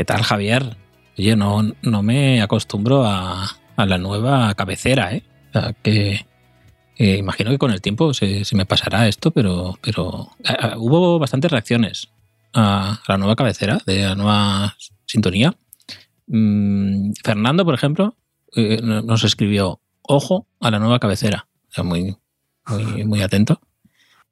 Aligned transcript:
¿Qué 0.00 0.06
tal, 0.06 0.22
Javier? 0.22 0.78
Oye, 1.18 1.36
no, 1.36 1.60
no 1.82 2.02
me 2.02 2.40
acostumbro 2.40 3.04
a, 3.04 3.50
a 3.76 3.84
la 3.84 3.98
nueva 3.98 4.54
cabecera, 4.54 5.14
¿eh? 5.14 5.22
O 5.50 5.52
sea, 5.52 5.74
que 5.74 6.24
imagino 6.96 7.50
que 7.50 7.58
con 7.58 7.70
el 7.70 7.82
tiempo 7.82 8.14
se, 8.14 8.46
se 8.46 8.56
me 8.56 8.64
pasará 8.64 9.08
esto, 9.08 9.30
pero, 9.30 9.78
pero 9.82 10.30
eh, 10.42 10.56
eh, 10.58 10.72
hubo 10.78 11.18
bastantes 11.18 11.50
reacciones 11.50 12.08
a, 12.54 12.98
la 13.08 13.18
nueva 13.18 13.36
cabecera, 13.36 13.78
de 13.84 14.04
la 14.04 14.14
nueva 14.14 14.74
sintonía. 15.04 15.54
Mm, 16.28 17.12
Fernando, 17.22 17.66
por 17.66 17.74
ejemplo, 17.74 18.16
eh, 18.56 18.80
nos 18.80 19.22
escribió, 19.24 19.82
ojo 20.00 20.46
a 20.60 20.70
la 20.70 20.78
nueva 20.78 20.98
cabecera. 20.98 21.46
O 21.76 21.84
muy, 21.84 22.16
muy, 23.04 23.20
atento. 23.20 23.60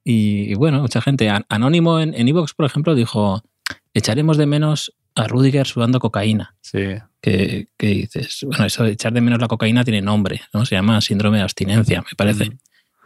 Y, 0.02 0.54
bueno, 0.54 0.80
mucha 0.80 1.02
gente. 1.02 1.28
An- 1.28 1.44
Anónimo 1.50 2.00
en 2.00 2.26
Evox, 2.26 2.54
por 2.54 2.64
ejemplo, 2.64 2.94
dijo, 2.94 3.42
echaremos 3.92 4.38
de 4.38 4.46
menos 4.46 4.94
a 5.18 5.26
Rudiger 5.28 5.66
sudando 5.66 5.98
cocaína. 6.00 6.56
Sí. 6.60 6.80
Que, 7.20 7.68
que 7.76 7.86
dices, 7.88 8.40
bueno, 8.46 8.64
eso 8.64 8.84
de 8.84 8.92
echar 8.92 9.12
de 9.12 9.20
menos 9.20 9.40
la 9.40 9.48
cocaína 9.48 9.84
tiene 9.84 10.00
nombre, 10.02 10.40
¿no? 10.54 10.64
Se 10.64 10.74
llama 10.76 11.00
síndrome 11.00 11.38
de 11.38 11.42
abstinencia, 11.44 12.00
me 12.02 12.14
parece. 12.16 12.50
Mm. 12.50 12.58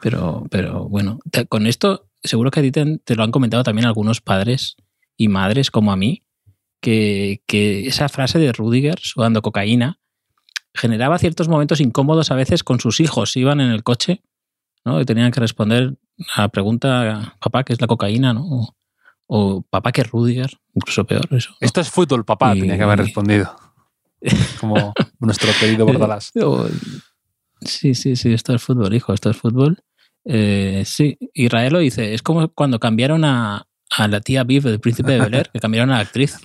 Pero, 0.03 0.47
pero 0.51 0.89
bueno, 0.89 1.19
te- 1.31 1.47
con 1.47 1.67
esto 1.67 2.09
seguro 2.23 2.51
que 2.51 2.61
a 2.61 2.63
ti 2.63 2.71
te, 2.73 2.99
te 2.99 3.15
lo 3.17 3.23
han 3.25 3.31
comentado 3.31 3.63
también 3.63 3.87
algunos 3.87 4.21
padres 4.21 4.77
y 5.17 5.29
madres 5.29 5.71
como 5.71 5.93
a 5.93 5.97
mí, 5.97 6.23
que, 6.81 7.43
que 7.47 7.87
esa 7.87 8.09
frase 8.09 8.39
de 8.39 8.53
Rudiger 8.53 8.99
sudando 9.01 9.41
cocaína 9.43 9.99
generaba 10.75 11.19
ciertos 11.19 11.49
momentos 11.49 11.81
incómodos 11.81 12.31
a 12.31 12.35
veces 12.35 12.65
con 12.65 12.81
sus 12.81 13.01
hijos. 13.01 13.37
Iban 13.37 13.61
en 13.61 13.71
el 13.71 13.83
coche 13.83 14.23
¿no? 14.85 15.01
y 15.01 15.05
tenían 15.05 15.31
que 15.31 15.41
responder 15.41 15.95
a 16.35 16.43
la 16.43 16.49
pregunta, 16.49 17.37
papá, 17.41 17.63
¿qué 17.65 17.73
es 17.73 17.81
la 17.81 17.87
cocaína? 17.87 18.33
¿no? 18.35 18.45
O, 18.45 18.77
o 19.35 19.63
papá, 19.63 19.93
¿qué 19.93 20.03
es 20.03 20.11
Rudiger? 20.11 20.51
Incluso 20.75 21.05
peor 21.07 21.27
eso. 21.31 21.51
¿no? 21.53 21.57
Esto 21.61 21.81
es 21.81 21.89
fútbol, 21.91 22.25
papá, 22.25 22.55
Y- 22.55 22.61
tenía 22.61 22.77
que 22.77 22.83
haber 22.83 22.99
respondido. 22.99 23.55
Como 24.61 24.93
nuestro 25.21 25.49
querido 25.59 25.87
Bordalás. 25.87 26.31
Sí, 27.61 27.95
sí, 27.95 28.17
sí, 28.17 28.33
esto 28.33 28.55
es 28.55 28.63
fútbol, 28.63 28.93
hijo, 28.95 29.13
esto 29.15 29.31
es 29.31 29.37
fútbol. 29.37 29.79
Eh, 30.25 30.83
sí, 30.85 31.17
Israel 31.35 31.73
lo 31.73 31.79
dice, 31.79 32.13
es 32.15 32.23
como 32.23 32.49
cuando 32.49 32.79
cambiaron 32.79 33.25
a, 33.25 33.67
a 33.91 34.09
la 34.09 34.21
tía 34.21 34.45
Viv 34.45 34.63
del 34.65 34.81
príncipe 34.81 35.13
de 35.13 35.21
Bel 35.21 35.35
Air, 35.35 35.51
que 35.53 35.61
cambiaron 35.61 35.91
a 35.91 35.95
la 35.95 36.01
actriz 36.01 36.37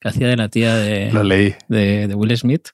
que 0.00 0.08
hacía 0.08 0.28
de 0.28 0.36
la 0.36 0.48
tía 0.48 0.74
de, 0.76 1.12
Lo 1.12 1.22
leí. 1.22 1.54
de, 1.68 2.08
de 2.08 2.14
Will 2.14 2.36
Smith. 2.36 2.68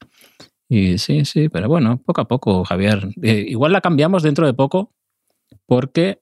Y 0.68 0.98
sí, 0.98 1.24
sí, 1.24 1.48
pero 1.48 1.68
bueno, 1.68 1.98
poco 2.04 2.20
a 2.22 2.28
poco, 2.28 2.64
Javier. 2.64 3.08
Eh, 3.22 3.44
igual 3.48 3.72
la 3.72 3.80
cambiamos 3.80 4.22
dentro 4.22 4.46
de 4.46 4.54
poco 4.54 4.92
porque 5.66 6.20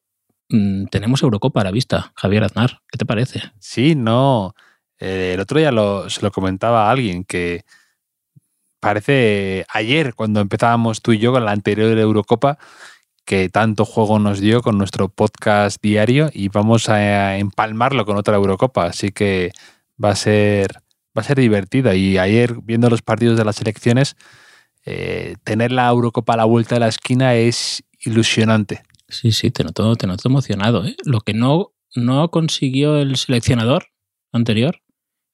mm, 0.51 0.87
tenemos 0.87 1.23
Eurocopa 1.23 1.61
a 1.61 1.65
la 1.65 1.71
vista, 1.71 2.13
Javier 2.17 2.45
Aznar. 2.45 2.81
¿Qué 2.91 2.99
te 2.99 3.07
parece? 3.07 3.43
Sí, 3.59 3.95
no. 3.95 4.55
Eh, 4.99 5.33
el 5.35 5.41
otro 5.41 5.59
día 5.59 5.73
lo- 5.73 6.09
se 6.11 6.23
lo 6.23 6.31
comentaba 6.31 6.87
a 6.89 6.91
alguien 6.91 7.25
que 7.25 7.65
parece 8.81 9.65
ayer, 9.73 10.15
cuando 10.15 10.41
empezábamos 10.41 11.01
tú 11.03 11.13
y 11.13 11.19
yo 11.19 11.33
con 11.33 11.45
la 11.45 11.53
anterior 11.53 11.97
Eurocopa, 11.97 12.59
que 13.25 13.49
tanto 13.49 13.85
juego 13.87 14.19
nos 14.19 14.41
dio 14.41 14.61
con 14.63 14.77
nuestro 14.77 15.09
podcast 15.09 15.79
diario 15.83 16.31
y 16.33 16.49
vamos 16.49 16.89
a 16.91 17.39
empalmarlo 17.39 18.05
con 18.05 18.17
otra 18.19 18.37
Eurocopa. 18.37 18.85
Así 18.87 19.11
que 19.13 19.53
va 20.03 20.11
a 20.11 20.17
ser, 20.17 20.73
va 21.17 21.23
a 21.23 21.25
ser 21.25 21.39
divertida. 21.39 21.95
Y 21.95 22.19
ayer, 22.19 22.57
viendo 22.63 22.91
los 22.91 23.01
partidos 23.01 23.39
de 23.39 23.45
las 23.47 23.57
selecciones, 23.57 24.17
eh, 24.85 25.37
tener 25.45 25.73
la 25.73 25.89
Eurocopa 25.89 26.35
a 26.35 26.37
la 26.37 26.45
vuelta 26.45 26.75
de 26.75 26.81
la 26.81 26.89
esquina 26.89 27.35
es 27.35 27.83
ilusionante. 28.01 28.83
Sí, 29.09 29.33
sí, 29.33 29.51
te 29.51 29.65
noto, 29.65 29.95
te 29.97 30.07
noto 30.07 30.29
emocionado. 30.29 30.85
¿eh? 30.85 30.97
Lo 31.05 31.21
que 31.21 31.35
no, 31.35 31.73
no 31.95 32.31
consiguió 32.31 32.99
el 32.99 33.17
seleccionador 33.17 33.87
anterior, 34.33 34.81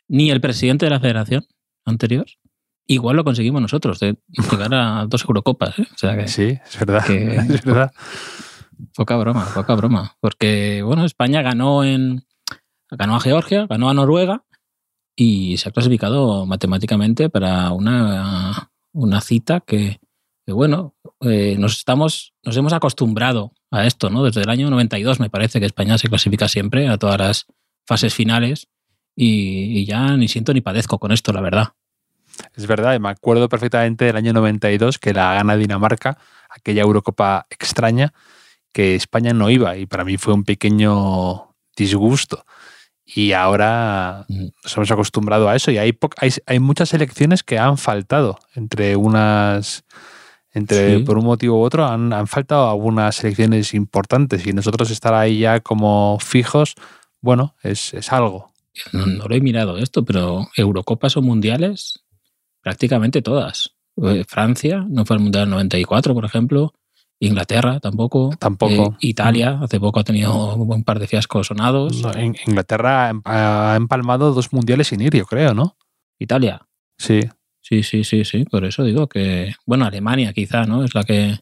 ni 0.09 0.31
el 0.31 0.41
presidente 0.41 0.87
de 0.87 0.91
la 0.91 1.01
federación 1.01 1.47
anterior, 1.85 2.27
igual 2.87 3.17
lo 3.17 3.25
conseguimos 3.25 3.63
nosotros, 3.63 4.01
de 4.01 4.19
llegar 4.51 4.75
a 4.75 5.07
dos 5.07 5.23
Eurocopas. 5.25 5.79
¿eh? 5.79 5.87
O 5.95 5.99
sea 5.99 6.17
que 6.17 6.29
Sí, 6.29 6.59
es 6.65 6.79
verdad. 6.79 7.05
Que- 7.07 7.37
Es 7.55 7.65
verdad. 7.65 7.93
poca 8.95 9.17
broma, 9.17 9.47
poca 9.55 9.75
broma. 9.75 10.17
Porque, 10.21 10.83
bueno, 10.85 11.05
España 11.05 11.43
ganó 11.43 11.85
en. 11.85 12.25
ganó 12.91 13.17
a 13.17 13.21
Georgia, 13.21 13.67
ganó 13.69 13.89
a 13.89 13.95
Noruega 13.95 14.45
y 15.17 15.57
se 15.59 15.69
ha 15.69 15.73
clasificado 15.73 16.45
matemáticamente 16.47 17.29
para 17.31 17.71
una, 17.73 18.71
una 18.93 19.21
cita 19.21 19.61
que, 19.61 20.01
que, 20.45 20.53
bueno, 20.53 20.95
eh, 21.21 21.57
nos 21.59 21.79
estamos. 21.79 22.35
nos 22.43 22.57
hemos 22.57 22.73
acostumbrado 22.73 23.53
a 23.71 23.87
esto, 23.87 24.11
¿no? 24.11 24.25
Desde 24.25 24.43
el 24.43 24.51
año 24.51 24.71
92 24.71 25.21
me 25.21 25.31
parece 25.31 25.61
que 25.61 25.67
España 25.67 25.99
se 25.99 26.09
clasifica 26.09 26.49
siempre 26.49 26.89
a 26.89 26.99
todas 26.99 27.19
las 27.19 27.47
fases 27.87 28.15
finales. 28.15 28.69
Y, 29.17 29.79
y 29.79 29.85
ya 29.87 30.17
ni 30.17 30.29
siento 30.29 30.55
ni 30.55 30.61
padezco 30.61 30.99
con 30.99 31.13
esto, 31.13 31.33
la 31.33 31.41
verdad. 31.41 31.75
Es 32.55 32.67
verdad, 32.67 32.95
y 32.95 32.99
me 32.99 33.11
acuerdo 33.11 33.49
perfectamente 33.49 34.05
del 34.07 34.17
año 34.17 34.33
92 34.33 34.99
que 34.99 35.13
la 35.13 35.35
gana 35.35 35.57
Dinamarca, 35.57 36.19
aquella 36.49 36.83
Eurocopa 36.83 37.47
extraña, 37.51 38.13
que 38.73 38.95
España 38.95 39.33
no 39.33 39.51
iba 39.51 39.77
y 39.77 39.87
para 39.87 40.05
mí 40.05 40.17
fue 40.17 40.35
un 40.35 40.45
pequeño 40.45 41.55
disgusto. 41.77 42.45
Y 43.05 43.33
ahora 43.33 44.25
nos 44.29 44.77
hemos 44.77 44.91
acostumbrado 44.91 45.49
a 45.49 45.57
eso 45.57 45.71
y 45.71 45.79
hay, 45.79 45.99
hay, 46.19 46.31
hay 46.47 46.61
muchas 46.61 46.91
selecciones 46.91 47.43
que 47.43 47.59
han 47.59 47.79
faltado 47.79 48.39
entre 48.55 48.97
unas... 48.97 49.85
Entre, 50.53 50.99
Sí. 50.99 51.03
por 51.05 51.17
un 51.19 51.25
motivo 51.25 51.61
u 51.61 51.63
otro, 51.63 51.87
han, 51.87 52.13
han 52.13 52.27
faltado 52.27 52.69
algunas 52.69 53.15
selecciones 53.17 53.73
importantes 53.75 54.47
y 54.47 54.53
nosotros 54.53 54.91
estar 54.91 55.15
ahí 55.15 55.41
ya 55.41 55.61
como 55.61 56.19
fijos, 56.21 56.75
bueno, 57.21 57.55
es, 57.63 57.95
es 57.95 58.13
algo. 58.13 58.53
no, 58.93 59.07
no 59.07 59.27
lo 59.29 59.35
he 59.35 59.41
mirado 59.41 59.79
esto, 59.79 60.05
pero 60.05 60.49
Eurocopas 60.57 61.17
o 61.17 61.23
mundiales, 61.23 62.01
prácticamente 62.63 63.23
todas. 63.23 63.71
Eh, 64.03 64.25
Francia 64.27 64.85
no 64.89 65.05
fue 65.05 65.17
al 65.17 65.23
Mundial 65.23 65.49
94, 65.51 66.15
por 66.15 66.25
ejemplo. 66.25 66.73
Inglaterra 67.23 67.81
tampoco. 67.81 68.31
Tampoco. 68.39 68.93
Eh, 68.95 68.97
Italia 69.01 69.59
hace 69.63 69.79
poco 69.79 70.01
ha 70.01 70.05
tenido 70.05 70.55
un 70.57 70.85
par 70.85 70.99
de 70.99 71.07
fiascos 71.07 71.49
sonados. 71.49 72.01
No, 72.01 72.11
Inglaterra 72.47 73.13
ha 73.27 73.77
empalmado 73.77 74.33
dos 74.33 74.53
mundiales 74.55 74.89
sin 74.89 75.03
ir, 75.03 75.15
yo 75.15 75.27
creo, 75.27 75.53
¿no? 75.53 75.77
Italia. 76.19 76.67
Sí. 76.97 77.21
Sí, 77.71 77.83
sí, 77.85 78.03
sí, 78.05 78.25
sí. 78.25 78.45
Por 78.45 78.65
eso 78.65 78.83
digo 78.85 79.09
que. 79.09 79.55
Bueno, 79.65 79.85
Alemania 79.87 80.33
quizá, 80.33 80.65
¿no? 80.65 80.85
Es 80.85 80.95
la 80.95 81.05
que. 81.05 81.39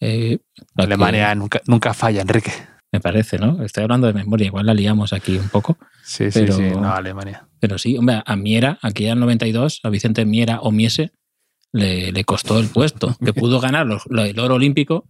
eh, 0.00 0.38
la 0.76 0.86
que 0.86 0.92
Alemania 0.92 1.34
nunca, 1.34 1.60
nunca 1.66 1.94
falla, 1.94 2.20
Enrique. 2.20 2.52
me 2.92 3.00
parece, 3.00 3.38
¿no? 3.38 3.62
Estoy 3.64 3.84
hablando 3.84 4.06
de 4.06 4.12
memoria, 4.12 4.46
igual 4.46 4.66
la 4.66 4.74
liamos 4.74 5.12
aquí 5.14 5.38
un 5.38 5.48
poco. 5.48 5.78
Sí, 6.04 6.26
Pero- 6.32 6.52
sí, 6.54 6.68
sí. 6.68 6.76
No, 6.78 6.92
Alemania. 6.92 7.48
Pero 7.58 7.78
sí, 7.78 7.96
hombre, 7.96 8.22
a 8.24 8.36
Miera, 8.36 8.78
aquí 8.82 9.06
el 9.06 9.18
92, 9.18 9.80
a 9.82 9.88
Vicente 9.88 10.24
Miera 10.26 10.60
o 10.60 10.70
Miese, 10.72 11.12
le, 11.72 12.12
le 12.12 12.24
costó 12.24 12.58
el 12.58 12.68
puesto, 12.68 13.16
que 13.24 13.32
pudo 13.32 13.58
ganar 13.60 13.86
los- 13.86 14.04
el 14.10 14.38
oro 14.38 14.56
olímpico, 14.56 15.08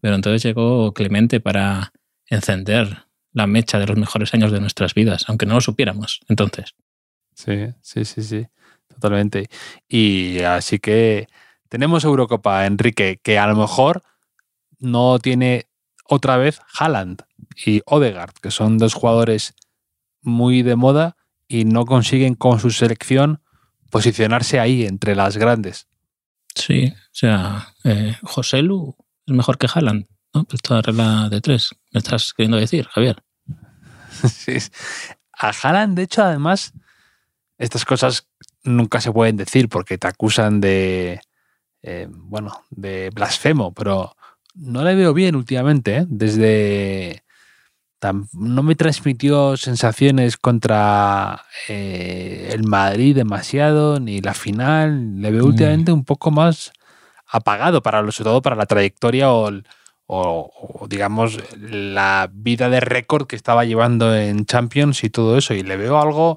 pero 0.00 0.16
entonces 0.16 0.42
llegó 0.42 0.92
Clemente 0.92 1.38
para 1.40 1.92
encender 2.28 3.04
la 3.32 3.46
mecha 3.46 3.78
de 3.78 3.86
los 3.86 3.96
mejores 3.96 4.34
años 4.34 4.50
de 4.50 4.60
nuestras 4.60 4.94
vidas, 4.94 5.24
aunque 5.28 5.46
no 5.46 5.54
lo 5.54 5.60
supiéramos 5.60 6.20
entonces. 6.28 6.74
Sí, 7.34 7.66
sí, 7.80 8.04
sí, 8.04 8.22
sí. 8.22 8.46
Totalmente. 9.04 9.50
Y 9.86 10.40
así 10.40 10.78
que 10.78 11.28
tenemos 11.68 12.04
Eurocopa, 12.04 12.64
Enrique, 12.64 13.20
que 13.22 13.38
a 13.38 13.46
lo 13.46 13.54
mejor 13.54 14.02
no 14.78 15.18
tiene 15.18 15.66
otra 16.08 16.38
vez 16.38 16.58
Haaland 16.78 17.20
y 17.66 17.82
Odegaard, 17.84 18.32
que 18.40 18.50
son 18.50 18.78
dos 18.78 18.94
jugadores 18.94 19.52
muy 20.22 20.62
de 20.62 20.76
moda 20.76 21.18
y 21.48 21.66
no 21.66 21.84
consiguen 21.84 22.34
con 22.34 22.60
su 22.60 22.70
selección 22.70 23.42
posicionarse 23.90 24.58
ahí 24.58 24.86
entre 24.86 25.14
las 25.14 25.36
grandes. 25.36 25.86
Sí, 26.54 26.86
o 26.86 27.12
sea, 27.12 27.74
eh, 27.84 28.16
José 28.22 28.62
Lu 28.62 28.96
es 29.26 29.34
mejor 29.34 29.58
que 29.58 29.68
Haaland, 29.70 30.06
¿no? 30.32 30.44
Pues 30.44 30.60
esta 30.62 30.80
regla 30.80 31.28
de 31.28 31.42
tres, 31.42 31.74
me 31.92 31.98
estás 31.98 32.32
queriendo 32.32 32.56
decir, 32.56 32.88
Javier. 32.88 33.22
Sí. 34.30 34.56
A 35.36 35.50
Haaland, 35.50 35.94
de 35.94 36.04
hecho, 36.04 36.22
además, 36.22 36.72
estas 37.58 37.84
cosas 37.84 38.28
nunca 38.64 39.00
se 39.00 39.12
pueden 39.12 39.36
decir 39.36 39.68
porque 39.68 39.98
te 39.98 40.06
acusan 40.08 40.60
de, 40.60 41.20
eh, 41.82 42.08
bueno, 42.10 42.64
de 42.70 43.10
blasfemo, 43.10 43.72
pero 43.72 44.14
no 44.54 44.82
le 44.84 44.94
veo 44.94 45.12
bien 45.14 45.36
últimamente, 45.36 45.96
¿eh? 45.98 46.06
desde... 46.08 47.22
No 48.34 48.62
me 48.62 48.74
transmitió 48.74 49.56
sensaciones 49.56 50.36
contra 50.36 51.42
eh, 51.68 52.50
el 52.52 52.64
Madrid 52.64 53.16
demasiado, 53.16 53.98
ni 53.98 54.20
la 54.20 54.34
final. 54.34 55.22
Le 55.22 55.30
veo 55.30 55.44
Mm. 55.44 55.48
últimamente 55.48 55.90
un 55.92 56.04
poco 56.04 56.30
más 56.30 56.70
apagado, 57.26 57.82
para, 57.82 58.02
lo- 58.02 58.12
sobre 58.12 58.28
todo 58.28 58.42
para 58.42 58.56
la 58.56 58.66
trayectoria 58.66 59.32
o, 59.32 59.48
el- 59.48 59.66
o- 60.06 60.50
o, 60.80 60.86
digamos, 60.86 61.38
la 61.58 62.28
vida 62.30 62.68
de 62.68 62.80
récord 62.80 63.26
que 63.26 63.36
estaba 63.36 63.64
llevando 63.64 64.14
en 64.14 64.44
Champions 64.44 65.02
y 65.02 65.08
todo 65.08 65.38
eso. 65.38 65.54
Y 65.54 65.62
le 65.62 65.78
veo 65.78 65.98
algo, 65.98 66.36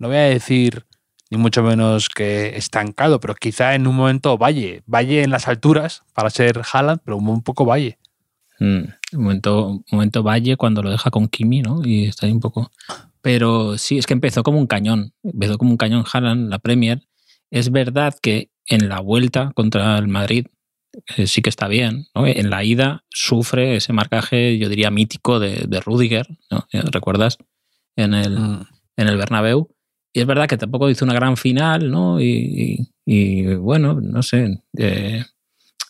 no 0.00 0.08
voy 0.08 0.16
a 0.16 0.22
decir 0.22 0.85
ni 1.30 1.38
mucho 1.38 1.62
menos 1.62 2.08
que 2.08 2.56
estancado, 2.56 3.20
pero 3.20 3.34
quizá 3.34 3.74
en 3.74 3.86
un 3.86 3.96
momento 3.96 4.38
valle, 4.38 4.82
valle 4.86 5.22
en 5.22 5.30
las 5.30 5.48
alturas 5.48 6.02
para 6.14 6.30
ser 6.30 6.62
Haaland, 6.72 7.00
pero 7.04 7.16
un 7.16 7.42
poco 7.42 7.64
valle. 7.64 7.98
Mm, 8.58 8.84
un 9.12 9.22
momento, 9.22 9.84
momento 9.92 10.22
Valle 10.22 10.56
cuando 10.56 10.82
lo 10.82 10.90
deja 10.90 11.10
con 11.10 11.28
Kimi, 11.28 11.60
¿no? 11.62 11.82
Y 11.84 12.06
está 12.06 12.26
ahí 12.26 12.32
un 12.32 12.40
poco. 12.40 12.70
Pero 13.20 13.76
sí, 13.76 13.98
es 13.98 14.06
que 14.06 14.14
empezó 14.14 14.42
como 14.42 14.58
un 14.58 14.66
cañón. 14.66 15.12
Empezó 15.22 15.58
como 15.58 15.72
un 15.72 15.76
cañón 15.76 16.04
Haaland, 16.10 16.48
la 16.48 16.58
Premier. 16.58 17.02
Es 17.50 17.70
verdad 17.70 18.14
que 18.20 18.50
en 18.66 18.88
la 18.88 19.00
vuelta 19.00 19.52
contra 19.54 19.98
el 19.98 20.08
Madrid 20.08 20.46
eh, 21.16 21.26
sí 21.26 21.42
que 21.42 21.50
está 21.50 21.68
bien, 21.68 22.06
¿no? 22.14 22.26
En 22.26 22.48
la 22.48 22.64
ida 22.64 23.04
sufre 23.10 23.76
ese 23.76 23.92
marcaje, 23.92 24.56
yo 24.58 24.68
diría, 24.70 24.90
mítico 24.90 25.38
de, 25.38 25.66
de 25.68 25.80
Rudiger, 25.80 26.26
¿no? 26.50 26.66
¿Recuerdas? 26.72 27.36
En 27.96 28.14
el, 28.14 28.38
Mm. 28.38 28.66
en 28.96 29.08
el 29.08 29.16
Bernabéu. 29.18 29.68
Y 30.16 30.20
es 30.20 30.26
verdad 30.26 30.48
que 30.48 30.56
tampoco 30.56 30.88
hizo 30.88 31.04
una 31.04 31.12
gran 31.12 31.36
final, 31.36 31.90
¿no? 31.90 32.18
Y, 32.22 32.26
y- 32.26 32.88
y, 33.04 33.54
bueno, 33.56 34.00
no 34.00 34.22
sé. 34.22 34.62
eh, 34.78 35.22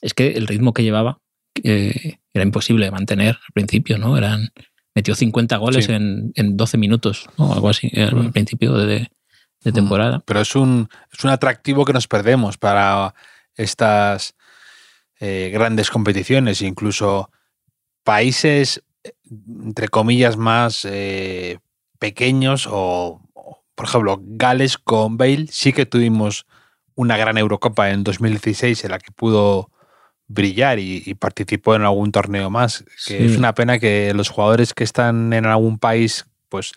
es 0.02 0.14
que 0.14 0.32
el 0.32 0.48
ritmo 0.48 0.72
que 0.72 0.82
llevaba 0.82 1.20
eh, 1.62 2.18
era 2.34 2.42
imposible 2.44 2.86
de 2.86 2.90
mantener 2.90 3.36
al 3.36 3.52
principio, 3.54 3.98
¿no? 3.98 4.16
Eran, 4.18 4.48
metió 4.96 5.14
50 5.14 5.56
goles 5.58 5.84
Sí. 5.84 5.92
en, 5.92 6.32
en 6.34 6.56
12 6.56 6.76
minutos, 6.76 7.28
¿no? 7.38 7.52
Algo 7.52 7.68
así, 7.68 7.88
al 7.96 8.16
Mm. 8.16 8.32
principio 8.32 8.72
de, 8.74 9.08
de 9.62 9.72
temporada. 9.72 10.24
Pero 10.26 10.40
es 10.40 10.56
un, 10.56 10.88
es 11.16 11.22
un 11.22 11.30
atractivo 11.30 11.84
que 11.84 11.92
nos 11.92 12.08
perdemos 12.08 12.58
para 12.58 13.14
estas 13.54 14.34
eh, 15.20 15.50
grandes 15.52 15.88
competiciones, 15.88 16.62
incluso 16.62 17.30
países, 18.02 18.82
eh, 19.04 19.12
entre 19.64 19.86
comillas, 19.88 20.36
más 20.36 20.84
eh, 20.84 21.58
pequeños 22.00 22.66
o, 22.68 23.22
por 23.76 23.86
ejemplo, 23.86 24.18
Gales 24.22 24.76
con 24.78 25.16
Bale, 25.16 25.46
sí 25.48 25.72
que 25.72 25.86
tuvimos 25.86 26.44
una 26.96 27.16
gran 27.16 27.38
Eurocopa 27.38 27.90
en 27.90 28.02
2016 28.02 28.84
en 28.84 28.90
la 28.90 28.98
que 28.98 29.12
pudo 29.12 29.70
brillar 30.28 30.80
y, 30.80 31.02
y 31.06 31.14
participó 31.14 31.76
en 31.76 31.82
algún 31.82 32.10
torneo 32.10 32.50
más. 32.50 32.82
Que 33.06 33.18
Sí. 33.18 33.24
es 33.26 33.36
una 33.38 33.54
pena 33.54 33.78
que 33.78 34.12
los 34.14 34.28
jugadores 34.30 34.74
que 34.74 34.82
están 34.82 35.32
en 35.32 35.46
algún 35.46 35.78
país, 35.78 36.26
pues 36.48 36.72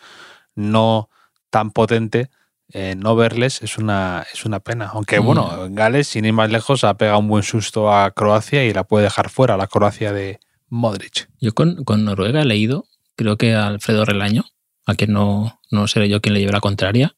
no 0.56 1.10
tan 1.50 1.72
potente, 1.72 2.30
eh, 2.74 2.94
no 2.96 3.16
verles 3.16 3.63
es 3.63 3.78
una, 3.80 4.25
es 4.31 4.46
una 4.46 4.60
pena. 4.60 4.92
Aunque 4.94 5.19
Mm. 5.19 5.25
bueno, 5.25 5.68
Gales, 5.72 6.07
sin 6.07 6.25
ir 6.25 6.34
más 6.34 6.51
lejos, 6.51 6.84
ha 6.84 6.96
pegado 6.98 7.18
un 7.19 7.28
buen 7.28 7.42
susto 7.44 7.92
a 7.92 8.12
Croacia 8.12 8.63
y 8.66 8.74
la 8.74 8.84
puede 8.84 9.06
dejar 9.06 9.30
fuera, 9.30 9.57
la 9.57 9.66
Croacia 9.68 10.12
de 10.13 10.40
Modric. 10.68 11.30
Yo 11.40 11.54
con, 11.56 11.84
con 11.84 12.06
Noruega 12.06 12.42
he 12.42 12.46
leído, 12.46 12.86
creo 13.16 13.38
que 13.38 13.56
Alfredo 13.56 14.06
Relaño, 14.06 14.44
a 14.89 14.95
quien 14.95 15.13
no, 15.13 15.59
no 15.71 15.88
seré 15.88 16.09
yo 16.09 16.21
quien 16.21 16.33
le 16.33 16.39
lleve 16.39 16.51
la 16.51 16.62
contraria, 16.62 17.15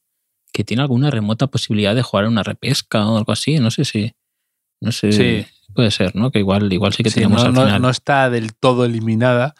que 0.53 0.63
tiene 0.63 0.81
alguna 0.83 1.09
remota 1.11 1.47
posibilidad 1.47 1.95
de 1.95 2.01
jugar 2.03 2.25
en 2.25 2.31
una 2.31 2.43
repesca 2.43 3.07
o 3.07 3.17
algo 3.17 3.31
así. 3.31 3.57
No 3.59 3.71
sé 3.71 3.85
si. 3.85 4.13
No 4.81 4.91
sé. 4.91 5.11
Sí. 5.11 5.45
Puede 5.73 5.91
ser, 5.91 6.15
¿no? 6.15 6.31
Que 6.31 6.39
igual, 6.39 6.71
igual 6.73 6.91
sí 6.93 7.01
que 7.03 7.09
Sí, 7.09 7.15
tenemos 7.21 7.43
no, 7.45 7.61
al 7.61 7.67
final. 7.67 7.81
no 7.81 7.89
está 7.89 8.29
del 8.29 8.53
todo 8.53 8.83
eliminada, 8.83 9.55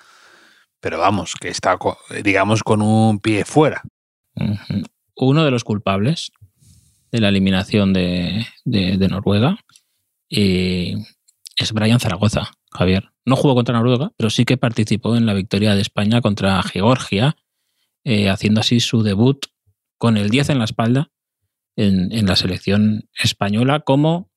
pero 0.82 0.98
vamos, 1.00 1.36
que 1.40 1.48
está, 1.48 1.78
digamos, 2.24 2.64
con 2.64 2.82
un 2.82 3.20
pie 3.20 3.46
fuera. 3.46 3.82
Uno 5.16 5.46
de 5.46 5.52
los 5.52 5.64
culpables 5.64 6.32
de 7.12 7.20
la 7.22 7.30
eliminación 7.30 7.94
de, 7.94 8.46
de- 8.66 8.98
de 8.98 9.08
Noruega 9.08 9.58
eh, 10.30 10.96
es 11.58 11.72
Brian 11.74 12.00
Zaragoza, 12.00 12.52
Javier. 12.72 13.12
No 13.26 13.36
jugó 13.36 13.56
contra 13.56 13.76
Noruega, 13.78 14.12
pero 14.18 14.30
sí 14.30 14.46
que 14.46 14.58
participó 14.58 15.16
en 15.16 15.26
la 15.26 15.34
victoria 15.34 15.76
de 15.76 15.82
España 15.82 16.22
contra 16.22 16.62
Georgia, 16.64 17.36
eh, 18.04 18.30
haciendo 18.30 18.62
así 18.62 18.80
su 18.80 19.04
debut 19.04 19.46
con 19.98 20.18
el 20.18 20.30
10 20.30 20.50
en 20.50 20.60
la 20.60 20.66
espalda 20.66 21.12
en, 21.76 22.12
en 22.12 22.26
la 22.26 22.36
selección 22.36 23.10
española 23.14 23.82
como 23.82 24.32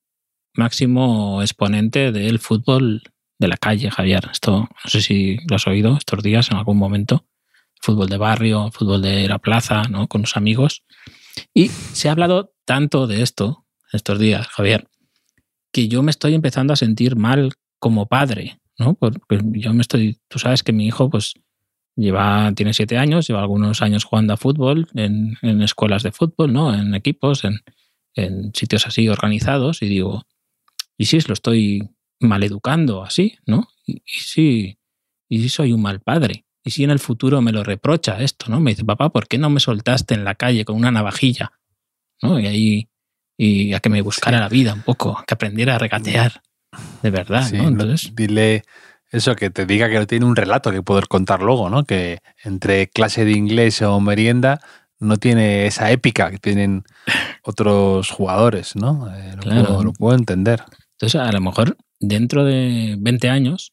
máximo 0.54 1.42
exponente 1.42 2.12
del 2.12 2.38
fútbol 2.38 3.02
de 3.38 3.48
la 3.48 3.56
calle, 3.56 3.90
Javier. 3.90 4.28
Esto 4.30 4.68
no 4.84 4.90
sé 4.90 5.00
si 5.00 5.38
lo 5.48 5.56
has 5.56 5.66
oído 5.66 5.96
estos 5.96 6.22
días 6.22 6.50
en 6.50 6.56
algún 6.56 6.78
momento 6.78 7.26
fútbol 7.84 8.08
de 8.08 8.16
barrio, 8.16 8.70
fútbol 8.72 9.02
de 9.02 9.28
la 9.28 9.38
plaza, 9.38 9.82
¿no? 9.90 10.08
Con 10.08 10.22
los 10.22 10.36
amigos. 10.36 10.84
Y 11.52 11.68
se 11.68 12.08
ha 12.08 12.12
hablado 12.12 12.54
tanto 12.64 13.06
de 13.06 13.22
esto 13.22 13.66
estos 13.92 14.18
días, 14.18 14.48
Javier, 14.48 14.88
que 15.70 15.88
yo 15.88 16.02
me 16.02 16.10
estoy 16.10 16.34
empezando 16.34 16.72
a 16.72 16.76
sentir 16.76 17.16
mal 17.16 17.52
como 17.78 18.06
padre, 18.06 18.58
¿no? 18.78 18.94
Porque 18.94 19.20
yo 19.52 19.74
me 19.74 19.82
estoy, 19.82 20.18
tú 20.28 20.38
sabes 20.38 20.62
que 20.62 20.72
mi 20.72 20.86
hijo, 20.86 21.10
pues, 21.10 21.34
lleva, 21.96 22.52
tiene 22.54 22.72
siete 22.74 22.98
años, 22.98 23.26
lleva 23.28 23.40
algunos 23.40 23.82
años 23.82 24.04
jugando 24.04 24.32
a 24.34 24.36
fútbol 24.36 24.88
en, 24.94 25.36
en 25.42 25.62
escuelas 25.62 26.02
de 26.02 26.12
fútbol, 26.12 26.52
¿no? 26.52 26.74
En 26.74 26.94
equipos, 26.94 27.44
en, 27.44 27.60
en 28.14 28.52
sitios 28.54 28.86
así 28.86 29.08
organizados, 29.08 29.82
y 29.82 29.86
digo, 29.88 30.24
¿y 30.98 31.06
si 31.06 31.20
lo 31.20 31.34
estoy 31.34 31.88
maleducando 32.20 33.02
así, 33.04 33.36
¿no? 33.46 33.68
Y, 33.86 33.96
y 33.98 34.02
si, 34.20 34.78
y 35.28 35.40
si 35.42 35.48
soy 35.48 35.72
un 35.72 35.82
mal 35.82 36.00
padre. 36.00 36.44
Y 36.66 36.70
si 36.70 36.82
en 36.82 36.90
el 36.90 36.98
futuro 36.98 37.42
me 37.42 37.52
lo 37.52 37.62
reprocha 37.62 38.22
esto, 38.22 38.46
¿no? 38.48 38.58
Me 38.60 38.70
dice, 38.70 38.84
papá, 38.84 39.10
¿por 39.10 39.28
qué 39.28 39.36
no 39.36 39.50
me 39.50 39.60
soltaste 39.60 40.14
en 40.14 40.24
la 40.24 40.34
calle 40.34 40.64
con 40.64 40.76
una 40.76 40.90
navajilla? 40.90 41.52
¿No? 42.22 42.40
Y 42.40 42.46
ahí, 42.46 42.88
y 43.36 43.74
a 43.74 43.80
que 43.80 43.90
me 43.90 44.00
buscara 44.00 44.38
Sí. 44.38 44.42
la 44.42 44.48
vida 44.48 44.72
un 44.74 44.82
poco, 44.82 45.22
que 45.26 45.34
aprendiera 45.34 45.74
a 45.74 45.78
regatear. 45.78 46.40
De 47.02 47.10
verdad, 47.10 47.50
no- 47.52 47.68
Entonces, 47.68 48.14
dile 48.14 48.62
eso, 49.10 49.36
que 49.36 49.50
te 49.50 49.66
diga 49.66 49.88
que 49.88 50.06
tiene 50.06 50.26
un 50.26 50.36
relato 50.36 50.70
que 50.70 50.82
poder 50.82 51.06
contar 51.08 51.40
luego, 51.42 51.70
¿no? 51.70 51.84
Que 51.84 52.18
entre 52.42 52.88
clase 52.88 53.24
de 53.24 53.32
inglés 53.32 53.80
o 53.82 54.00
merienda 54.00 54.60
no 54.98 55.16
tiene 55.16 55.66
esa 55.66 55.90
épica 55.90 56.30
que 56.30 56.38
tienen 56.38 56.84
otros 57.44 58.10
jugadores, 58.10 58.74
¿no? 58.76 59.08
Eh, 59.14 59.32
lo, 59.36 59.42
Claro. 59.42 59.66
puedo, 59.66 59.84
lo 59.84 59.92
puedo 59.92 60.16
entender. 60.16 60.62
entonces, 60.92 61.20
a 61.20 61.30
lo 61.32 61.40
mejor 61.40 61.76
dentro 62.00 62.44
de 62.44 62.96
20 62.98 63.28
años, 63.30 63.72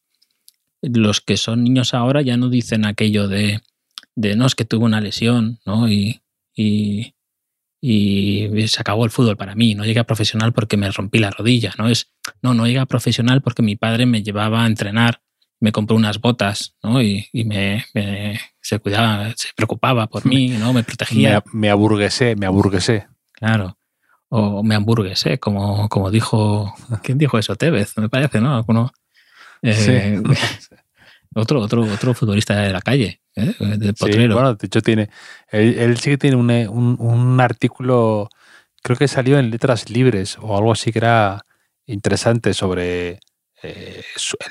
los 0.82 1.20
que 1.20 1.36
son 1.36 1.62
niños 1.64 1.94
ahora 1.94 2.22
ya 2.22 2.36
no 2.36 2.48
dicen 2.48 2.84
aquello 2.84 3.28
de, 3.28 3.60
de 4.16 4.36
no, 4.36 4.46
es 4.46 4.54
que 4.54 4.64
tuve 4.64 4.84
una 4.84 5.00
lesión, 5.00 5.58
¿no? 5.64 5.88
Y, 5.88 6.22
y, 6.54 7.14
y 7.84 8.68
se 8.68 8.80
acabó 8.80 9.04
el 9.04 9.10
fútbol 9.10 9.36
para 9.36 9.56
mí. 9.56 9.74
No 9.74 9.84
llegué 9.84 9.98
a 10.00 10.04
profesional 10.04 10.52
porque 10.52 10.76
me 10.76 10.88
rompí 10.90 11.18
la 11.18 11.30
rodilla. 11.32 11.72
No 11.76 11.88
es, 11.88 12.12
no, 12.40 12.54
no 12.54 12.64
llegué 12.66 12.78
a 12.78 12.86
profesional 12.86 13.42
porque 13.42 13.60
mi 13.62 13.74
padre 13.74 14.06
me 14.06 14.22
llevaba 14.22 14.62
a 14.62 14.66
entrenar, 14.68 15.20
me 15.58 15.72
compró 15.72 15.96
unas 15.96 16.20
botas, 16.20 16.76
¿no? 16.82 17.02
Y, 17.02 17.26
y 17.32 17.44
me, 17.44 17.84
me- 17.92 18.40
se 18.60 18.78
cuidaba, 18.78 19.32
se 19.36 19.48
preocupaba 19.56 20.06
por 20.06 20.24
mí, 20.26 20.50
¿no? 20.50 20.72
Me 20.72 20.84
protegía. 20.84 21.42
Me, 21.52 21.60
me 21.60 21.70
aburguesé, 21.70 22.36
me 22.36 22.46
aburguesé. 22.46 23.08
Claro. 23.32 23.76
O 24.28 24.62
me 24.62 24.76
hamburguesé, 24.76 25.38
como, 25.38 25.88
como 25.88 26.10
dijo. 26.10 26.72
¿Quién 27.02 27.18
dijo 27.18 27.36
eso? 27.38 27.56
Tevez, 27.56 27.98
me 27.98 28.08
parece, 28.08 28.40
¿no? 28.40 28.54
Alguno. 28.56 28.92
eh, 29.62 30.22
otro, 31.34 31.60
otro, 31.60 31.82
otro 31.82 32.14
futbolista 32.14 32.56
de 32.60 32.72
la 32.72 32.80
calle, 32.80 33.20
¿eh? 33.36 33.54
de 33.58 33.86
Sí, 33.88 33.92
potrero. 33.98 34.34
bueno, 34.34 34.54
de 34.54 34.66
hecho 34.66 34.80
tiene, 34.82 35.10
él, 35.50 35.74
él 35.78 35.98
sí 35.98 36.10
que 36.10 36.18
tiene 36.18 36.36
un, 36.36 36.50
eh, 36.50 36.68
un- 36.68 36.96
un 36.98 37.40
artículo, 37.40 38.28
creo 38.82 38.96
que 38.96 39.08
salió 39.08 39.38
en 39.38 39.50
Letras 39.50 39.90
Libres 39.90 40.36
o 40.40 40.56
algo 40.56 40.72
así 40.72 40.92
que 40.92 40.98
era 40.98 41.44
interesante 41.86 42.54
sobre 42.54 43.20
eh, 43.62 44.02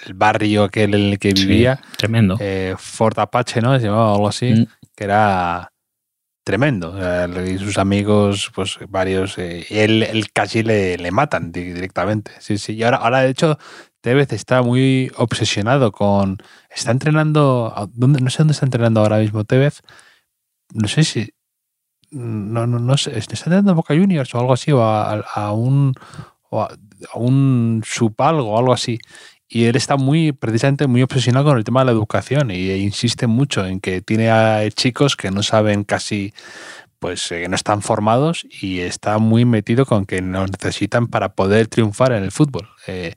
el 0.06 0.14
barrio 0.14 0.64
aquel 0.64 0.94
en 0.96 1.02
el 1.12 1.20
que 1.20 1.34
Sí, 1.36 1.46
vivía, 1.48 1.80
tremendo. 1.98 2.38
eh, 2.40 2.76
Fort 2.78 3.20
Apache, 3.20 3.62
¿no? 3.62 3.78
Se 3.80 3.86
llamaba 3.86 4.14
algo 4.14 4.28
así, 4.30 4.54
Mm. 4.54 4.66
que 4.96 5.04
era 5.04 5.72
tremendo. 6.44 6.98
Y 7.46 7.58
sus 7.58 7.78
amigos, 7.78 8.52
pues 8.56 8.78
varios, 8.90 9.38
eh, 9.38 9.66
él, 9.70 10.04
él 10.04 10.32
casi 10.34 10.64
le, 10.64 10.98
le 10.98 11.12
matan 11.12 11.52
di- 11.52 11.72
directamente. 11.74 12.32
Sí, 12.40 12.58
sí. 12.58 12.74
Y 12.74 12.84
ahora, 12.84 12.98
ahora 12.98 13.20
de 13.22 13.30
hecho, 13.30 13.58
Tevez 14.02 14.34
está 14.34 14.62
muy 14.64 15.12
obsesionado 15.18 15.92
con. 15.92 16.38
Está 16.70 16.92
entrenando. 16.92 17.74
¿a 17.76 17.88
¿dónde? 17.94 18.22
No 18.22 18.30
sé 18.30 18.40
dónde 18.40 18.54
está 18.54 18.66
entrenando 18.66 19.00
ahora 19.02 19.18
mismo 19.20 19.44
Tevez. 19.44 19.82
No 20.74 20.88
sé 20.88 21.04
si. 21.04 21.32
No, 22.12 22.68
no, 22.68 22.80
no 22.80 22.98
sé. 22.98 23.18
¿Está 23.18 23.36
entrenando 23.36 23.72
a 23.72 23.76
Boca 23.76 23.96
Juniors 23.96 24.34
o 24.36 24.40
algo 24.40 24.54
así? 24.54 24.72
O 24.72 24.84
a, 24.84 25.52
un. 25.54 25.94
a- 26.52 26.76
un 27.16 27.82
subalgo 27.86 28.52
o 28.52 28.60
algo 28.60 28.74
así. 28.74 29.00
Y 29.48 29.66
él 29.66 29.76
está 29.76 29.98
muy, 29.98 30.32
precisamente, 30.32 30.88
muy 30.88 31.02
obsesionado 31.02 31.46
con 31.48 31.58
el 31.58 31.64
tema 31.64 31.82
de 31.82 31.88
la 31.88 31.92
educación 31.92 32.52
y 32.52 32.70
insiste 32.74 33.28
mucho 33.28 33.66
en 33.66 33.80
que 33.82 34.02
tiene 34.02 34.30
a 34.30 34.70
chicos 34.72 35.16
que 35.16 35.32
no 35.32 35.44
saben 35.44 35.84
casi, 35.84 36.34
pues 37.00 37.28
que 37.30 37.50
no 37.50 37.56
están 37.56 37.82
formados 37.82 38.46
y 38.62 38.80
está 38.82 39.18
muy 39.18 39.46
metido 39.46 39.86
con 39.86 40.06
que 40.06 40.22
nos 40.22 40.52
necesitan 40.52 41.08
para 41.08 41.34
poder 41.34 41.68
triunfar 41.68 42.14
en 42.14 42.24
el 42.24 42.32
fútbol. 42.32 42.70
Eh, 42.88 43.16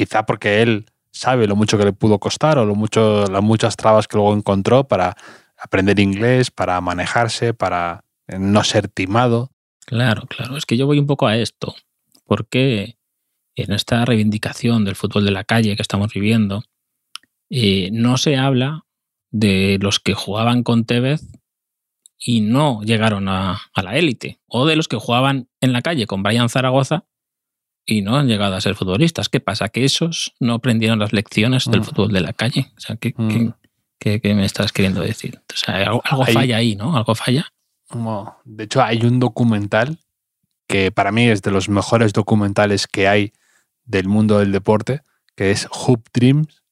quizá 0.00 0.24
porque 0.24 0.62
él 0.62 0.86
sabe 1.12 1.46
lo 1.46 1.56
mucho 1.56 1.76
que 1.76 1.84
le 1.84 1.92
pudo 1.92 2.18
costar 2.18 2.56
o 2.56 2.64
lo 2.64 2.74
mucho, 2.74 3.26
las 3.26 3.42
muchas 3.42 3.76
trabas 3.76 4.08
que 4.08 4.16
luego 4.16 4.34
encontró 4.34 4.88
para 4.88 5.14
aprender 5.58 6.00
inglés, 6.00 6.50
para 6.50 6.80
manejarse, 6.80 7.52
para 7.52 8.04
no 8.26 8.64
ser 8.64 8.88
timado. 8.88 9.50
Claro, 9.84 10.22
claro. 10.26 10.56
Es 10.56 10.64
que 10.64 10.78
yo 10.78 10.86
voy 10.86 10.98
un 10.98 11.06
poco 11.06 11.26
a 11.26 11.36
esto. 11.36 11.74
Porque 12.24 12.96
en 13.56 13.72
esta 13.74 14.06
reivindicación 14.06 14.86
del 14.86 14.96
fútbol 14.96 15.26
de 15.26 15.32
la 15.32 15.44
calle 15.44 15.76
que 15.76 15.82
estamos 15.82 16.14
viviendo, 16.14 16.62
eh, 17.50 17.90
no 17.92 18.16
se 18.16 18.38
habla 18.38 18.86
de 19.30 19.76
los 19.82 20.00
que 20.00 20.14
jugaban 20.14 20.62
con 20.62 20.86
Tevez 20.86 21.20
y 22.18 22.40
no 22.40 22.80
llegaron 22.82 23.28
a, 23.28 23.60
la 23.82 23.98
élite, 23.98 24.40
o 24.46 24.64
de 24.64 24.76
los 24.76 24.88
que 24.88 24.96
jugaban 24.96 25.50
en 25.60 25.74
la 25.74 25.82
calle 25.82 26.06
con 26.06 26.22
Brian 26.22 26.48
Zaragoza 26.48 27.04
y 27.90 28.02
no 28.02 28.16
han 28.16 28.28
llegado 28.28 28.54
a 28.54 28.60
ser 28.60 28.74
futbolistas. 28.74 29.28
¿Qué 29.28 29.40
pasa? 29.40 29.68
Que 29.68 29.84
esos 29.84 30.34
no 30.38 30.54
aprendieron 30.54 30.98
las 30.98 31.12
lecciones 31.12 31.64
del 31.66 31.80
mm. 31.80 31.84
fútbol 31.84 32.12
de 32.12 32.20
la 32.20 32.32
calle. 32.32 32.70
O 32.76 32.80
sea, 32.80 32.96
¿qué, 32.96 33.14
mm. 33.16 34.34
me 34.34 34.44
estás 34.44 34.72
queriendo 34.72 35.00
decir? 35.00 35.40
O 35.52 35.56
sea, 35.56 35.76
algo, 35.76 36.02
falla 36.32 36.56
ahí, 36.56 36.76
¿no? 36.76 36.96
Algo 36.96 37.14
falla. 37.14 37.52
de 38.44 38.64
hecho, 38.64 38.82
hay 38.82 39.04
un 39.04 39.18
documental 39.18 39.98
que 40.68 40.92
para 40.92 41.10
mí 41.10 41.28
es 41.28 41.42
de 41.42 41.50
los 41.50 41.68
mejores 41.68 42.12
documentales 42.12 42.86
que 42.86 43.08
hay 43.08 43.32
del 43.84 44.06
mundo 44.06 44.38
del 44.38 44.52
deporte, 44.52 45.02
que 45.34 45.50
es 45.50 45.66
Hoop 45.70 46.06
Dreams, 46.14 46.62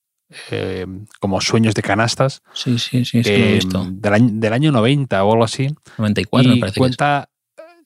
eh, 0.51 0.87
como 1.19 1.41
sueños 1.41 1.75
de 1.75 1.83
canastas. 1.83 2.43
Sí, 2.53 2.79
sí, 2.79 3.05
sí, 3.05 3.25
sí 3.25 3.31
he 3.31 3.55
visto. 3.55 3.87
Del 3.91 4.15
año, 4.15 4.29
del 4.35 4.53
año 4.53 4.73
90 4.73 5.25
o 5.25 5.33
algo 5.33 5.45
así. 5.45 5.75
94 5.97 6.51
me 6.53 6.59
parece. 6.59 6.79
Cuenta, 6.79 7.29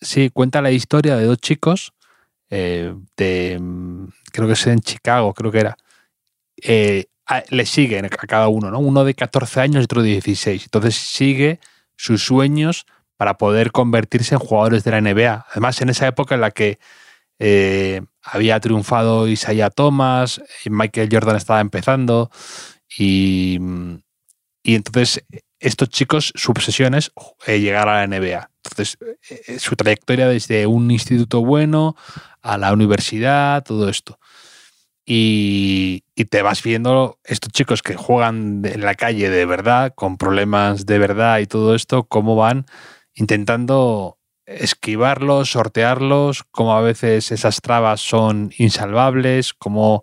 Sí, 0.02 0.30
cuenta 0.30 0.60
la 0.60 0.72
historia 0.72 1.16
de 1.16 1.24
dos 1.24 1.38
chicos, 1.38 1.92
eh, 2.54 2.94
de, 3.16 3.58
creo 4.30 4.46
que 4.46 4.52
es 4.52 4.66
en 4.66 4.80
Chicago, 4.80 5.32
creo 5.32 5.50
que 5.50 5.58
era. 5.58 5.76
Eh, 6.62 7.06
le 7.48 7.64
siguen 7.64 8.04
a 8.04 8.08
cada 8.10 8.48
uno, 8.48 8.70
¿no? 8.70 8.78
Uno 8.78 9.04
de 9.04 9.14
14 9.14 9.60
años 9.60 9.80
y 9.80 9.84
otro 9.84 10.02
de 10.02 10.10
16. 10.10 10.64
Entonces 10.64 10.94
sigue 10.96 11.60
sus 11.96 12.22
sueños 12.22 12.84
para 13.16 13.38
poder 13.38 13.72
convertirse 13.72 14.34
en 14.34 14.40
jugadores 14.40 14.84
de 14.84 14.90
la 14.90 15.00
NBA. 15.00 15.46
Además, 15.50 15.80
en 15.80 15.88
esa 15.88 16.06
época 16.06 16.34
en 16.34 16.42
la 16.42 16.50
que 16.50 16.78
eh, 17.38 18.02
había 18.22 18.60
triunfado 18.60 19.28
Isaiah 19.28 19.70
Thomas, 19.70 20.42
Michael 20.66 21.08
Jordan 21.10 21.36
estaba 21.36 21.60
empezando 21.60 22.30
y, 22.98 23.58
entonces 24.64 25.24
estos 25.58 25.88
chicos, 25.88 26.32
su 26.36 26.52
obsesión 26.52 26.94
es 26.94 27.12
llegar 27.46 27.88
a 27.88 28.06
la 28.06 28.06
NBA. 28.06 28.51
Entonces, 28.64 28.96
eh, 29.28 29.58
su 29.58 29.76
trayectoria 29.76 30.28
desde 30.28 30.66
un 30.66 30.90
instituto 30.90 31.44
bueno 31.44 31.96
a 32.42 32.58
la 32.58 32.72
universidad, 32.72 33.64
todo 33.64 33.88
esto. 33.88 34.18
Y, 35.04 36.04
y, 36.14 36.26
te 36.26 36.42
vas 36.42 36.62
viendo 36.62 37.18
estos 37.24 37.52
chicos 37.52 37.82
que 37.82 37.96
juegan 37.96 38.62
en 38.64 38.82
la 38.82 38.94
calle 38.94 39.30
de 39.30 39.46
verdad, 39.46 39.92
con 39.96 40.16
problemas 40.16 40.86
de 40.86 40.98
verdad 40.98 41.40
y 41.40 41.46
todo 41.46 41.74
esto, 41.74 42.04
cómo 42.04 42.36
van 42.36 42.66
intentando 43.14 44.18
esquivarlos, 44.46 45.50
sortearlos, 45.50 46.44
como 46.50 46.74
a 46.74 46.80
veces 46.80 47.32
esas 47.32 47.60
trabas 47.60 48.00
son 48.00 48.52
insalvables, 48.58 49.54
cómo 49.54 50.02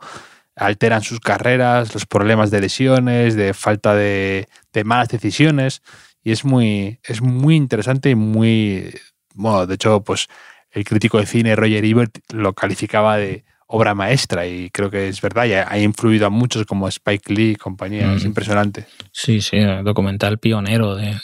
alteran 0.55 1.01
sus 1.01 1.19
carreras, 1.19 1.93
los 1.93 2.05
problemas 2.05 2.51
de 2.51 2.61
lesiones, 2.61 3.35
de 3.35 3.53
falta 3.53 3.95
de, 3.95 4.47
malas 4.83 5.09
decisiones. 5.09 5.81
Y 6.23 6.31
es 6.31 6.45
muy, 6.45 6.99
es 7.03 7.21
muy 7.21 7.55
interesante 7.55 8.09
y 8.09 8.15
muy. 8.15 8.93
Bueno, 9.33 9.65
de 9.65 9.75
hecho, 9.75 10.03
pues 10.03 10.27
el 10.71 10.83
crítico 10.83 11.19
de 11.19 11.25
cine 11.25 11.55
Roger 11.55 11.83
Ebert 11.85 12.19
lo 12.33 12.53
calificaba 12.53 13.17
de 13.17 13.45
obra 13.71 13.93
maestra 13.93 14.47
y 14.47 14.71
creo 14.71 14.89
que 14.89 15.07
es 15.07 15.21
verdad 15.21 15.45
y 15.45 15.53
ha 15.53 15.79
influido 15.79 16.25
a 16.25 16.29
muchos 16.29 16.65
como 16.65 16.87
Spike 16.87 17.33
Lee 17.33 17.51
y 17.51 17.55
compañía. 17.55 18.13
Es 18.15 18.25
impresionante. 18.25 18.87
Sí, 19.11 19.41
sí, 19.41 19.57
documental 19.83 20.39
pionero 20.39 20.95
del 20.95 21.19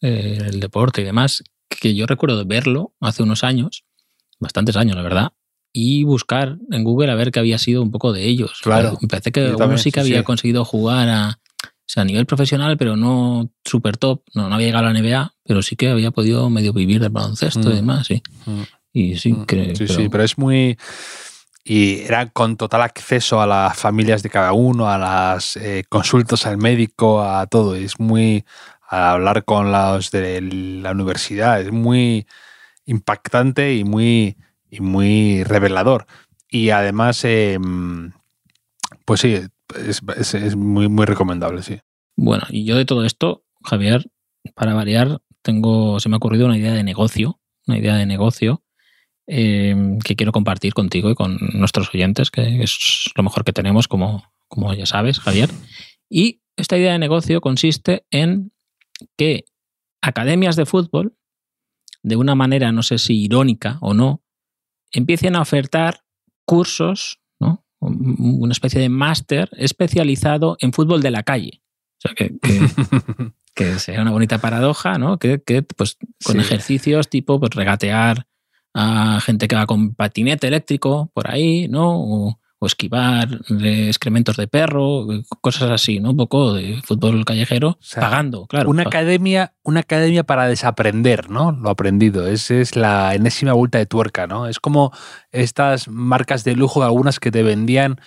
de, 0.00 0.50
deporte 0.58 1.00
y 1.00 1.04
demás 1.04 1.42
que 1.68 1.94
yo 1.94 2.06
recuerdo 2.06 2.36
de 2.36 2.44
verlo 2.44 2.92
hace 3.00 3.22
unos 3.22 3.44
años, 3.44 3.84
bastantes 4.38 4.76
años, 4.76 4.96
la 4.96 5.02
verdad, 5.02 5.32
y 5.72 6.04
buscar 6.04 6.58
en 6.70 6.84
Google 6.84 7.12
a 7.12 7.14
ver 7.14 7.30
qué 7.30 7.38
había 7.38 7.58
sido 7.58 7.82
un 7.82 7.90
poco 7.90 8.12
de 8.12 8.26
ellos. 8.26 8.60
Claro. 8.62 8.98
Me 9.00 9.08
parece 9.08 9.32
que 9.32 9.54
uno 9.54 9.78
sí 9.78 9.90
que 9.90 10.00
había 10.00 10.22
conseguido 10.22 10.64
jugar 10.66 11.08
a, 11.08 11.39
a 11.96 12.04
nivel 12.04 12.26
profesional, 12.26 12.76
pero 12.76 12.96
no 12.96 13.50
super 13.64 13.96
top. 13.96 14.22
No, 14.34 14.48
no 14.48 14.54
había 14.54 14.68
llegado 14.68 14.86
a 14.86 14.92
la 14.92 15.00
NBA, 15.00 15.34
pero 15.44 15.62
sí 15.62 15.76
que 15.76 15.88
había 15.88 16.10
podido 16.10 16.48
medio 16.50 16.72
vivir 16.72 17.00
del 17.00 17.10
baloncesto 17.10 17.70
y 17.70 17.72
mm. 17.72 17.76
demás, 17.76 18.06
sí. 18.06 18.22
Mm. 18.46 18.62
Y 18.92 19.16
sí, 19.16 19.32
mm. 19.32 19.46
Sí, 19.74 19.88
sí, 19.88 20.08
pero 20.08 20.24
es 20.24 20.38
muy. 20.38 20.76
Y 21.64 22.00
era 22.00 22.26
con 22.30 22.56
total 22.56 22.82
acceso 22.82 23.40
a 23.40 23.46
las 23.46 23.76
familias 23.76 24.22
de 24.22 24.30
cada 24.30 24.52
uno, 24.52 24.90
a 24.90 24.98
las 24.98 25.56
eh, 25.56 25.84
consultas 25.88 26.46
al 26.46 26.56
médico, 26.56 27.22
a 27.22 27.46
todo. 27.46 27.74
Es 27.74 28.00
muy 28.00 28.44
a 28.88 29.12
hablar 29.12 29.44
con 29.44 29.70
los 29.70 30.10
de 30.10 30.40
la 30.40 30.90
universidad. 30.90 31.60
Es 31.60 31.70
muy 31.70 32.26
impactante 32.86 33.74
y 33.74 33.84
muy, 33.84 34.36
y 34.68 34.80
muy 34.80 35.44
revelador. 35.44 36.06
Y 36.48 36.70
además, 36.70 37.24
em, 37.24 38.12
pues 39.04 39.20
sí, 39.20 39.40
es, 39.76 40.56
muy, 40.56 40.88
muy 40.88 41.06
recomendable, 41.06 41.62
sí. 41.62 41.78
Bueno, 42.16 42.44
y 42.50 42.64
yo 42.64 42.76
de 42.76 42.84
todo 42.84 43.04
esto, 43.04 43.44
Javier, 43.64 44.10
para 44.54 44.74
variar, 44.74 45.20
tengo, 45.42 46.00
se 46.00 46.08
me 46.08 46.16
ha 46.16 46.18
ocurrido 46.18 46.46
una 46.46 46.58
idea 46.58 46.74
de 46.74 46.84
negocio, 46.84 47.40
una 47.66 47.78
idea 47.78 47.96
de 47.96 48.06
negocio 48.06 48.62
em, 49.26 49.98
que 49.98 50.16
quiero 50.16 50.32
compartir 50.32 50.74
contigo 50.74 51.10
y 51.10 51.14
con 51.14 51.38
nuestros 51.54 51.94
oyentes, 51.94 52.30
que 52.30 52.62
es 52.62 53.10
lo 53.14 53.22
mejor 53.22 53.44
que 53.44 53.52
tenemos, 53.52 53.88
como, 53.88 54.24
como 54.48 54.74
ya 54.74 54.86
sabes, 54.86 55.20
Javier. 55.20 55.50
Y 56.08 56.42
esta 56.56 56.76
idea 56.76 56.92
de 56.92 56.98
negocio 56.98 57.40
consiste 57.40 58.04
en 58.10 58.52
que 59.16 59.44
academias 60.02 60.56
de 60.56 60.66
fútbol, 60.66 61.16
de 62.02 62.16
una 62.16 62.34
manera 62.34 62.72
no 62.72 62.82
sé 62.82 62.98
si 62.98 63.22
irónica 63.22 63.78
o 63.80 63.94
no, 63.94 64.22
empiecen 64.92 65.36
a 65.36 65.42
ofertar 65.42 66.02
cursos. 66.44 67.19
Una 67.90 68.52
especie 68.52 68.80
de 68.80 68.88
máster 68.88 69.50
especializado 69.56 70.56
en 70.60 70.72
fútbol 70.72 71.02
de 71.02 71.10
la 71.10 71.22
calle. 71.22 71.62
O 71.98 72.08
sea, 72.08 72.14
que, 72.14 72.32
que, 73.54 73.74
sea 73.78 74.00
una 74.00 74.10
bonita 74.10 74.38
paradoja, 74.38 74.98
¿no? 74.98 75.18
Que, 75.18 75.38
pues, 75.76 75.98
con 76.24 76.40
ejercicios 76.40 77.08
tipo 77.08 77.38
pues, 77.38 77.52
regatear 77.52 78.26
a 78.74 79.20
gente 79.20 79.48
que 79.48 79.56
va 79.56 79.66
con 79.66 79.94
patinete 79.94 80.46
eléctrico 80.46 81.10
por 81.12 81.30
ahí, 81.30 81.68
¿no? 81.68 82.00
o 82.00 82.39
esquivar 82.66 83.40
excrementos 83.62 84.36
de 84.36 84.46
perro, 84.48 85.06
cosas 85.40 85.70
así, 85.70 86.00
¿no? 86.00 86.10
Un 86.10 86.16
poco 86.16 86.54
de 86.54 86.80
fútbol 86.84 87.24
callejero, 87.24 87.78
pagando, 87.94 88.46
claro. 88.46 88.70
Una 88.70 88.82
academia, 88.82 89.54
una 89.62 89.80
academia 89.80 90.24
para 90.24 90.46
desaprender, 90.46 91.30
¿no? 91.30 91.52
Lo 91.52 91.70
aprendido. 91.70 92.26
Esa 92.26 92.54
es 92.54 92.76
la 92.76 93.14
enésima 93.14 93.52
vuelta 93.52 93.78
de 93.78 93.86
tuerca, 93.86 94.26
¿no? 94.26 94.46
Es 94.46 94.60
como 94.60 94.92
estas 95.32 95.88
marcas 95.88 96.44
de 96.44 96.54
lujo, 96.54 96.82
algunas 96.82 97.18
que 97.18 97.30
te 97.30 97.42
vendían 97.42 98.00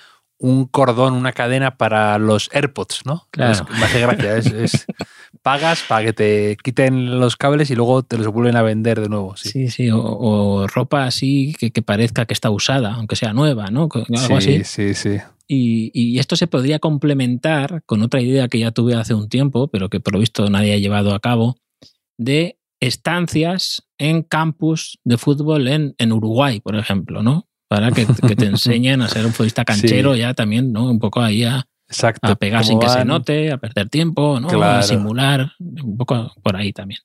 un 0.43 0.65
cordón, 0.65 1.13
una 1.13 1.31
cadena 1.31 1.77
para 1.77 2.17
los 2.17 2.49
AirPods, 2.51 3.05
¿no? 3.05 3.27
Claro. 3.31 3.65
me 3.79 3.85
hace 3.85 4.01
gracia. 4.01 4.37
Es, 4.37 4.85
pagas 5.43 5.83
para 5.87 6.05
que 6.05 6.13
te 6.13 6.57
quiten 6.63 7.19
los 7.19 7.35
cables 7.35 7.69
y 7.69 7.75
luego 7.75 8.01
te 8.01 8.17
los 8.17 8.27
vuelven 8.27 8.55
a 8.55 8.61
vender 8.61 8.99
de 8.99 9.09
nuevo. 9.09 9.35
Sí, 9.35 9.69
sí, 9.69 9.89
O, 9.91 10.65
ropa 10.67 11.05
así 11.05 11.53
que, 11.59 11.69
parezca 11.81 12.25
que 12.25 12.33
está 12.33 12.49
usada, 12.49 12.95
aunque 12.95 13.15
sea 13.15 13.33
nueva, 13.33 13.67
¿no? 13.67 13.89
Algo 13.93 14.41
sí, 14.41 14.63
sí, 14.63 14.93
sí. 14.93 15.17
Y, 15.47 15.91
y, 15.93 16.19
esto 16.19 16.35
se 16.37 16.47
podría 16.47 16.79
complementar 16.79 17.83
con 17.85 18.01
otra 18.01 18.21
idea 18.21 18.47
que 18.47 18.59
ya 18.59 18.71
tuve 18.71 18.95
hace 18.95 19.13
un 19.13 19.27
tiempo, 19.27 19.67
pero 19.67 19.89
que 19.89 19.99
por 19.99 20.13
lo 20.13 20.19
visto 20.19 20.49
nadie 20.49 20.73
ha 20.73 20.77
llevado 20.77 21.13
a 21.13 21.19
cabo, 21.19 21.57
de 22.17 22.57
estancias 22.79 23.83
en 23.97 24.23
campus 24.23 24.99
de 25.03 25.17
fútbol 25.17 25.67
en, 25.67 25.95
en 25.97 26.13
Uruguay, 26.13 26.61
por 26.61 26.75
ejemplo, 26.75 27.21
¿no? 27.21 27.47
para 27.73 27.91
que, 27.91 28.05
te 28.05 28.45
enseñen 28.45 29.01
a 29.01 29.07
ser 29.07 29.25
un 29.25 29.33
futbolista 29.33 29.65
canchero 29.65 30.15
ya 30.15 30.35
también, 30.35 30.71
¿no? 30.71 30.91
Un 30.91 30.99
poco 30.99 31.21
ahí 31.21 31.43
a, 31.43 31.65
a 32.21 32.35
pegar 32.35 32.65
sin 32.65 32.79
que 32.79 32.89
se 32.89 33.05
note, 33.05 33.51
a 33.51 33.57
perder 33.57 33.89
tiempo, 33.89 34.39
¿no? 34.39 34.49
A 34.63 34.81
simular, 34.81 35.51
un 35.59 35.97
poco 35.97 36.33
por 36.41 36.55
ahí 36.55 36.73
también. 36.73 36.99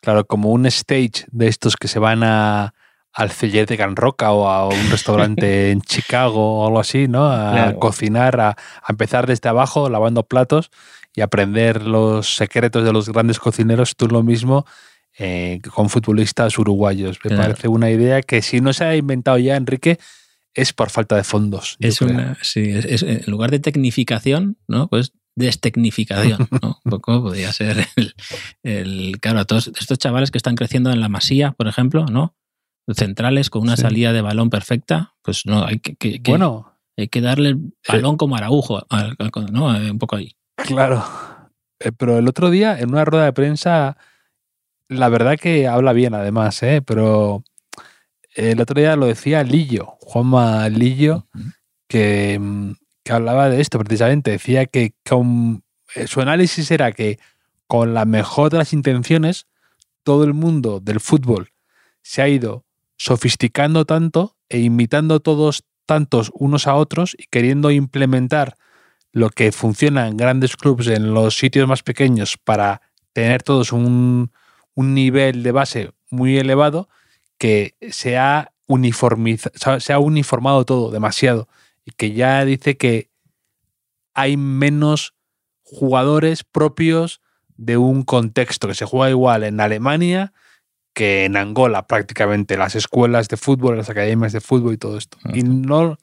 Claro, 0.00 0.26
como 0.26 0.50
un 0.50 0.66
stage 0.66 1.24
de 1.30 1.48
estos 1.48 1.76
que 1.76 1.88
se 1.88 1.98
van 1.98 2.22
a, 2.22 2.74
al 3.14 3.30
celler 3.30 3.66
de 3.66 3.76
Can 3.76 3.96
Roca 3.96 4.32
o 4.32 4.48
a 4.48 4.68
un 4.68 4.90
restaurante 4.90 5.70
en 5.70 5.80
Chicago 5.80 6.60
o 6.60 6.66
algo 6.66 6.80
así, 6.80 7.08
¿no? 7.08 7.26
A 7.26 7.72
cocinar, 7.74 8.40
a, 8.40 8.56
empezar 8.88 9.26
desde 9.26 9.48
abajo 9.48 9.88
lavando 9.88 10.24
platos 10.24 10.70
y 11.14 11.20
aprender 11.20 11.86
los 11.86 12.34
secretos 12.34 12.84
de 12.84 12.92
los 12.92 13.08
grandes 13.08 13.38
cocineros, 13.38 13.94
tú 13.96 14.08
lo 14.08 14.22
mismo 14.22 14.66
eh, 15.16 15.60
con 15.72 15.88
futbolistas 15.88 16.58
uruguayos. 16.58 17.18
Me 17.24 17.36
parece 17.36 17.68
una 17.68 17.88
idea 17.88 18.20
que 18.20 18.42
si 18.42 18.60
no 18.60 18.72
se 18.72 18.84
ha 18.84 18.96
inventado 18.96 19.38
ya, 19.38 19.54
Enrique, 19.54 19.98
es 20.54 20.72
por 20.72 20.90
falta 20.90 21.16
de 21.16 21.24
fondos. 21.24 21.76
Es 21.80 22.00
una, 22.00 22.38
sí, 22.42 22.70
es, 22.70 23.02
en 23.02 23.22
lugar 23.26 23.50
de 23.50 23.58
tecnificación, 23.58 24.56
¿no? 24.68 24.88
Pues 24.88 25.12
destecnificación, 25.36 26.48
¿no? 26.62 26.80
Un 26.84 26.90
poco 26.90 27.22
podría 27.22 27.52
ser 27.52 27.86
el, 27.96 28.14
el, 28.62 29.20
Claro, 29.20 29.40
a 29.40 29.44
todos 29.44 29.68
estos 29.68 29.98
chavales 29.98 30.30
que 30.30 30.38
están 30.38 30.54
creciendo 30.54 30.90
en 30.90 31.00
la 31.00 31.08
masía, 31.08 31.52
por 31.52 31.66
ejemplo, 31.66 32.06
¿no? 32.06 32.34
Centrales 32.92 33.50
con 33.50 33.62
una 33.62 33.76
salida 33.76 34.12
de 34.12 34.20
balón 34.20 34.50
perfecta, 34.50 35.14
pues 35.22 35.46
no, 35.46 35.64
hay 35.64 35.78
que, 35.78 35.96
que 35.96 36.20
bueno, 36.26 36.74
hay 36.96 37.08
que 37.08 37.22
darle 37.22 37.50
el 37.50 37.74
balón 37.88 38.16
como 38.16 38.36
Araujo, 38.36 38.86
¿no? 39.50 39.66
Un 39.66 39.98
poco 39.98 40.16
ahí. 40.16 40.36
Claro. 40.56 41.02
Eh, 41.80 41.92
pero 41.92 42.18
el 42.18 42.28
otro 42.28 42.50
día, 42.50 42.78
en 42.78 42.90
una 42.90 43.04
rueda 43.04 43.24
de 43.24 43.32
prensa, 43.32 43.96
la 44.88 45.08
verdad 45.08 45.38
que 45.38 45.66
habla 45.66 45.94
bien 45.94 46.14
además, 46.14 46.62
¿eh? 46.62 46.82
Pero 46.82 47.42
el 48.34 48.60
otro 48.60 48.80
día 48.80 48.96
lo 48.96 49.06
decía 49.06 49.42
Lillo, 49.42 49.96
Juanma 50.00 50.68
Lillo, 50.68 51.26
que, 51.88 52.40
que 53.02 53.12
hablaba 53.12 53.48
de 53.48 53.60
esto 53.60 53.78
precisamente. 53.78 54.32
Decía 54.32 54.66
que 54.66 54.94
con, 55.08 55.62
eh, 55.94 56.06
su 56.06 56.20
análisis 56.20 56.70
era 56.70 56.92
que 56.92 57.18
con 57.66 57.94
la 57.94 58.04
mejor 58.04 58.50
de 58.50 58.58
las 58.58 58.72
intenciones, 58.72 59.46
todo 60.02 60.24
el 60.24 60.34
mundo 60.34 60.80
del 60.80 61.00
fútbol 61.00 61.50
se 62.02 62.22
ha 62.22 62.28
ido 62.28 62.64
sofisticando 62.96 63.84
tanto 63.84 64.36
e 64.48 64.60
imitando 64.60 65.20
todos 65.20 65.64
tantos 65.86 66.30
unos 66.34 66.66
a 66.66 66.74
otros 66.74 67.16
y 67.18 67.24
queriendo 67.24 67.70
implementar 67.70 68.56
lo 69.12 69.30
que 69.30 69.52
funciona 69.52 70.08
en 70.08 70.16
grandes 70.16 70.56
clubes 70.56 70.88
en 70.88 71.14
los 71.14 71.36
sitios 71.36 71.68
más 71.68 71.82
pequeños 71.82 72.36
para 72.42 72.82
tener 73.12 73.42
todos 73.42 73.72
un, 73.72 74.32
nivel 74.76 75.42
de 75.42 75.52
base 75.52 75.92
muy 76.10 76.36
elevado 76.36 76.88
que 77.38 77.74
se 77.90 78.16
ha, 78.18 78.52
se 79.78 79.92
ha 79.92 79.98
uniformado 79.98 80.64
todo 80.64 80.90
demasiado 80.90 81.48
y 81.84 81.92
que 81.92 82.12
ya 82.12 82.44
dice 82.44 82.76
que 82.76 83.10
hay 84.14 84.36
menos 84.36 85.14
jugadores 85.62 86.44
propios 86.44 87.20
de 87.56 87.76
un 87.76 88.02
contexto 88.02 88.68
que 88.68 88.74
se 88.74 88.84
juega 88.84 89.10
igual 89.10 89.44
en 89.44 89.60
Alemania 89.60 90.32
que 90.94 91.24
en 91.24 91.36
Angola 91.36 91.86
prácticamente 91.86 92.56
las 92.56 92.76
escuelas 92.76 93.28
de 93.28 93.36
fútbol, 93.36 93.76
las 93.76 93.90
academias 93.90 94.32
de 94.32 94.40
fútbol 94.40 94.74
y 94.74 94.78
todo 94.78 94.96
esto. 94.96 95.18
Y 95.34 95.42
no, 95.42 95.98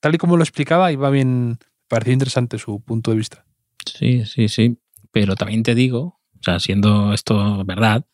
tal 0.00 0.14
y 0.14 0.18
como 0.18 0.36
lo 0.36 0.42
explicaba, 0.42 0.90
iba 0.90 1.10
bien, 1.10 1.58
parecía 1.86 2.14
interesante 2.14 2.58
su 2.58 2.80
punto 2.80 3.10
de 3.10 3.18
vista. 3.18 3.44
Sí, 3.84 4.24
sí, 4.24 4.48
sí. 4.48 4.78
Pero 5.12 5.36
también 5.36 5.62
te 5.62 5.74
digo, 5.74 6.20
o 6.38 6.42
sea, 6.42 6.58
siendo 6.58 7.12
esto 7.12 7.64
verdad, 7.64 8.06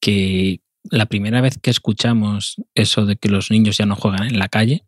que 0.00 0.60
la 0.90 1.06
primera 1.06 1.40
vez 1.40 1.58
que 1.58 1.70
escuchamos 1.70 2.56
eso 2.74 3.06
de 3.06 3.16
que 3.16 3.28
los 3.28 3.50
niños 3.50 3.76
ya 3.76 3.86
no 3.86 3.96
juegan 3.96 4.26
en 4.26 4.38
la 4.38 4.48
calle, 4.48 4.86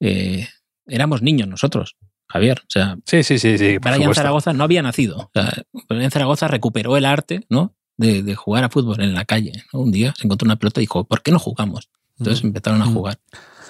eh, 0.00 0.48
éramos 0.86 1.22
niños 1.22 1.48
nosotros, 1.48 1.96
Javier. 2.28 2.60
O 2.60 2.70
sea, 2.70 2.96
sí, 3.04 3.22
sí, 3.22 3.38
sí, 3.38 3.58
sí. 3.58 3.78
Brian 3.78 4.14
Zaragoza 4.14 4.52
no 4.52 4.64
había 4.64 4.82
nacido. 4.82 5.18
O 5.18 5.30
sea, 5.34 6.10
Zaragoza 6.10 6.48
recuperó 6.48 6.96
el 6.96 7.04
arte, 7.04 7.46
¿no? 7.48 7.74
de, 7.96 8.34
jugar 8.34 8.64
a 8.64 8.68
fútbol 8.70 9.00
en 9.00 9.14
la 9.14 9.24
calle. 9.24 9.52
Un 9.72 9.90
día 9.90 10.14
se 10.16 10.26
encontró 10.26 10.46
una 10.46 10.56
pelota 10.56 10.80
y 10.80 10.84
dijo, 10.84 11.04
¿por 11.04 11.22
qué 11.22 11.30
no 11.30 11.38
jugamos? 11.38 11.90
Entonces 12.18 12.44
empezaron 12.44 12.82
a 12.82 12.86
jugar. 12.86 13.18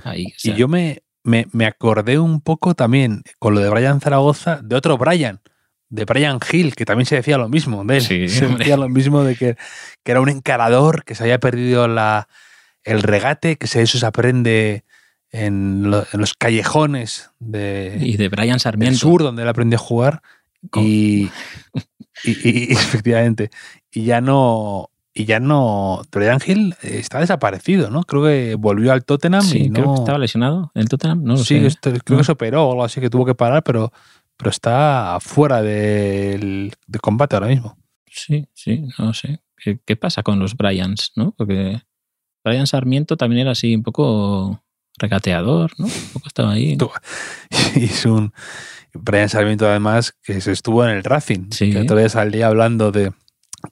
Ahí, 0.05 0.33
y 0.43 0.55
yo 0.55 0.69
me, 0.69 1.03
me, 1.23 1.67
acordé 1.67 2.19
un 2.19 2.41
poco 2.41 2.75
también 2.75 3.23
con 3.39 3.55
lo 3.55 3.61
de 3.61 3.71
Brian 3.71 4.01
Zaragoza, 4.01 4.61
de 4.63 4.77
otro 4.77 4.99
Brian, 4.99 5.41
de 5.93 6.07
Brian 6.07 6.41
Hill, 6.51 6.75
que 6.75 6.87
también 6.87 7.05
se 7.05 7.17
decía 7.17 7.37
lo 7.37 7.51
mismo 7.51 7.85
de 7.85 7.99
él. 7.99 8.03
se 8.29 8.47
decía 8.47 8.79
lo 8.79 8.89
mismo 8.89 9.23
de 9.23 9.37
que, 9.37 9.57
que, 10.03 10.11
era 10.11 10.23
un 10.23 10.31
encarador, 10.31 11.05
que 11.05 11.15
se 11.15 11.23
había 11.23 11.39
perdido 11.39 11.87
la, 11.87 12.29
el 12.83 13.03
regate, 13.03 13.57
que 13.57 13.67
eso 13.67 13.99
se 13.99 14.07
aprende 14.07 14.85
en, 15.33 15.91
los 15.91 16.35
callejones 16.35 17.31
de, 17.41 17.99
y 18.01 18.17
de 18.17 18.31
Brian 18.31 18.59
Sarmiento. 18.59 18.99
sur, 18.99 19.23
donde 19.23 19.43
él 19.43 19.49
aprendió 19.49 19.79
a 19.79 19.83
jugar. 19.83 20.23
Y, 20.75 21.29
y, 22.25 22.73
efectivamente, 22.73 23.51
y 23.91 24.05
ya 24.05 24.21
no, 24.21 24.91
y 25.13 25.25
ya 25.25 25.41
no, 25.41 26.03
Brian 26.13 26.39
Hill 26.47 26.77
está 26.83 27.19
desaparecido, 27.19 27.91
¿no? 27.91 28.05
Creo 28.05 28.23
que 28.23 28.55
volvió 28.55 28.93
al 28.93 29.05
Tottenham 29.05 29.43
sí, 29.43 29.65
y 29.65 29.71
creo 29.71 29.93
que 29.93 30.01
estaba 30.01 30.19
lesionado 30.19 30.71
en 30.75 30.87
Tottenham, 30.87 31.25
no 31.25 31.37
Sí, 31.37 31.67
creo 31.81 32.19
que 32.19 32.25
se 32.25 32.33
operó 32.33 32.69
o 32.69 32.73
algo 32.73 32.85
así 32.85 33.01
que 33.01 33.11
tuvo 33.11 33.27
que 33.27 33.35
parar, 33.35 33.65
pero, 33.65 33.93
pero 34.43 34.51
está 34.51 35.19
fuera 35.21 35.63
del, 35.63 36.73
combate 37.01 37.37
ahora 37.37 37.47
mismo. 37.47 37.79
Sí, 38.11 38.49
sí, 38.53 38.89
no 38.99 39.15
sé. 39.15 39.41
¿Qué, 39.87 39.95
pasa 39.95 40.25
con 40.25 40.41
los 40.41 40.57
Bryans, 40.57 41.13
no? 41.15 41.33
Porque 41.39 41.81
Brian 42.43 42.67
Sarmiento 42.67 43.17
también 43.17 43.43
era 43.43 43.53
así 43.53 43.73
un 43.77 43.85
poco 43.85 44.61
regateador, 44.99 45.71
¿no? 45.79 45.87
Un 45.87 46.09
poco 46.13 46.27
estaba 46.27 46.51
ahí. 46.51 46.77
Y 47.77 47.85
es 47.85 48.05
un 48.05 48.33
Brian 48.93 49.29
Sarmiento, 49.29 49.69
además, 49.69 50.13
que 50.21 50.41
se 50.41 50.51
estuvo 50.51 50.85
en 50.85 50.91
el 50.91 51.05
Racing, 51.05 51.51
que 51.51 51.85
todavía 51.85 52.09
salía 52.09 52.49
hablando 52.49 52.91
de 52.91 53.13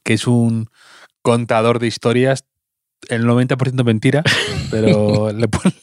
que 0.04 0.12
es 0.12 0.28
un 0.28 0.68
contador 1.22 1.80
de 1.80 1.88
historias, 1.88 2.44
el 3.08 3.26
90% 3.26 3.82
mentira, 3.82 4.22
pero 4.70 5.32
le, 5.32 5.48
pone, 5.48 5.74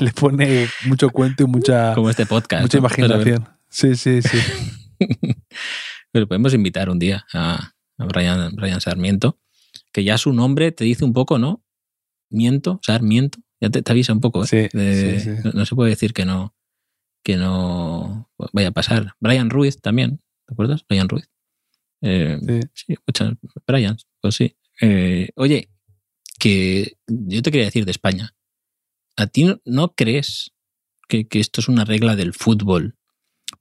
le, 0.00 0.10
pone, 0.12 0.68
mucho 0.86 1.10
cuento 1.10 1.44
y 1.44 1.46
mucha, 1.46 1.94
Como 1.94 2.10
este 2.10 2.26
podcast, 2.26 2.62
mucha 2.62 2.78
imaginación. 2.78 3.46
Sí, 3.72 3.96
sí, 3.96 4.20
sí. 4.22 4.38
pero 6.12 6.28
podemos 6.28 6.54
invitar 6.54 6.90
un 6.90 6.98
día 6.98 7.26
a, 7.32 7.72
Brian, 7.98 8.54
Brian 8.54 8.80
Sarmiento, 8.80 9.40
que 9.92 10.04
ya 10.04 10.18
su 10.18 10.32
nombre 10.32 10.72
te 10.72 10.84
dice 10.84 11.04
un 11.04 11.12
poco, 11.12 11.38
¿no? 11.38 11.64
Miento, 12.30 12.80
Sarmiento, 12.82 13.38
ya 13.60 13.70
te, 13.70 13.82
avisa 13.90 14.12
un 14.12 14.20
poco. 14.20 14.44
¿eh? 14.52 14.68
no, 15.54 15.66
se 15.66 15.74
puede 15.74 15.90
decir 15.90 16.12
que 16.12 16.24
no, 16.24 16.54
que 17.24 17.36
no 17.36 18.30
vaya 18.52 18.68
a 18.68 18.72
pasar. 18.72 19.14
Brian 19.20 19.50
Ruiz 19.50 19.80
también, 19.80 20.20
¿te 20.46 20.54
acuerdas? 20.54 20.84
Brian 20.88 21.08
Ruiz. 21.08 21.28
Eh, 22.02 22.38
sí. 22.74 22.96
muchas. 23.06 23.34
Brian, 23.66 23.96
pues 24.20 24.34
sí. 24.34 24.56
Eh, 24.80 25.30
oye, 25.36 25.70
que 26.38 26.96
yo 27.06 27.42
te 27.42 27.50
quería 27.50 27.66
decir 27.66 27.84
de 27.84 27.92
España. 27.92 28.34
¿A 29.16 29.26
ti 29.26 29.54
no, 29.64 29.94
crees 29.94 30.52
que, 31.08 31.26
esto 31.32 31.60
es 31.60 31.68
una 31.68 31.84
regla 31.84 32.16
del 32.16 32.34
fútbol? 32.34 32.96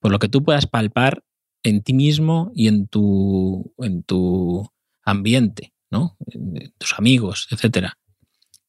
Por 0.01 0.11
lo 0.11 0.19
que 0.19 0.27
tú 0.27 0.43
puedas 0.43 0.67
palpar 0.67 1.23
en 1.63 1.81
ti 1.81 1.93
mismo 1.93 2.51
y 2.53 2.67
en 2.67 2.87
tu, 2.87 3.73
en 3.77 4.03
tu 4.03 4.69
ambiente, 5.03 5.73
¿no? 5.89 6.17
En 6.27 6.73
tus 6.77 6.99
amigos, 6.99 7.47
etcétera. 7.51 7.97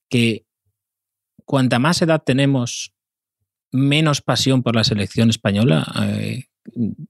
Que 0.09 0.47
cuanta 1.45 1.81
más 1.81 2.01
edad 2.03 2.23
tenemos, 2.25 2.95
menos 3.73 4.21
pasión 4.21 4.63
por 4.63 4.77
la 4.77 4.85
selección 4.85 5.31
española 5.31 5.87
eh, 6.03 6.45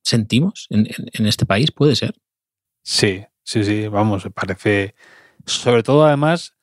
sentimos 0.02 0.66
en, 0.70 0.87
este 1.26 1.46
país, 1.46 1.72
¿puede 1.72 1.96
ser? 1.96 2.14
Sí, 2.82 3.24
sí, 3.42 3.64
sí, 3.64 3.88
vamos, 3.88 4.24
me 4.24 4.30
parece, 4.30 4.94
sobre 5.44 5.82
todo 5.82 6.06
además, 6.06 6.56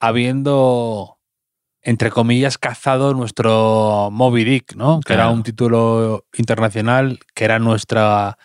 habiendo, 0.00 1.13
entre 1.84 2.10
comillas, 2.10 2.56
cazado 2.56 3.12
nuestro 3.12 4.08
Moby 4.10 4.44
Dick, 4.44 4.74
¿no? 4.74 5.00
Que 5.00 5.12
era 5.12 5.28
un 5.28 5.42
título 5.42 6.26
internacional, 6.36 7.20
que 7.34 7.44
era 7.44 7.58
nuestra... 7.58 8.38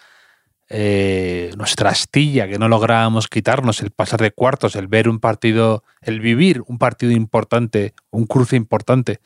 Eh, 0.71 1.51
nuestra 1.57 1.89
astilla 1.89 2.47
que 2.47 2.59
no 2.59 2.67
lográbamos 2.67 3.27
quitarnos, 3.27 3.81
el 3.81 3.89
pasar 3.89 4.21
de 4.21 4.29
cuartos, 4.29 4.75
el 4.75 4.85
ver 4.85 5.09
un 5.09 5.17
partido, 5.17 5.83
el 5.99 6.19
vivir 6.19 6.61
un 6.67 6.77
partido 6.77 7.11
importante, 7.11 7.95
un 8.11 8.27
cruce 8.27 8.55
importante. 8.55 9.19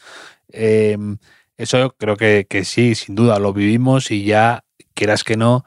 Em, 0.48 1.18
eso 1.58 1.96
creo 1.98 2.16
que, 2.16 2.64
sí, 2.64 2.96
sin 2.96 3.16
duda, 3.16 3.40
lo 3.40 3.52
vivimos 3.52 4.10
y 4.10 4.24
ya, 4.24 4.64
quieras 4.94 5.26
que 5.26 5.36
no, 5.36 5.66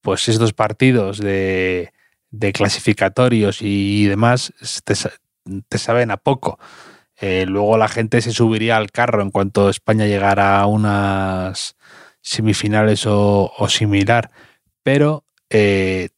pues 0.00 0.28
estos 0.28 0.52
partidos 0.52 1.18
de, 1.18 1.92
clasificatorios 2.54 3.62
y 3.62 4.06
demás 4.06 4.52
te, 4.84 5.78
saben 5.78 6.12
a 6.12 6.18
poco. 6.18 6.58
Eh, 7.20 7.46
luego 7.46 7.78
la 7.78 7.88
gente 7.88 8.20
se 8.20 8.32
subiría 8.32 8.76
al 8.76 8.90
carro 8.90 9.22
en 9.22 9.30
cuanto 9.30 9.70
España 9.70 10.06
llegara 10.06 10.60
a 10.60 10.66
unas 10.66 11.76
semifinales 12.20 13.04
o, 13.06 13.50
similar. 13.68 14.30
Pero 14.82 15.24
eh, 15.50 16.10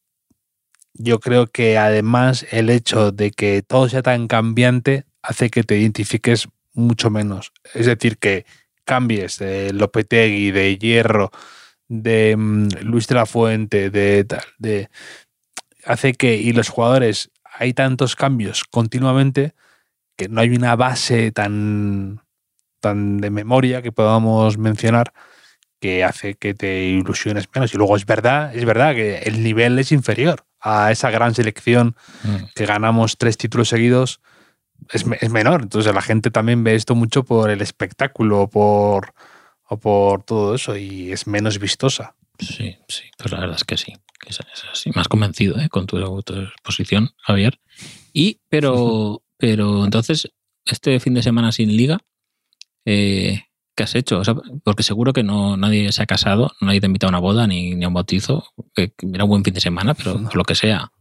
yo 0.95 1.21
creo 1.21 1.47
que 1.47 1.79
además 1.79 2.47
el 2.51 2.71
hecho 2.71 3.13
de 3.13 3.31
que 3.31 3.63
todo 3.63 3.89
sea 3.89 4.03
tan 4.03 4.27
cambiante 4.27 5.05
hace 5.23 5.51
que 5.51 5.63
te 5.63 5.79
identifiques 5.79 6.49
mucho 6.73 7.11
menos. 7.11 7.53
Es 7.75 7.87
decir, 7.87 8.19
que 8.19 8.47
cambies 8.85 9.39
de 9.39 9.73
Lopetegui, 9.73 10.51
de 10.51 10.79
Hierro, 10.79 11.31
de 11.89 12.37
mm, 12.37 12.69
Luis 12.83 13.07
de 13.07 13.15
la 13.15 13.27
Fuente, 13.27 13.91
de 13.91 14.25
tal, 14.25 14.45
de 14.59 14.89
hace 15.85 16.15
que 16.15 16.37
y 16.37 16.53
los 16.53 16.69
jugadores 16.69 17.31
hay 17.59 17.73
tantos 17.75 18.17
cambios 18.17 18.65
continuamente 18.65 19.55
que 20.19 20.29
no 20.29 20.43
hay 20.43 20.51
una 20.51 20.77
base 20.77 21.33
tan 21.33 22.21
tan 22.81 23.19
de 23.19 23.31
memoria 23.31 23.81
que 23.81 23.93
podamos 23.93 24.59
mencionar 24.59 25.15
que 25.81 26.05
hace 26.05 26.35
que 26.35 26.53
te 26.53 26.85
ilusiones 26.85 27.49
menos 27.55 27.73
y 27.73 27.79
luego 27.79 27.97
es 27.97 28.05
verdad 28.05 28.55
es 28.55 28.67
verdad 28.67 28.95
que 28.95 29.21
el 29.21 29.43
nivel 29.43 29.79
es 29.79 29.93
inferior 29.93 30.45
a 30.61 30.93
esa 30.93 31.11
gran 31.11 31.35
selección 31.35 31.97
mm. 32.25 32.37
que 32.55 32.67
ganamos 32.67 33.17
tres 33.17 33.39
títulos 33.39 33.71
seguidos 33.71 34.21
es, 34.93 35.05
es, 35.21 35.31
menor. 35.31 35.63
Entonces 35.63 35.95
la 35.95 36.03
gente 36.03 36.31
también 36.31 36.65
ve 36.65 36.75
esto 36.75 36.95
mucho 36.95 37.25
por 37.25 37.51
el 37.51 37.61
espectáculo 37.61 38.49
por, 38.49 39.13
o 39.65 39.79
por 39.79 40.23
todo 40.23 40.55
eso 40.55 40.77
y 40.77 41.13
es 41.13 41.27
menos 41.27 41.59
vistosa. 41.59 42.15
Sí, 42.39 42.77
sí, 42.89 43.05
pues 43.17 43.33
la 43.33 43.41
verdad 43.41 43.57
es 43.57 43.65
que 43.65 43.77
sí. 43.77 43.95
Que 44.21 44.31
es, 44.31 44.41
así. 44.73 44.91
Más 44.95 45.09
convencido 45.09 45.59
¿eh? 45.61 45.69
con 45.69 45.87
tu, 45.87 46.23
tu, 46.23 46.41
exposición, 46.41 47.11
Javier. 47.19 47.61
Y, 48.13 48.41
pero, 48.49 49.23
pero 49.39 49.85
entonces, 49.85 50.31
este 50.67 51.01
fin 51.01 51.15
de 51.15 51.23
semana 51.23 51.53
sin 51.53 51.77
liga, 51.77 51.99
eh, 52.85 53.45
¿qué 53.77 53.83
has 53.85 53.95
hecho? 53.95 54.19
O 54.19 54.25
sea, 54.25 54.35
porque 54.65 54.83
seguro 54.83 55.13
que 55.13 55.23
no 55.23 55.57
nadie 55.57 55.93
se 55.93 56.03
ha 56.03 56.07
casado, 56.07 56.53
nadie 56.61 56.81
te 56.81 56.87
ha 56.87 56.89
invitado 56.89 57.09
a 57.09 57.17
una 57.17 57.21
boda 57.21 57.47
ni, 57.47 57.75
ni 57.75 57.85
a 57.85 57.89
un 57.89 57.95
bautizo. 57.95 58.45
Que 58.75 58.93
era 59.13 59.25
un 59.25 59.31
buen 59.31 59.45
fin 59.45 59.55
de 59.55 59.61
semana, 59.61 59.95
pero 59.95 60.23
por 60.23 60.37
lo 60.37 60.45
que 60.45 60.55
sea, 60.55 60.93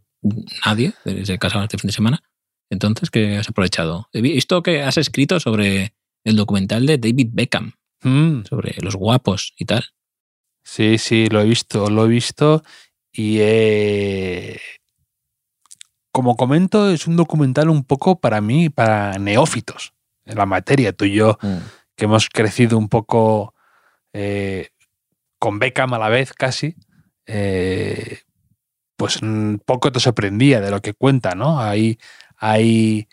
nadie 0.66 0.94
se 1.24 1.34
ha 1.34 1.38
casado 1.38 1.64
este 1.64 1.78
fin 1.78 1.88
de 1.88 1.94
semana. 1.94 2.24
Entonces, 2.70 3.10
¿qué 3.10 3.38
has 3.38 3.50
aprovechado? 3.50 4.10
He 4.14 4.22
visto 4.22 4.62
que 4.62 4.84
has 4.84 4.98
escrito 4.98 5.40
sobre 5.40 5.94
el 6.24 6.36
documental 6.36 6.86
de 6.86 6.98
David 6.98 7.30
Beckham, 7.32 7.74
mm. 8.04 8.44
sobre 8.44 8.76
los 8.82 8.96
guapos 8.96 9.54
y 9.58 9.66
tal. 9.66 9.86
Sí, 10.64 10.98
sí, 10.98 11.28
lo 11.28 11.42
he 11.42 11.46
visto, 11.46 11.90
lo 11.90 12.06
he 12.06 12.10
visto 12.10 12.62
y 13.14 13.40
como 16.18 16.36
comento, 16.36 16.90
es 16.90 17.06
un 17.06 17.16
documental 17.16 17.70
un 17.70 17.84
poco 17.84 18.20
para 18.20 18.42
mí, 18.42 18.72
para 18.72 19.20
neófitos 19.20 19.94
en 20.26 20.36
la 20.36 20.48
materia, 20.48 20.92
tú 20.92 21.06
y 21.06 21.14
yo, 21.14 21.38
mm. 21.44 21.58
que 21.96 22.06
hemos 22.06 22.28
crecido 22.28 22.80
un 22.80 22.90
poco 22.90 23.54
eh, 24.14 24.70
con 25.38 25.60
Beckham 25.60 25.94
a 25.94 26.00
la 26.00 26.10
vez 26.10 26.34
casi, 26.34 26.76
eh, 27.28 28.22
pues 28.96 29.20
poco 29.68 29.92
te 29.92 30.00
sorprendía 30.00 30.60
de 30.60 30.72
lo 30.72 30.82
que 30.82 30.96
cuenta, 30.96 31.36
¿no? 31.36 31.62
Hay, 31.62 32.00
hay 32.36 33.08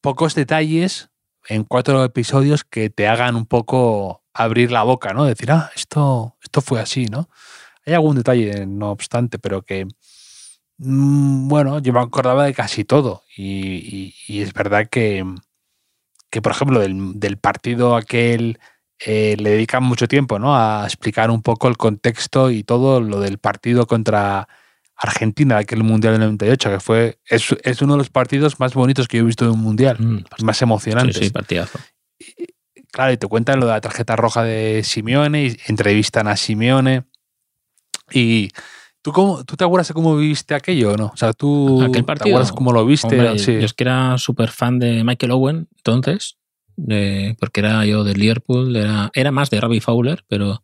pocos 0.00 0.36
detalles 0.36 1.10
en 1.48 1.64
cuatro 1.64 2.04
episodios 2.04 2.62
que 2.62 2.88
te 2.88 3.08
hagan 3.08 3.34
un 3.34 3.46
poco 3.46 4.22
abrir 4.32 4.70
la 4.70 4.84
boca, 4.84 5.12
¿no? 5.12 5.24
Decir, 5.24 5.50
ah, 5.50 5.72
esto, 5.74 6.36
esto 6.40 6.60
fue 6.60 6.78
así, 6.78 7.06
¿no? 7.06 7.28
Hay 7.84 7.94
algún 7.94 8.14
detalle, 8.14 8.64
no 8.64 8.92
obstante, 8.92 9.40
pero 9.40 9.62
que, 9.62 9.86
mm, 9.86 9.88
bueno, 10.78 11.80
yo 11.80 11.92
me 11.92 12.00
acordaba 12.00 12.44
de 12.44 12.54
casi 12.54 12.84
todo. 12.84 13.22
Y, 13.36 14.14
es 14.28 14.52
verdad 14.52 14.88
que, 14.88 15.24
que 16.30 16.40
por 16.40 16.52
ejemplo, 16.52 16.80
del, 16.80 17.38
partido 17.38 17.96
aquel 17.96 18.58
eh, 19.04 19.36
le 19.38 19.50
dedican 19.50 19.82
mucho 19.82 20.06
tiempo, 20.06 20.38
¿no? 20.38 20.56
A 20.56 20.84
explicar 20.84 21.30
un 21.30 21.42
poco 21.42 21.68
el 21.68 21.76
contexto 21.76 22.50
y 22.50 22.62
todo 22.62 23.00
lo 23.00 23.20
del 23.20 23.38
partido 23.38 23.86
contra 23.86 24.48
Argentina, 24.96 25.58
aquel 25.58 25.82
Mundial 25.82 26.14
del 26.14 26.22
98, 26.22 26.70
que 26.70 26.80
fue, 26.80 27.18
es, 27.26 27.54
es, 27.62 27.82
uno 27.82 27.94
de 27.94 27.98
los 27.98 28.10
partidos 28.10 28.58
más 28.58 28.74
bonitos 28.74 29.06
que 29.08 29.16
yo 29.18 29.22
he 29.24 29.26
visto 29.26 29.44
en 29.44 29.52
un 29.52 29.60
Mundial, 29.60 29.96
mm, 29.98 30.44
más 30.44 30.62
emocionantes. 30.62 31.16
Sí, 31.16 31.24
sí, 31.24 31.30
partidazo. 31.30 31.78
claro, 32.92 33.12
y 33.12 33.16
te 33.16 33.26
cuentan 33.26 33.60
lo 33.60 33.66
de 33.66 33.72
la 33.72 33.80
tarjeta 33.80 34.16
roja 34.16 34.42
de 34.44 34.82
Simeone, 34.84 35.46
y 35.46 35.56
entrevistan 35.66 36.28
a 36.28 36.36
Simeone. 36.36 37.04
Y 38.10 38.50
¿tú, 39.08 39.12
cómo, 39.12 39.44
¿tú 39.44 39.56
te 39.56 39.64
acuerdas 39.64 39.88
de 39.88 39.94
cómo 39.94 40.16
viste 40.16 40.54
aquello 40.54 40.92
o 40.92 40.96
no? 40.96 41.06
O 41.06 41.16
sea, 41.16 41.32
¿tú 41.32 41.82
¿Aquel 41.82 42.04
partido? 42.04 42.24
te 42.24 42.30
acuerdas 42.30 42.52
cómo 42.52 42.72
lo 42.72 42.84
viste? 42.84 43.16
Yo 43.16 43.52
es 43.60 43.72
que 43.72 43.84
era 43.84 44.18
súper 44.18 44.50
fan 44.50 44.78
de 44.78 45.02
Michael 45.04 45.32
Owen, 45.32 45.68
entonces, 45.76 46.36
de, 46.76 47.36
porque 47.40 47.60
era 47.60 47.84
yo 47.86 48.04
de 48.04 48.14
Liverpool, 48.14 48.76
era, 48.76 49.10
era 49.14 49.30
más 49.30 49.50
de 49.50 49.60
Robbie 49.60 49.80
Fowler, 49.80 50.24
pero 50.28 50.62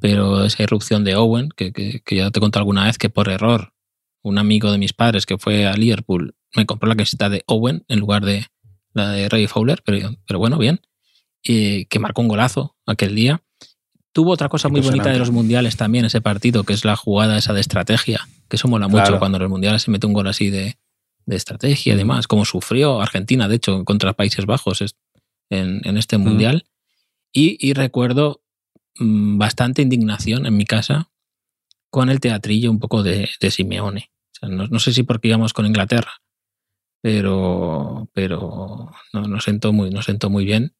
pero 0.00 0.44
esa 0.44 0.62
irrupción 0.62 1.02
de 1.04 1.16
Owen, 1.16 1.48
que, 1.56 2.02
ya 2.10 2.30
te 2.30 2.40
contado 2.40 2.60
alguna 2.60 2.84
vez 2.84 2.98
que 2.98 3.08
por 3.08 3.30
error 3.30 3.72
un 4.22 4.38
amigo 4.38 4.70
de 4.70 4.76
mis 4.76 4.92
padres 4.92 5.24
que 5.24 5.38
fue 5.38 5.66
a 5.66 5.74
Liverpool 5.74 6.34
me 6.54 6.66
compró 6.66 6.88
la 6.88 6.94
camiseta 6.94 7.30
de 7.30 7.42
Owen 7.46 7.84
en 7.88 8.00
lugar 8.00 8.24
de 8.24 8.46
la 8.92 9.10
de 9.10 9.28
Ray 9.28 9.46
Fowler, 9.46 9.82
pero, 9.84 10.10
pero 10.26 10.38
bueno, 10.38 10.58
bien, 10.58 10.80
y 11.42 11.86
que 11.86 11.98
marcó 11.98 12.22
un 12.22 12.28
golazo 12.28 12.76
aquel 12.86 13.14
día. 13.14 13.42
Tuvo 14.14 14.32
otra 14.32 14.48
cosa 14.48 14.70
muy 14.70 14.80
bonita 14.80 15.10
de 15.10 15.18
los 15.18 15.30
mundiales 15.30 15.76
también, 15.76 16.06
ese 16.06 16.22
partido, 16.22 16.64
que 16.64 16.72
es 16.72 16.86
la 16.86 16.96
jugada 16.96 17.36
esa 17.36 17.52
de 17.52 17.60
estrategia, 17.60 18.26
que 18.48 18.56
eso 18.56 18.66
mola 18.68 18.88
mucho 18.88 19.18
cuando 19.18 19.36
en 19.36 19.42
los 19.42 19.50
mundiales 19.50 19.82
se 19.82 19.90
mete 19.90 20.06
un 20.06 20.14
gol 20.14 20.28
así 20.28 20.48
de, 20.48 20.78
estrategia 21.26 21.92
y 21.92 21.96
demás, 21.96 22.26
como 22.26 22.46
sufrió 22.46 23.02
Argentina, 23.02 23.48
de 23.48 23.56
hecho, 23.56 23.84
contra 23.84 24.14
Países 24.14 24.46
Bajos 24.46 24.82
en, 25.50 25.96
este 25.98 26.16
mundial. 26.16 26.64
Y, 27.32 27.58
y, 27.60 27.72
recuerdo 27.74 28.44
Mm, 28.98 29.38
bastante 29.38 29.82
indignación 29.82 30.46
en 30.46 30.56
mi 30.56 30.66
casa 30.66 31.10
con 31.90 32.10
el 32.10 32.20
teatrillo 32.20 32.70
un 32.70 32.78
poco 32.78 33.02
de, 33.02 33.28
Simeone. 33.50 34.10
no, 34.42 34.78
sé 34.78 34.92
si 34.92 35.02
porque 35.02 35.28
íbamos 35.28 35.52
con 35.52 35.66
Inglaterra, 35.66 36.12
pero, 37.00 38.08
pero 38.12 38.90
no, 39.12 39.22
nos 39.22 39.44
sentó 39.44 39.72
muy, 39.72 39.90
nos 39.90 40.04
sentó 40.04 40.30
muy 40.30 40.44
bien 40.44 40.74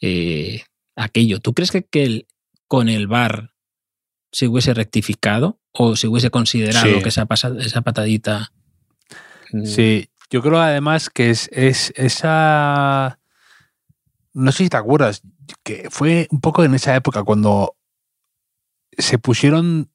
eh, 0.00 0.62
aquello. 0.96 1.40
¿Tú 1.40 1.52
crees 1.52 1.70
que, 1.70 1.82
que 1.82 2.26
con 2.68 2.88
el 2.88 3.06
bar 3.06 3.54
se 4.30 4.46
hubiese 4.46 4.74
rectificado 4.74 5.58
o 5.72 5.96
se 5.96 6.06
hubiese 6.06 6.30
considerado 6.30 7.00
que 7.02 7.08
esa, 7.08 7.26
esa 7.58 7.80
patadita... 7.82 8.52
Mm, 9.52 9.64
sí, 9.64 10.10
yo 10.30 10.42
creo 10.42 10.60
además 10.60 11.10
que 11.10 11.30
es, 11.30 11.48
es 11.52 11.92
esa... 11.96 13.18
No 14.34 14.52
sé 14.52 14.64
si 14.64 14.68
te 14.68 14.76
acuerdas, 14.76 15.22
que 15.64 15.88
fue 15.90 16.28
un 16.30 16.40
poco 16.40 16.62
en 16.62 16.74
esa 16.74 16.94
época 16.94 17.24
cuando 17.24 17.74
se 18.96 19.18
pusieron, 19.18 19.90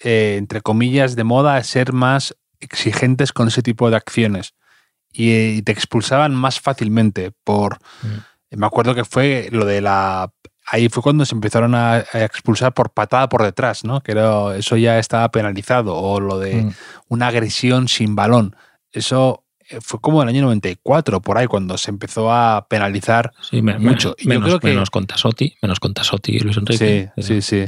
eh, 0.00 0.36
entre 0.38 0.62
comillas, 0.62 1.14
de 1.14 1.24
moda 1.24 1.56
a 1.56 1.64
ser 1.64 1.92
más 1.92 2.34
exigentes 2.60 3.32
con 3.32 3.48
ese 3.48 3.62
tipo 3.62 3.90
de 3.90 3.96
acciones 3.96 4.54
y, 5.12 5.62
te 5.62 5.72
expulsaban 5.72 6.34
más 6.34 6.60
fácilmente 6.60 7.32
por... 7.44 7.78
Mm. 8.02 8.56
Me 8.56 8.66
acuerdo 8.66 8.94
que 8.94 9.04
fue 9.04 9.48
lo 9.50 9.64
de 9.64 9.80
la... 9.80 10.32
Ahí 10.66 10.88
fue 10.88 11.02
cuando 11.02 11.26
se 11.26 11.34
empezaron 11.34 11.74
a, 11.74 12.04
expulsar 12.14 12.72
por 12.72 12.90
patada 12.90 13.28
por 13.28 13.42
detrás, 13.42 13.84
¿no? 13.84 14.00
Que 14.00 14.12
eso 14.56 14.76
ya 14.76 14.98
estaba 14.98 15.30
penalizado. 15.30 15.94
O 15.94 16.20
lo 16.20 16.38
de 16.38 16.62
mm. 16.62 16.72
una 17.08 17.28
agresión 17.28 17.88
sin 17.88 18.16
balón. 18.16 18.56
Eso 18.90 19.44
eh, 19.68 19.78
fue 19.82 20.00
como 20.00 20.22
en 20.22 20.28
el 20.28 20.34
año 20.34 20.44
94, 20.44 21.20
por 21.20 21.36
ahí, 21.36 21.46
cuando 21.46 21.76
se 21.76 21.90
empezó 21.90 22.32
a 22.32 22.66
penalizar 22.68 23.32
mucho. 23.78 24.14
y 24.18 24.26
menos, 24.26 24.58
que, 24.58 24.68
menos 24.68 24.90
con 24.90 25.06
Tasotti, 25.06 25.54
menos 25.60 25.80
con 25.80 25.92
Tasotti 25.92 26.36
y 26.36 26.40
Luis 26.40 26.56
Enrique. 26.56 27.12
Sí, 27.16 27.22
sí, 27.22 27.42
sí. 27.42 27.64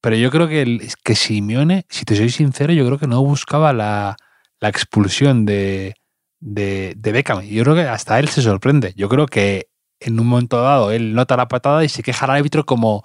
Pero 0.00 0.16
yo 0.16 0.30
creo 0.30 0.48
que, 0.48 0.62
el, 0.62 0.88
que 1.02 1.14
Simeone, 1.14 1.86
si 1.88 2.04
te 2.04 2.16
soy 2.16 2.30
sincero, 2.30 2.72
yo 2.72 2.84
creo 2.86 2.98
que 2.98 3.06
no 3.06 3.22
buscaba 3.22 3.72
la, 3.72 4.16
expulsión 4.60 5.44
de, 5.44 5.96
de, 6.38 6.94
de 6.96 7.12
Beckham. 7.12 7.42
Yo 7.42 7.64
creo 7.64 7.74
que 7.74 7.82
hasta 7.82 8.18
él 8.20 8.28
se 8.28 8.42
sorprende. 8.42 8.92
Yo 8.96 9.08
creo 9.08 9.26
que 9.26 9.71
en 10.04 10.20
un 10.20 10.26
momento 10.26 10.60
dado 10.60 10.90
él 10.90 11.14
nota 11.14 11.36
la 11.36 11.48
patada 11.48 11.84
y 11.84 11.88
se 11.88 12.02
queja 12.02 12.24
al 12.26 12.32
árbitro 12.32 12.64
como 12.64 13.04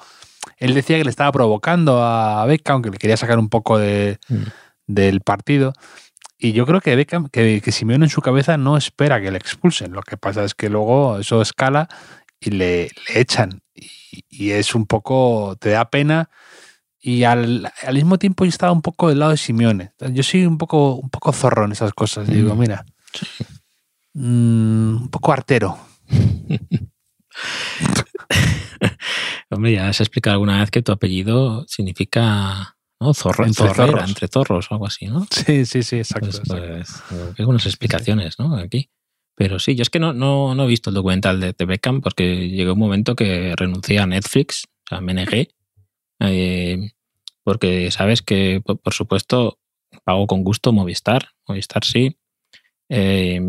él 0.57 0.73
decía 0.73 0.97
que 0.97 1.03
le 1.03 1.09
estaba 1.09 1.31
provocando 1.31 2.03
a 2.03 2.45
Beckham, 2.45 2.81
que 2.81 2.89
le 2.89 2.97
quería 2.97 3.17
sacar 3.17 3.37
un 3.37 3.49
poco 3.49 3.77
de, 3.77 4.19
mm. 4.29 4.43
del 4.87 5.21
partido. 5.21 5.73
Y 6.37 6.53
yo 6.53 6.65
creo 6.65 6.81
que 6.81 6.95
Beckham, 6.95 7.29
que, 7.29 7.61
que 7.61 7.71
Simeone 7.71 8.05
en 8.05 8.09
su 8.09 8.21
cabeza 8.21 8.57
no 8.57 8.77
espera 8.77 9.21
que 9.21 9.31
le 9.31 9.37
expulsen. 9.37 9.91
Lo 9.91 10.01
que 10.01 10.17
pasa 10.17 10.43
es 10.43 10.53
que 10.53 10.69
luego 10.69 11.19
eso 11.19 11.41
escala 11.41 11.89
y 12.39 12.51
le, 12.51 12.91
echan. 13.13 13.61
Y, 13.73 14.51
es 14.51 14.75
un 14.75 14.85
poco, 14.85 15.55
te 15.59 15.71
da 15.71 15.89
pena. 15.89 16.29
Y 16.99 17.23
al, 17.23 17.71
mismo 17.93 18.17
tiempo 18.17 18.45
yo 18.45 18.49
estaba 18.49 18.71
un 18.71 18.81
poco 18.81 19.09
del 19.09 19.19
lado 19.19 19.31
de 19.31 19.37
Simeone. 19.37 19.93
Yo 20.11 20.23
soy 20.23 20.45
un 20.45 20.57
poco, 20.57 20.95
un 20.95 21.09
poco 21.09 21.33
zorro 21.33 21.65
en 21.65 21.71
esas 21.71 21.93
cosas. 21.93 22.27
Digo, 22.27 22.55
mm. 22.55 22.59
mira, 22.59 22.85
mm, 24.13 25.01
un 25.03 25.09
poco 25.09 25.33
artero. 25.33 25.77
Hombre, 29.49 29.73
ya 29.73 29.89
has 29.89 30.01
explicado 30.01 30.33
alguna 30.33 30.59
vez 30.59 30.71
que 30.71 30.81
tu 30.81 30.91
apellido 30.91 31.65
significa 31.67 32.77
¿no? 32.99 33.13
Zorro, 33.13 33.45
entre, 33.45 33.73
zorros. 33.73 34.09
entre 34.09 34.27
zorros 34.27 34.71
o 34.71 34.73
algo 34.73 34.87
así, 34.87 35.05
¿no? 35.07 35.27
Sí, 35.29 35.65
sí, 35.65 35.83
sí, 35.83 35.97
exacto. 35.97 36.29
Pues, 36.29 36.41
pues, 36.47 37.03
hay 37.11 37.35
algunas 37.39 37.65
explicaciones, 37.65 38.39
¿no? 38.39 38.55
Aquí. 38.55 38.89
Pero 39.35 39.59
sí, 39.59 39.75
yo 39.75 39.83
es 39.83 39.89
que 39.89 39.99
no, 39.99 40.13
no, 40.13 40.55
no 40.55 40.63
he 40.63 40.67
visto 40.67 40.89
el 40.89 40.95
documental 40.95 41.39
de, 41.39 41.53
de, 41.53 41.65
Beckham 41.65 42.01
porque 42.01 42.49
llegó 42.49 42.73
un 42.73 42.79
momento 42.79 43.15
que 43.15 43.53
renuncié 43.55 43.99
a 43.99 44.07
Netflix, 44.07 44.65
o 44.65 44.89
sea, 44.89 45.01
me 45.01 45.13
negué, 45.13 45.49
eh, 46.19 46.91
porque 47.43 47.91
sabes 47.91 48.23
que, 48.23 48.61
por, 48.61 48.93
supuesto, 48.93 49.59
pago 50.03 50.25
con 50.25 50.43
gusto 50.43 50.73
Movistar, 50.73 51.29
Movistar 51.47 51.85
sí. 51.85 52.17
Eh, 52.89 53.39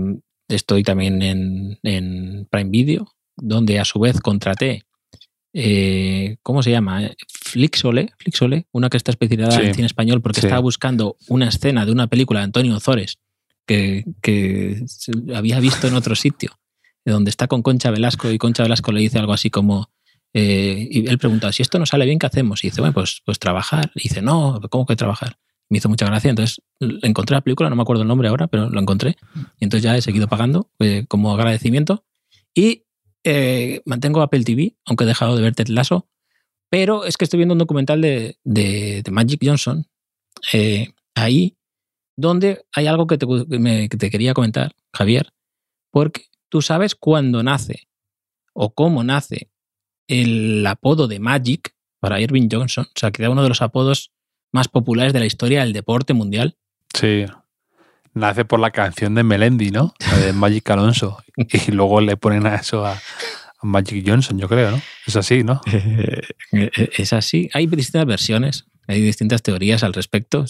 estoy 0.48 0.82
también 0.82 1.22
en, 1.22 1.78
en 1.82 2.46
Prime 2.50 2.70
Video, 2.70 3.14
donde 3.36 3.78
a 3.78 3.84
su 3.84 4.00
vez 4.00 4.20
contraté 4.20 4.88
eh, 5.54 6.36
¿cómo 6.42 6.62
se 6.62 6.70
llama? 6.70 7.10
Flixole, 7.28 8.12
Flixole, 8.18 8.66
una 8.72 8.90
que 8.90 8.96
está 8.96 9.10
especializada 9.10 9.62
en 9.62 9.74
cine 9.74 9.86
español 9.86 10.20
porque 10.20 10.40
estaba 10.40 10.60
buscando 10.60 11.16
una 11.28 11.48
escena 11.48 11.86
de 11.86 11.92
una 11.92 12.06
película 12.06 12.40
de 12.40 12.44
Antonio 12.44 12.78
Zores 12.80 13.18
que, 13.66 14.04
había 15.34 15.60
visto 15.60 15.88
en 15.88 15.94
otro 15.94 16.14
sitio, 16.14 16.58
donde 17.04 17.30
está 17.30 17.48
con 17.48 17.62
Concha 17.62 17.90
Velasco 17.90 18.30
y 18.30 18.38
Concha 18.38 18.62
Velasco 18.62 18.92
le 18.92 19.00
dice 19.00 19.18
algo 19.18 19.32
así 19.32 19.50
como, 19.50 19.90
eh, 20.32 20.86
y 20.90 21.06
él 21.08 21.18
pregunta, 21.18 21.50
si 21.52 21.62
esto 21.62 21.78
no 21.78 21.86
sale 21.86 22.06
bien, 22.06 22.18
¿qué 22.18 22.26
hacemos? 22.26 22.62
Y 22.64 22.68
dice, 22.68 22.80
bueno, 22.80 22.94
pues, 22.94 23.22
pues 23.24 23.38
trabajar. 23.38 23.90
Y 23.94 24.08
dice, 24.08 24.22
no, 24.22 24.60
¿cómo 24.70 24.86
que 24.86 24.96
trabajar? 24.96 25.38
Me 25.68 25.78
hizo 25.78 25.88
mucha 25.88 26.06
gracia. 26.06 26.30
Entonces 26.30 26.62
encontré 26.80 27.34
la 27.34 27.40
película, 27.40 27.68
no 27.70 27.76
me 27.76 27.82
acuerdo 27.82 28.02
el 28.02 28.08
nombre 28.08 28.28
ahora, 28.28 28.46
pero 28.46 28.68
lo 28.70 28.80
encontré. 28.80 29.16
Y 29.58 29.64
entonces 29.64 29.82
ya 29.82 29.96
he 29.96 30.02
seguido 30.02 30.28
pagando 30.28 30.70
eh, 30.78 31.04
como 31.08 31.32
agradecimiento. 31.32 32.04
Y 32.54 32.84
eh, 33.24 33.82
mantengo 33.84 34.22
Apple 34.22 34.44
TV, 34.44 34.76
aunque 34.86 35.04
he 35.04 35.06
dejado 35.06 35.36
de 35.36 35.42
ver 35.42 35.54
Ted 35.54 35.68
Lasso. 35.68 36.08
Pero 36.70 37.04
es 37.04 37.16
que 37.16 37.24
estoy 37.24 37.38
viendo 37.38 37.54
un 37.54 37.58
documental 37.58 38.00
de, 38.00 38.38
de, 38.44 39.02
Magic 39.10 39.40
Johnson 39.42 39.86
eh, 40.52 40.88
ahí, 41.14 41.56
donde 42.16 42.64
hay 42.72 42.86
algo 42.86 43.06
que 43.06 43.16
te, 43.16 43.26
que 43.26 43.96
te 43.96 44.10
quería 44.10 44.34
comentar, 44.34 44.74
Javier, 44.92 45.32
porque 45.90 46.26
tú 46.50 46.60
sabes 46.60 46.94
cuándo 46.94 47.42
nace 47.42 47.88
o 48.52 48.74
cómo 48.74 49.02
nace 49.02 49.50
el 50.08 50.66
apodo 50.66 51.08
de 51.08 51.20
Magic 51.20 51.74
para 52.00 52.20
Irving 52.20 52.48
Johnson, 52.50 52.86
o 52.86 52.98
sea, 52.98 53.10
que 53.10 53.22
era 53.22 53.30
uno 53.30 53.42
de 53.42 53.48
los 53.48 53.62
apodos 53.62 54.12
más 54.52 54.68
populares 54.68 55.12
de 55.12 55.20
la 55.20 55.26
historia 55.26 55.60
del 55.60 55.72
deporte 55.72 56.14
mundial. 56.14 56.56
Sí. 56.94 57.26
Nace 58.14 58.44
por 58.44 58.60
la 58.60 58.70
canción 58.70 59.14
de 59.14 59.22
Melendi, 59.22 59.70
¿no? 59.70 59.94
La 60.10 60.18
de 60.18 60.32
Magic 60.32 60.68
Alonso. 60.70 61.22
Y 61.68 61.70
luego 61.70 62.00
le 62.00 62.16
ponen 62.16 62.46
a 62.46 62.56
eso 62.56 62.84
a, 62.84 62.98
Magic 63.62 64.04
Johnson, 64.06 64.38
yo 64.38 64.48
creo, 64.48 64.70
¿no? 64.70 64.80
Es 65.06 65.16
así, 65.16 65.42
¿no? 65.42 65.60
es 66.52 67.12
así. 67.12 67.48
Hay 67.52 67.66
distintas 67.66 68.06
versiones, 68.06 68.66
hay 68.86 69.00
distintas 69.00 69.42
teorías 69.42 69.82
al 69.82 69.94
respecto. 69.94 70.44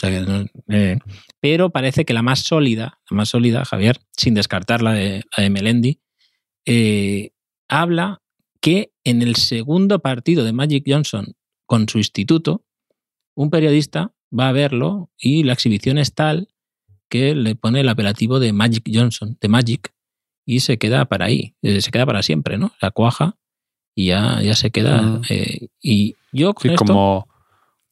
Eh, 0.69 0.99
pero 1.41 1.71
parece 1.71 2.05
que 2.05 2.13
la 2.13 2.23
más 2.23 2.41
sólida, 2.41 3.01
la 3.11 3.17
más 3.17 3.31
sólida, 3.31 3.65
Javier, 3.65 3.99
sin 4.17 4.35
descartar 4.35 4.83
la 4.83 4.93
de, 4.93 5.25
Melendi, 5.51 6.01
eh, 6.67 7.31
habla 7.69 8.21
que 8.61 8.93
en 9.05 9.23
el 9.23 9.37
segundo 9.37 10.01
partido 10.01 10.45
de 10.45 10.53
Magic 10.53 10.85
Johnson 10.87 11.35
con 11.67 11.89
su 11.89 11.99
instituto, 11.99 12.65
un 13.39 13.51
periodista 13.51 14.13
va 14.37 14.49
a 14.49 14.53
verlo 14.53 15.11
y 15.17 15.45
la 15.45 15.53
exhibición 15.53 15.97
es 15.97 16.13
tal 16.13 16.49
que 17.09 17.37
le 17.37 17.55
pone 17.55 17.81
el 17.81 17.89
apelativo 17.89 18.41
de 18.41 18.53
Magic 18.53 18.91
Johnson, 18.93 19.39
de 19.41 19.49
Magic, 19.49 19.95
y 20.45 20.61
se 20.61 20.77
queda 20.77 21.05
para 21.05 21.27
ahí, 21.27 21.55
eh, 21.63 21.81
se 21.81 21.93
queda 21.93 22.05
para 22.05 22.25
siempre, 22.25 22.59
¿no? 22.59 22.73
La 22.83 22.91
cuaja 22.91 23.37
y 23.95 24.07
ya, 24.07 24.43
ya 24.43 24.57
se 24.57 24.73
queda. 24.73 25.21
Eh, 25.31 25.69
y 25.81 26.17
yo 26.33 26.53
como, 26.53 27.29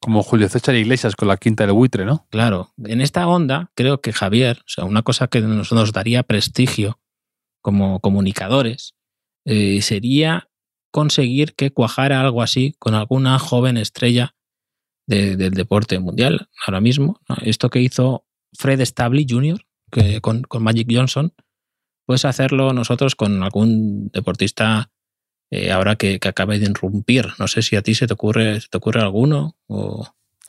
como 0.00 0.24
Julio 0.24 0.48
César 0.48 0.74
Iglesias 0.74 1.14
con 1.14 1.28
la 1.28 1.36
quinta 1.36 1.64
del 1.64 1.74
buitre, 1.74 2.04
¿no? 2.04 2.26
Claro, 2.30 2.72
en 2.84 3.00
esta 3.00 3.28
onda 3.28 3.70
creo 3.76 4.00
que 4.00 4.12
Javier, 4.12 4.58
o 4.58 4.68
sea, 4.68 4.84
una 4.84 5.02
cosa 5.02 5.28
que 5.28 5.40
nos, 5.42 5.70
nos 5.70 5.92
daría 5.92 6.24
prestigio 6.24 6.98
como 7.62 8.00
comunicadores, 8.00 8.96
eh, 9.44 9.80
sería 9.80 10.48
conseguir 10.90 11.54
que 11.54 11.70
cuajara 11.70 12.20
algo 12.20 12.42
así 12.42 12.74
con 12.80 12.94
alguna 12.94 13.38
joven 13.38 13.76
estrella 13.76 14.34
del 15.06 15.52
deporte 15.52 15.98
mundial 15.98 16.48
ahora 16.66 16.80
mismo. 16.80 17.20
Esto 17.42 17.70
que 17.70 17.80
hizo 17.80 18.26
Fred 18.52 18.84
Stabley 18.84 19.26
Jr. 19.28 19.64
Que 19.90 20.20
con, 20.20 20.44
Magic 20.60 20.88
Johnson, 20.90 21.32
puedes 22.04 22.24
hacerlo 22.24 22.72
nosotros 22.72 23.14
con 23.14 23.42
algún 23.42 24.08
deportista 24.08 24.90
eh, 25.50 25.70
ahora 25.70 25.96
que, 25.96 26.18
acabe 26.22 26.58
de 26.58 26.66
irrumpir. 26.66 27.28
No 27.38 27.46
sé 27.46 27.62
si 27.62 27.76
a 27.76 27.82
ti 27.82 27.94
se 27.94 28.06
te 28.06 28.14
ocurre, 28.14 28.60
te 28.70 28.76
ocurre 28.76 29.00
alguno 29.00 29.56
o... 29.66 30.06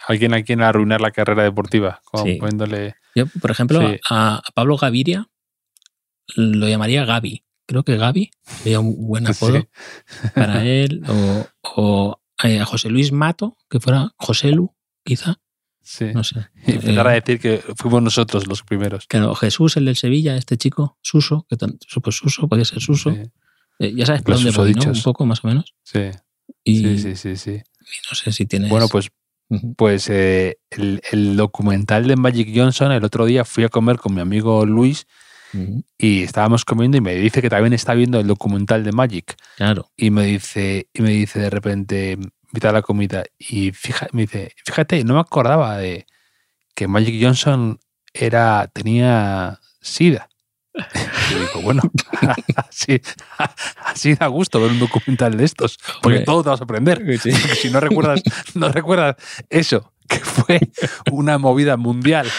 Alguien 0.08 0.34
a 0.34 0.42
quien 0.44 0.62
arruinar 0.62 1.02
la 1.02 1.12
carrera 1.12 1.44
deportiva, 1.44 2.02
poniéndole... 2.12 2.96
Yo, 3.14 3.26
por 3.42 3.52
ejemplo, 3.52 3.82
a, 4.10 4.42
Pablo 4.54 4.78
Gaviria 4.78 5.28
lo 6.36 6.68
llamaría 6.68 7.04
Gaby, 7.04 7.44
creo 7.66 7.84
que 7.84 7.98
Gaby 7.98 8.32
sería 8.44 8.80
un 8.80 8.96
buen 9.08 9.28
apodo 9.28 9.68
para 10.34 10.64
él, 10.66 11.04
o, 11.64 12.22
a 12.38 12.66
José 12.66 12.90
Luis 12.90 13.12
Mato, 13.12 13.58
que 13.70 13.80
fuera 13.80 14.14
José 14.18 14.52
Lu, 14.52 14.76
quizá. 15.04 15.40
Sí. 15.82 16.06
No 16.14 16.24
sé. 16.24 16.48
Y 16.68 16.74
empezar 16.74 17.08
a 17.08 17.16
eh, 17.16 17.22
decir 17.22 17.40
que 17.40 17.64
fuimos 17.76 18.04
nosotros 18.04 18.48
los 18.48 18.64
primeros. 18.64 19.08
Claro, 19.08 19.34
Jesús, 19.36 19.78
el 19.78 19.86
del 19.86 19.96
Sevilla, 19.96 20.36
este 20.36 20.58
chico, 20.58 20.98
Suso, 21.02 21.46
que 21.50 21.56
pues 21.56 22.16
Suso, 22.16 22.48
podía 22.48 22.66
ser 22.66 22.82
Suso. 22.82 23.12
Eh, 23.80 23.94
ya 23.96 24.06
sabes 24.06 24.22
por 24.22 24.36
dónde 24.36 24.52
voy, 24.52 24.74
¿no? 24.74 24.92
Un 24.92 25.02
poco, 25.02 25.26
más 25.26 25.44
o 25.44 25.48
menos. 25.48 25.76
Sí. 25.84 26.12
sí, 26.66 26.98
sí, 26.98 27.16
sí, 27.16 27.38
sí. 27.38 27.62
no 28.10 28.16
sé 28.16 28.32
si 28.32 28.46
tienes... 28.46 28.70
Bueno, 28.70 28.88
pues, 28.90 29.10
pues 29.78 30.10
el, 30.10 30.58
el, 31.12 31.38
documental 31.38 32.08
de 32.08 32.16
Magic 32.18 32.52
Johnson, 32.54 32.92
el 32.92 33.04
otro 33.04 33.26
día 33.26 33.46
fui 33.46 33.64
a 33.64 33.70
comer 33.70 33.98
con 33.98 34.14
mi 34.14 34.22
amigo 34.22 34.66
Luis 34.66 35.08
y 35.98 36.24
estábamos 36.24 36.66
comiendo 36.66 36.98
y 36.98 37.02
me 37.02 37.16
dice 37.16 37.42
que 37.42 37.50
también 37.50 37.74
está 37.74 37.94
viendo 37.94 38.20
el 38.20 38.28
documental 38.28 38.84
de 38.84 38.92
Magic. 38.92 39.36
Claro. 39.56 39.92
Y 39.96 40.10
me 40.10 40.26
dice, 40.26 40.90
y 40.94 41.02
me 41.02 41.12
dice 41.12 41.40
de 41.40 41.50
repente, 41.50 42.18
a 42.66 42.72
la 42.72 42.82
comida. 42.82 43.24
Y 43.38 43.72
me 44.14 44.24
dice, 44.24 44.54
fíjate, 44.66 45.04
no 45.04 45.16
me 45.16 45.20
acordaba 45.20 45.78
de 45.78 46.08
que 46.74 46.88
Magic 46.88 47.22
Johnson 47.22 47.80
era, 48.14 48.68
tenía 48.74 49.60
SIDA. 49.82 50.30
Y 51.30 51.34
digo, 51.34 51.62
bueno, 51.62 51.82
así, 52.56 53.02
así 53.84 54.16
da 54.16 54.28
gusto 54.28 54.62
ver 54.62 54.72
un 54.72 54.80
documental 54.80 55.36
de 55.36 55.44
estos, 55.44 55.78
porque 56.02 56.20
todo 56.20 56.42
te 56.44 56.50
vas 56.52 56.62
a 56.62 56.64
aprender. 56.64 57.04
si 57.62 57.70
no 57.70 57.82
recuerdas, 57.82 58.22
no 58.54 58.70
recuerdas 58.70 59.18
eso, 59.50 59.92
que 60.08 60.20
fue 60.20 60.62
una 61.12 61.38
movida 61.38 61.76
mundial 61.76 62.32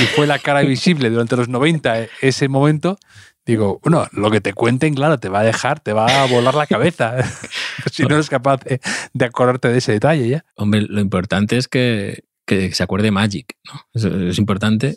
y 0.00 0.06
fue 0.06 0.26
la 0.26 0.38
cara 0.38 0.62
visible 0.62 1.10
durante 1.10 1.36
los 1.36 1.48
90 1.48 2.06
ese 2.20 2.48
momento, 2.48 2.98
digo, 3.46 3.80
bueno, 3.82 4.06
lo 4.12 4.30
que 4.30 4.40
te 4.40 4.52
cuenten, 4.52 4.94
claro, 4.94 5.18
te 5.18 5.28
va 5.28 5.40
a 5.40 5.44
dejar, 5.44 5.80
te 5.80 5.92
va 5.92 6.22
a 6.22 6.26
volar 6.26 6.54
la 6.54 6.66
cabeza 6.66 7.16
si 7.92 8.04
no 8.04 8.14
eres 8.14 8.28
capaz 8.28 8.60
de, 8.64 9.24
acordarte 9.24 9.68
de 9.68 9.78
ese 9.78 9.92
detalle 9.92 10.28
ya. 10.28 10.44
Hombre, 10.54 10.82
lo 10.82 11.00
importante 11.00 11.56
es 11.56 11.66
que, 11.66 12.24
que 12.46 12.72
se 12.72 12.82
acuerde 12.82 13.10
Magic, 13.10 13.56
¿no? 13.64 14.28
es 14.28 14.38
importante. 14.38 14.96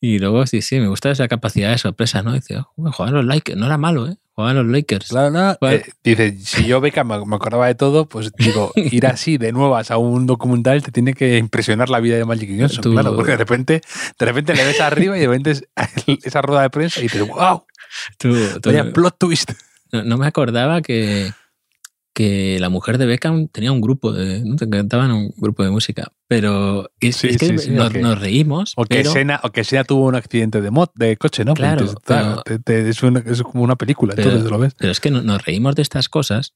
Y, 0.00 0.18
luego, 0.18 0.46
sí, 0.46 0.60
sí, 0.60 0.78
me 0.78 0.88
gusta 0.88 1.10
esa 1.10 1.28
capacidad 1.28 1.70
de 1.70 1.78
sorpresa, 1.78 2.22
¿no? 2.22 2.34
Dice, 2.34 2.58
oh, 2.58 2.92
jugar 2.92 3.12
los 3.12 3.24
Lakers, 3.24 3.58
no 3.58 3.66
era 3.66 3.78
malo, 3.78 4.06
¿eh? 4.06 4.16
Jugaban 4.36 4.56
los 4.56 4.66
Lakers. 4.66 5.08
Claro, 5.08 5.30
no. 5.30 5.68
Eh, 5.70 5.82
dice, 6.04 6.36
si 6.38 6.66
yo 6.66 6.82
beca 6.82 7.04
me, 7.04 7.14
acordaba 7.14 7.68
de 7.68 7.74
todo, 7.74 8.06
pues 8.06 8.32
digo, 8.36 8.70
ir 8.76 9.06
así 9.06 9.38
de 9.38 9.50
nuevas 9.50 9.90
a 9.90 9.96
un 9.96 10.26
documental 10.26 10.82
te 10.82 10.92
tiene 10.92 11.14
que 11.14 11.38
impresionar 11.38 11.88
la 11.88 12.00
vida 12.00 12.16
de 12.16 12.26
Magic 12.26 12.50
Johnson, 12.50 12.92
claro, 12.92 13.16
porque 13.16 13.30
de 13.30 13.38
repente, 13.38 13.80
de 14.18 14.26
repente 14.26 14.54
le 14.54 14.62
ves 14.62 14.78
arriba 14.82 15.16
y 15.16 15.20
de 15.20 15.26
repente 15.26 15.66
esa 16.22 16.42
rueda 16.42 16.60
de 16.60 16.70
prensa 16.70 17.00
y 17.00 17.04
dices, 17.04 17.26
wow, 17.26 17.64
tú, 18.18 18.36
Vaya 18.62 18.92
plot 18.92 19.16
twist. 19.16 19.52
no 19.90 20.18
me 20.18 20.26
acordaba 20.26 20.82
que, 20.82 21.32
que 22.16 22.58
la 22.60 22.70
mujer 22.70 22.96
de 22.96 23.04
Beckham 23.04 23.48
tenía 23.48 23.70
un 23.72 23.82
grupo 23.82 24.10
de. 24.10 24.42
¿no? 24.42 24.56
Te 24.56 24.66
cantaban 24.70 25.12
un 25.12 25.34
grupo 25.36 25.62
de 25.62 25.70
música. 25.70 26.10
Pero 26.26 26.90
es, 26.98 27.20
que 27.20 27.70
nos, 28.00 28.18
reímos. 28.18 28.72
O 28.74 28.86
que, 28.86 29.04
Sena, 29.04 29.38
o 29.42 29.50
que 29.50 29.62
tuvo 29.84 30.06
un 30.06 30.14
accidente 30.14 30.62
de, 30.62 30.70
mod, 30.70 30.88
de 30.94 31.18
coche, 31.18 31.44
¿no? 31.44 31.52
Claro. 31.52 31.84
es, 31.84 33.42
como 33.42 33.62
una 33.62 33.76
película, 33.76 34.14
pero, 34.16 34.30
entonces 34.30 34.50
lo 34.50 34.58
ves. 34.58 34.72
Pero 34.78 34.92
es 34.92 35.00
que 35.00 35.10
nos 35.10 35.44
reímos 35.44 35.74
de 35.74 35.82
estas 35.82 36.08
cosas. 36.08 36.54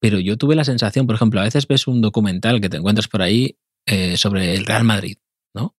Pero 0.00 0.18
yo 0.18 0.36
tuve 0.36 0.54
la 0.54 0.64
sensación, 0.64 1.06
por 1.06 1.16
ejemplo, 1.16 1.40
a 1.40 1.44
veces 1.44 1.66
ves 1.66 1.86
un 1.86 2.02
documental 2.02 2.60
que 2.60 2.68
te 2.68 2.76
encuentras 2.76 3.08
por 3.08 3.22
ahí 3.22 3.56
eh, 3.86 4.18
sobre 4.18 4.54
el 4.54 4.66
Real 4.66 4.84
Madrid, 4.84 5.16
¿no? 5.54 5.74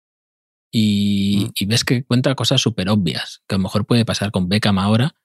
Y, 0.71 1.45
mm. 1.45 1.51
y 1.59 1.65
ves 1.67 1.83
que 1.83 2.03
cuenta 2.03 2.33
cosas 2.33 2.59
súper 2.59 2.89
obvias, 2.89 3.43
que 3.47 3.53
a 3.53 3.59
lo 3.59 3.63
mejor 3.65 3.85
puede 3.85 4.03
pasar 4.03 4.31
con 4.31 4.49
Beckham 4.49 4.79
ahora 4.79 5.15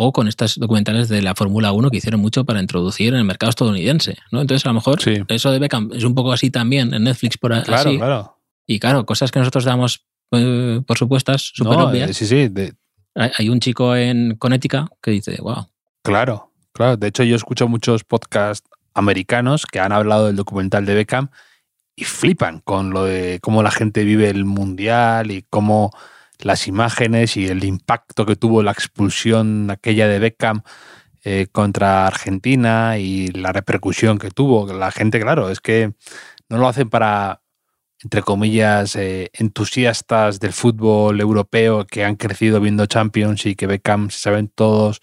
o 0.00 0.12
con 0.12 0.28
estos 0.28 0.58
documentales 0.58 1.08
de 1.08 1.22
la 1.22 1.34
Fórmula 1.34 1.72
1 1.72 1.90
que 1.90 1.96
hicieron 1.96 2.20
mucho 2.20 2.44
para 2.44 2.60
introducir 2.60 3.14
en 3.14 3.18
el 3.18 3.24
mercado 3.24 3.50
estadounidense, 3.50 4.16
¿no? 4.30 4.40
Entonces, 4.40 4.64
a 4.64 4.68
lo 4.68 4.74
mejor 4.74 5.00
eso 5.28 5.50
de 5.50 5.58
Beckham 5.58 5.90
es 5.92 6.04
un 6.04 6.14
poco 6.14 6.32
así 6.32 6.50
también 6.50 6.94
en 6.94 7.02
Netflix 7.02 7.36
por 7.36 7.60
claro, 7.64 7.90
Claro. 7.96 8.38
Y 8.64 8.78
claro, 8.78 9.04
cosas 9.04 9.32
que 9.32 9.40
nosotros 9.40 9.64
damos 9.64 10.06
eh, 10.30 10.80
por 10.86 10.96
supuestas, 10.98 11.50
súper 11.52 11.78
obvias. 11.78 12.16
Sí, 12.16 12.26
sí. 12.26 12.48
Hay 13.14 13.48
un 13.48 13.58
chico 13.58 13.96
en 13.96 14.36
Connecticut 14.36 14.88
que 15.02 15.10
dice, 15.10 15.36
wow. 15.40 15.66
Claro, 16.02 16.52
claro. 16.72 16.96
De 16.96 17.08
hecho, 17.08 17.24
yo 17.24 17.34
escucho 17.34 17.66
muchos 17.66 18.04
podcasts 18.04 18.68
americanos 18.94 19.66
que 19.66 19.80
han 19.80 19.90
hablado 19.90 20.26
del 20.26 20.36
documental 20.36 20.86
de 20.86 20.94
Beckham 20.94 21.30
y 21.96 22.04
flipan 22.04 22.60
con 22.60 22.90
lo 22.90 23.04
de 23.04 23.40
cómo 23.42 23.64
la 23.64 23.72
gente 23.72 24.04
vive 24.04 24.30
el 24.30 24.44
mundial 24.44 25.32
y 25.32 25.44
cómo 25.50 25.90
las 26.38 26.68
imágenes 26.68 27.36
y 27.36 27.46
el 27.46 27.64
impacto 27.64 28.26
que 28.26 28.36
tuvo 28.36 28.62
la 28.62 28.72
expulsión 28.72 29.70
aquella 29.70 30.06
de 30.08 30.18
Beckham 30.18 30.62
eh, 31.24 31.48
contra 31.50 32.06
Argentina 32.06 32.98
y 32.98 33.28
la 33.28 33.52
repercusión 33.52 34.18
que 34.18 34.30
tuvo. 34.30 34.72
La 34.72 34.90
gente, 34.90 35.20
claro, 35.20 35.50
es 35.50 35.60
que 35.60 35.92
no 36.48 36.58
lo 36.58 36.68
hacen 36.68 36.88
para, 36.88 37.42
entre 38.02 38.22
comillas, 38.22 38.94
eh, 38.96 39.30
entusiastas 39.32 40.38
del 40.40 40.52
fútbol 40.52 41.20
europeo 41.20 41.86
que 41.86 42.04
han 42.04 42.16
crecido 42.16 42.60
viendo 42.60 42.86
Champions 42.86 43.46
y 43.46 43.56
que 43.56 43.66
Beckham 43.66 44.10
se 44.10 44.20
saben 44.20 44.48
todos 44.48 45.00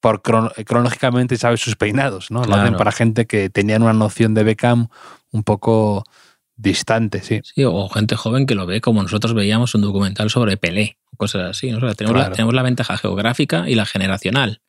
por 0.00 0.20
cronológicamente 0.20 1.36
sabe 1.36 1.56
sus 1.56 1.76
peinados, 1.76 2.32
¿no? 2.32 2.44
Lo 2.44 2.56
hacen 2.56 2.76
para 2.76 2.90
gente 2.90 3.26
que 3.26 3.50
tenían 3.50 3.84
una 3.84 3.92
noción 3.92 4.34
de 4.34 4.42
Beckham 4.42 4.88
un 5.30 5.44
poco 5.44 6.02
distante, 6.62 7.22
sí. 7.22 7.40
Sí, 7.42 7.64
o 7.64 7.88
gente 7.88 8.16
joven 8.16 8.46
que 8.46 8.54
lo 8.54 8.66
ve 8.66 8.80
como 8.80 9.02
nosotros 9.02 9.34
veíamos 9.34 9.74
un 9.74 9.82
documental 9.82 10.30
sobre 10.30 10.56
Pelé, 10.56 10.98
cosas 11.16 11.50
así. 11.50 11.66
tenemos, 11.68 11.82
la, 12.16 12.30
tenemos, 12.30 12.54
la, 12.54 12.62
ventaja 12.62 12.96
geográfica 12.96 13.68
y 13.68 13.74
la 13.74 13.84
generacional. 13.86 14.62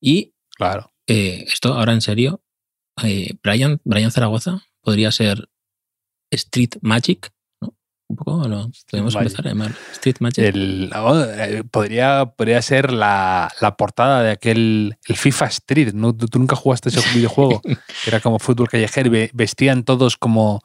Y 0.00 0.34
claro. 0.56 0.92
Eh, 1.06 1.44
esto, 1.46 1.74
ahora 1.74 1.92
en 1.92 2.00
serio, 2.00 2.42
eh, 3.02 3.34
Brian, 3.42 3.80
Brian 3.84 4.10
Zaragoza 4.10 4.62
podría 4.82 5.12
ser 5.12 5.48
Street 6.30 6.76
Magic 6.80 7.30
Un 8.08 8.16
poco, 8.16 8.48
¿no? 8.48 8.70
Podemos 8.90 9.14
Magic. 9.14 9.28
empezar 9.28 9.46
a 9.46 9.50
llamar 9.50 9.72
Street 9.92 10.16
Magic. 10.20 10.38
El- 10.38 10.90
oh, 10.94 11.22
eh, 11.22 11.62
podría, 11.70 12.26
podría 12.26 12.60
ser 12.62 12.92
la, 12.92 13.50
la 13.60 13.76
portada 13.76 14.22
de 14.22 14.30
aquel 14.30 14.96
el 15.06 15.16
FIFA 15.16 15.46
Street. 15.46 15.92
¿no? 15.92 16.14
¿Tú, 16.14 16.26
nunca 16.38 16.56
jugaste 16.56 16.88
ese 16.88 17.00
videojuego? 17.18 17.62
era 18.06 18.20
como 18.20 18.38
fútbol 18.38 18.68
callejero 18.68 19.10
vestían 19.32 19.84
todos 19.84 20.16
como, 20.16 20.62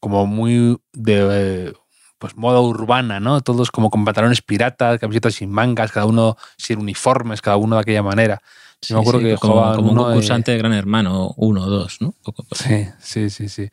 como 0.00 0.26
muy 0.26 0.78
de 0.92 1.74
pues 2.18 2.36
moda 2.36 2.60
urbana, 2.60 3.18
¿no? 3.20 3.40
Todos 3.40 3.70
como 3.70 3.88
con 3.88 4.04
pantalones 4.04 4.42
piratas, 4.42 4.98
camisetas 4.98 5.34
sin 5.34 5.50
mangas, 5.50 5.90
cada 5.92 6.04
uno 6.06 6.36
sin 6.58 6.78
uniformes, 6.78 7.40
cada 7.40 7.56
uno 7.56 7.76
de 7.76 7.82
aquella 7.82 8.02
manera. 8.02 8.42
Yo 8.82 8.96
me 8.96 9.00
acuerdo 9.02 9.20
que 9.20 9.36
como, 9.36 9.72
como 9.74 9.90
un 9.90 9.96
de- 9.96 10.04
concursante 10.04 10.52
de 10.52 10.58
Gran 10.58 10.72
Hermano, 10.74 11.32
uno 11.38 11.62
o 11.64 11.66
dos, 11.70 12.00
¿no? 12.00 12.14
Poco 12.22 12.44
Sí, 12.52 12.86
sí, 13.00 13.30
sí, 13.30 13.48
sí. 13.48 13.68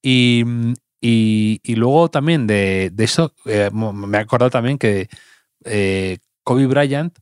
Y, 0.00 0.44
y- 1.02 1.60
y 1.62 1.74
luego 1.74 2.10
también 2.10 2.46
de, 2.46 2.90
de 2.92 3.04
eso, 3.04 3.34
eh, 3.44 3.70
me 3.72 4.16
he 4.18 4.20
acordado 4.20 4.50
también 4.50 4.78
que 4.78 5.08
eh, 5.64 6.18
Kobe 6.44 6.66
Bryant 6.66 7.18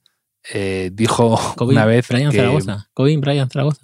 eh, 0.52 0.90
dijo 0.92 1.36
Kobe 1.56 1.72
una 1.74 1.84
vez 1.84 2.08
Bryant 2.08 2.30
que 2.32 2.38
Zaragoza. 2.38 2.88
Kobe 2.94 3.16
Bryant 3.16 3.52
Zaragoza. 3.52 3.80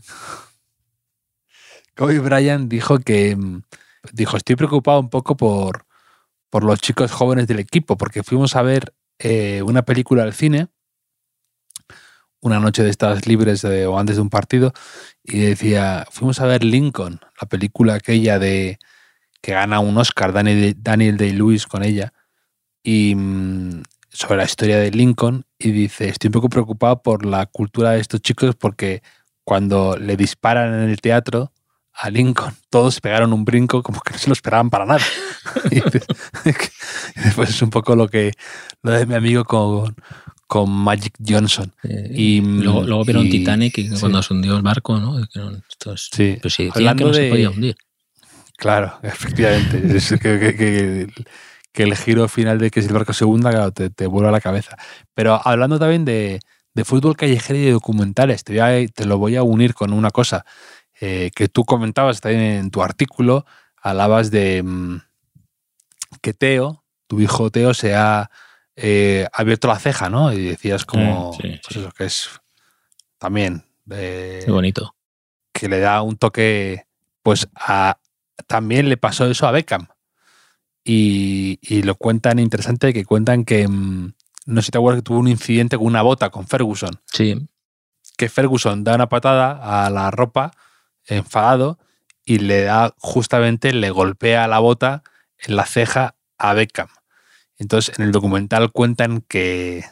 Kobe 1.96 2.18
Bryant 2.20 2.68
dijo 2.68 2.98
que 2.98 3.34
mm, 3.36 3.62
dijo 4.12 4.36
estoy 4.36 4.56
preocupado 4.56 5.00
un 5.00 5.10
poco 5.10 5.36
por, 5.36 5.86
por 6.50 6.64
los 6.64 6.80
chicos 6.80 7.12
jóvenes 7.12 7.46
del 7.46 7.58
equipo 7.58 7.96
porque 7.96 8.22
fuimos 8.22 8.56
a 8.56 8.62
ver 8.62 8.94
eh, 9.18 9.62
una 9.62 9.82
película 9.82 10.22
al 10.22 10.32
cine 10.32 10.68
una 12.40 12.60
noche 12.60 12.82
de 12.82 12.90
estas 12.90 13.26
libres 13.26 13.64
o 13.64 13.98
antes 13.98 14.16
de 14.16 14.22
un 14.22 14.30
partido 14.30 14.72
y 15.22 15.38
decía 15.40 16.06
fuimos 16.10 16.40
a 16.40 16.46
ver 16.46 16.64
Lincoln 16.64 17.20
la 17.40 17.48
película 17.48 17.94
aquella 17.94 18.38
de 18.38 18.78
que 19.42 19.52
gana 19.52 19.80
un 19.80 19.96
Oscar 19.98 20.32
Daniel, 20.32 20.74
Daniel 20.78 21.16
Day 21.16 21.32
Lewis 21.32 21.66
con 21.66 21.82
ella 21.82 22.12
y 22.82 23.14
mm, 23.14 23.82
sobre 24.10 24.38
la 24.38 24.44
historia 24.44 24.78
de 24.78 24.90
Lincoln 24.90 25.44
y 25.58 25.72
dice 25.72 26.08
estoy 26.08 26.28
un 26.28 26.32
poco 26.32 26.48
preocupado 26.48 27.02
por 27.02 27.26
la 27.26 27.46
cultura 27.46 27.92
de 27.92 28.00
estos 28.00 28.20
chicos 28.20 28.54
porque 28.54 29.02
cuando 29.44 29.96
le 29.96 30.16
disparan 30.16 30.74
en 30.74 30.88
el 30.90 31.00
teatro 31.00 31.52
a 31.98 32.10
Lincoln, 32.10 32.54
todos 32.70 33.00
pegaron 33.00 33.32
un 33.32 33.44
brinco 33.44 33.82
como 33.82 34.00
que 34.00 34.12
no 34.12 34.18
se 34.18 34.26
lo 34.28 34.32
esperaban 34.34 34.68
para 34.70 34.84
nada. 34.86 35.00
y 35.70 37.20
después 37.24 37.50
es 37.50 37.62
un 37.62 37.70
poco 37.70 37.96
lo 37.96 38.08
que 38.08 38.32
lo 38.82 38.90
de 38.92 39.06
mi 39.06 39.14
amigo 39.14 39.44
con, 39.44 39.94
con 40.46 40.70
Magic 40.70 41.14
Johnson. 41.26 41.72
Eh, 41.84 42.10
Y, 42.12 42.40
luego, 42.40 42.82
luego 42.84 43.04
vieron 43.04 43.26
y- 43.26 43.30
Titanic 43.30 43.78
y 43.78 43.88
sí. 43.88 43.96
cuando 44.00 44.22
se 44.22 44.34
hundió 44.34 44.56
el 44.56 44.62
barco, 44.62 44.98
¿no? 44.98 45.18
Dijeron, 45.18 45.62
esto 45.68 45.94
es- 45.94 46.08
Sí. 46.12 46.38
Pues 46.40 46.54
sí, 46.54 46.68
Hablando 46.74 47.04
que 47.04 47.08
no 47.08 47.14
se 47.14 47.20
de- 47.22 47.30
podía 47.30 47.50
hundir. 47.50 47.76
Claro, 48.56 48.98
efectivamente. 49.02 49.82
Es 49.96 50.08
que, 50.10 50.18
que- 50.18 50.56
que- 50.56 51.08
que 51.72 51.82
el 51.82 51.94
giro 51.94 52.26
final 52.28 52.58
de 52.58 52.70
que 52.70 52.80
si 52.80 52.88
el 52.88 52.94
barco 52.94 53.12
se 53.12 53.26
hunda, 53.26 53.50
claro, 53.50 53.70
te, 53.70 53.90
te 53.90 54.06
vuela 54.06 54.30
la 54.30 54.40
cabeza. 54.40 54.76
Pero 55.14 55.38
hablando 55.46 55.78
también 55.78 56.06
de, 56.06 56.40
de 56.72 56.84
fútbol 56.86 57.16
callejero 57.18 57.58
y 57.58 57.64
de 57.66 57.72
documentales, 57.72 58.44
te, 58.44 58.52
voy 58.54 58.60
a- 58.60 58.88
te 58.88 59.04
lo 59.04 59.18
voy 59.18 59.36
a 59.36 59.42
unir 59.42 59.74
con 59.74 59.92
una 59.92 60.10
cosa 60.10 60.46
eh, 61.00 61.30
que 61.34 61.48
tú 61.48 61.64
comentabas 61.64 62.20
también 62.20 62.42
en 62.42 62.70
tu 62.70 62.82
artículo. 62.82 63.44
Hablabas 63.80 64.30
de 64.30 64.62
mm, 64.62 65.00
que 66.20 66.34
Teo, 66.34 66.84
tu 67.06 67.20
hijo 67.20 67.50
Teo, 67.50 67.74
se 67.74 67.94
ha 67.94 68.30
eh, 68.76 69.26
abierto 69.32 69.68
la 69.68 69.78
ceja, 69.78 70.08
¿no? 70.10 70.32
Y 70.32 70.44
decías 70.46 70.84
como 70.84 71.32
Sí, 71.34 71.42
sí, 71.52 71.60
pues 71.64 71.76
eso, 71.76 71.90
que 71.92 72.04
es 72.04 72.30
también 73.18 73.64
eh, 73.90 74.42
Qué 74.44 74.50
bonito. 74.50 74.94
que 75.52 75.68
le 75.68 75.78
da 75.80 76.02
un 76.02 76.16
toque, 76.16 76.86
pues 77.22 77.48
a, 77.54 77.98
también 78.46 78.88
le 78.88 78.96
pasó 78.96 79.26
eso 79.26 79.46
a 79.46 79.50
Beckham. 79.52 79.86
Y, 80.84 81.58
y 81.62 81.82
lo 81.82 81.96
cuentan 81.96 82.38
interesante, 82.38 82.92
que 82.92 83.04
cuentan 83.04 83.44
que, 83.44 83.66
mm, 83.66 84.12
no 84.46 84.60
sé 84.60 84.66
si 84.66 84.70
te 84.70 84.78
acuerdas 84.78 85.00
que 85.02 85.06
tuvo 85.06 85.18
un 85.18 85.28
incidente 85.28 85.76
con 85.76 85.86
una 85.86 86.02
bota 86.02 86.30
con 86.30 86.46
Ferguson, 86.46 87.00
Sí, 87.06 87.48
que 88.16 88.28
Ferguson 88.28 88.84
da 88.84 88.94
una 88.94 89.08
patada 89.08 89.84
a 89.86 89.90
la 89.90 90.10
ropa, 90.12 90.52
enfadado, 91.06 91.78
y 92.24 92.38
le 92.38 92.62
da 92.62 92.94
justamente, 92.98 93.72
le 93.72 93.90
golpea 93.90 94.48
la 94.48 94.58
bota 94.58 95.02
en 95.38 95.56
la 95.56 95.64
ceja 95.64 96.16
a 96.38 96.54
Beckham. 96.54 96.88
Entonces, 97.56 97.98
en 97.98 98.04
el 98.04 98.12
documental 98.12 98.72
cuentan 98.72 99.22
que 99.22 99.84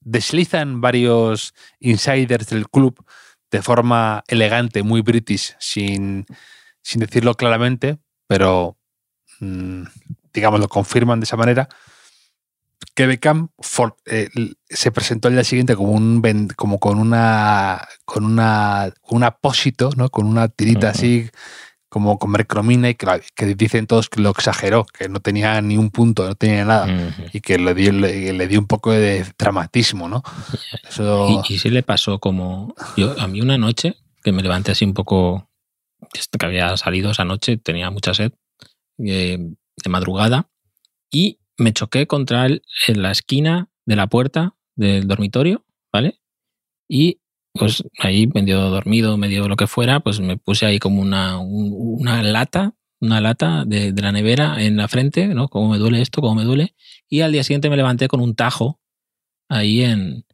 deslizan 0.00 0.80
varios 0.80 1.54
insiders 1.80 2.48
del 2.48 2.68
club 2.68 3.04
de 3.50 3.62
forma 3.62 4.24
elegante, 4.28 4.82
muy 4.82 5.02
british, 5.02 5.54
sin, 5.58 6.26
sin 6.82 7.00
decirlo 7.00 7.34
claramente, 7.34 7.98
pero 8.26 8.78
mm, 9.40 9.84
digamos 10.32 10.60
lo 10.60 10.68
confirman 10.68 11.20
de 11.20 11.24
esa 11.24 11.36
manera, 11.36 11.68
que 12.94 13.06
Beckham 13.06 13.48
for- 13.58 13.96
eh, 14.06 14.28
se 14.68 14.90
presentó 14.92 15.28
el 15.28 15.34
día 15.34 15.44
siguiente 15.44 15.76
como 15.76 15.92
un 15.92 16.22
como 16.56 16.78
con 16.78 16.98
una 16.98 17.86
con 18.04 18.24
una 18.24 18.92
un 19.10 19.24
apósito, 19.24 19.90
¿no? 19.96 20.10
Con 20.10 20.26
una 20.26 20.48
tirita 20.48 20.90
así 20.90 21.28
como 21.88 22.18
con 22.18 22.30
mercromina 22.30 22.88
y 22.88 22.94
que, 22.94 23.54
dicen 23.54 23.86
todos 23.86 24.08
que 24.08 24.22
lo 24.22 24.30
exageró, 24.30 24.86
que 24.86 25.10
no 25.10 25.20
tenía 25.20 25.60
ni 25.60 25.76
un 25.76 25.90
punto, 25.90 26.26
no 26.26 26.34
tenía 26.34 26.64
nada 26.64 26.86
y 27.34 27.40
que 27.42 27.58
le 27.58 27.74
dio 27.74 27.92
le, 27.92 28.32
le 28.32 28.48
dio 28.48 28.60
un 28.60 28.66
poco 28.66 28.92
de 28.92 29.26
dramatismo, 29.38 30.08
¿no? 30.08 30.22
Eso 30.88 31.42
Y, 31.46 31.54
y 31.54 31.58
sí 31.58 31.68
le 31.68 31.82
pasó 31.82 32.18
como. 32.18 32.74
Yo, 32.96 33.14
a 33.20 33.28
mí 33.28 33.40
una 33.42 33.58
noche 33.58 33.96
que 34.22 34.32
me 34.32 34.42
levanté 34.42 34.72
así 34.72 34.84
un 34.84 34.94
poco. 34.94 35.48
Que 36.38 36.46
había 36.46 36.76
salido 36.76 37.10
esa 37.12 37.24
noche, 37.24 37.58
tenía 37.58 37.90
mucha 37.90 38.12
sed, 38.12 38.32
eh, 38.98 39.38
de 39.38 39.90
madrugada, 39.90 40.48
y 41.10 41.38
me 41.58 41.72
choqué 41.72 42.06
contra 42.06 42.46
el, 42.46 42.62
en 42.88 43.02
la 43.02 43.10
esquina 43.10 43.68
de 43.86 43.96
la 43.96 44.06
puerta 44.06 44.56
del 44.76 45.06
dormitorio, 45.08 45.64
¿vale? 45.92 46.20
Y 46.88 47.20
pues 47.54 47.84
ahí 47.98 48.26
medio 48.28 48.60
dormido, 48.70 49.16
medio 49.16 49.48
lo 49.48 49.56
que 49.56 49.66
fuera, 49.66 50.00
pues 50.00 50.20
me 50.20 50.36
puse 50.38 50.66
ahí 50.66 50.78
como 50.78 51.00
una, 51.02 51.38
un- 51.38 51.72
una 52.00 52.22
lata, 52.22 52.74
una 53.00 53.20
lata 53.20 53.64
de, 53.66 53.92
de 53.92 54.02
la 54.02 54.12
nevera 54.12 54.62
en 54.62 54.76
la 54.76 54.88
frente, 54.88 55.28
¿no? 55.28 55.48
Cómo 55.48 55.70
me 55.70 55.78
duele 55.78 56.00
esto, 56.02 56.20
cómo 56.22 56.34
me 56.36 56.44
duele. 56.44 56.74
Y 57.08 57.20
al 57.20 57.32
día 57.32 57.44
siguiente 57.44 57.70
me 57.70 57.76
levanté 57.76 58.08
con 58.08 58.20
un 58.20 58.34
tajo 58.34 58.80
ahí 59.50 59.82
en, 59.82 60.24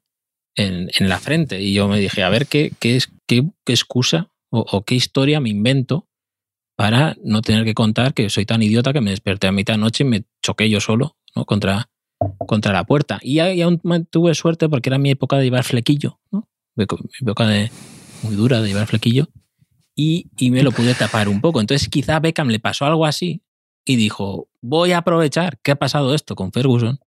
en, 0.57 0.91
en 0.99 1.09
la 1.09 1.19
frente. 1.19 1.61
Y 1.63 1.75
yo 1.75 1.89
me 1.89 2.01
dije, 2.01 2.23
a 2.23 2.31
ver 2.31 2.47
qué, 2.47 2.73
qué, 2.81 3.01
qué, 3.27 3.45
qué 3.65 3.73
excusa 3.73 4.31
o 4.51 4.83
qué 4.85 4.95
historia 4.95 5.41
me 5.41 5.51
invento 5.51 6.08
para 6.79 7.17
no 7.25 7.43
tener 7.43 7.65
que 7.65 7.75
contar 7.75 8.15
que 8.15 8.31
soy 8.31 8.47
tan 8.47 8.63
idiota 8.63 8.93
que 8.93 9.01
me 9.01 9.11
desperté 9.11 9.49
a 9.49 9.53
mitad 9.53 9.75
de 9.75 9.79
noche 9.79 10.05
y 10.05 10.07
me 10.07 10.23
choqué 10.41 10.71
yo 10.71 10.81
solo 10.81 11.17
¿no? 11.35 11.45
contra, 11.45 11.91
contra 12.47 12.73
la 12.73 12.85
puerta. 12.85 13.19
Y, 13.21 13.41
aún 13.41 13.81
tuve 14.09 14.33
suerte 14.37 14.69
porque 14.69 14.89
era 14.89 14.97
mi 14.97 15.11
época 15.11 15.37
de 15.39 15.43
llevar 15.43 15.65
flequillo, 15.65 16.21
¿no? 16.31 16.49
Mi 16.77 16.85
época 17.21 17.49
muy 18.23 18.37
dura 18.37 18.63
de 18.63 18.69
llevar 18.69 18.87
flequillo. 18.87 19.27
Y, 19.97 20.31
y 20.39 20.53
me 20.53 20.63
lo 20.63 20.71
pude 20.71 20.95
tapar 20.95 21.29
un 21.29 21.41
poco. 21.41 21.61
Entonces 21.61 21.89
quizá 21.89 22.15
a 22.15 22.21
Beckham 22.21 22.47
le 22.47 22.61
pasó 22.61 22.85
algo 22.85 23.07
así 23.07 23.43
y 23.85 23.97
dijo, 23.97 24.49
voy 24.61 24.93
a 24.93 24.99
aprovechar 24.99 25.59
que 25.59 25.73
ha 25.73 25.77
pasado 25.77 26.15
esto 26.15 26.37
con 26.37 26.53
Ferguson. 26.53 27.01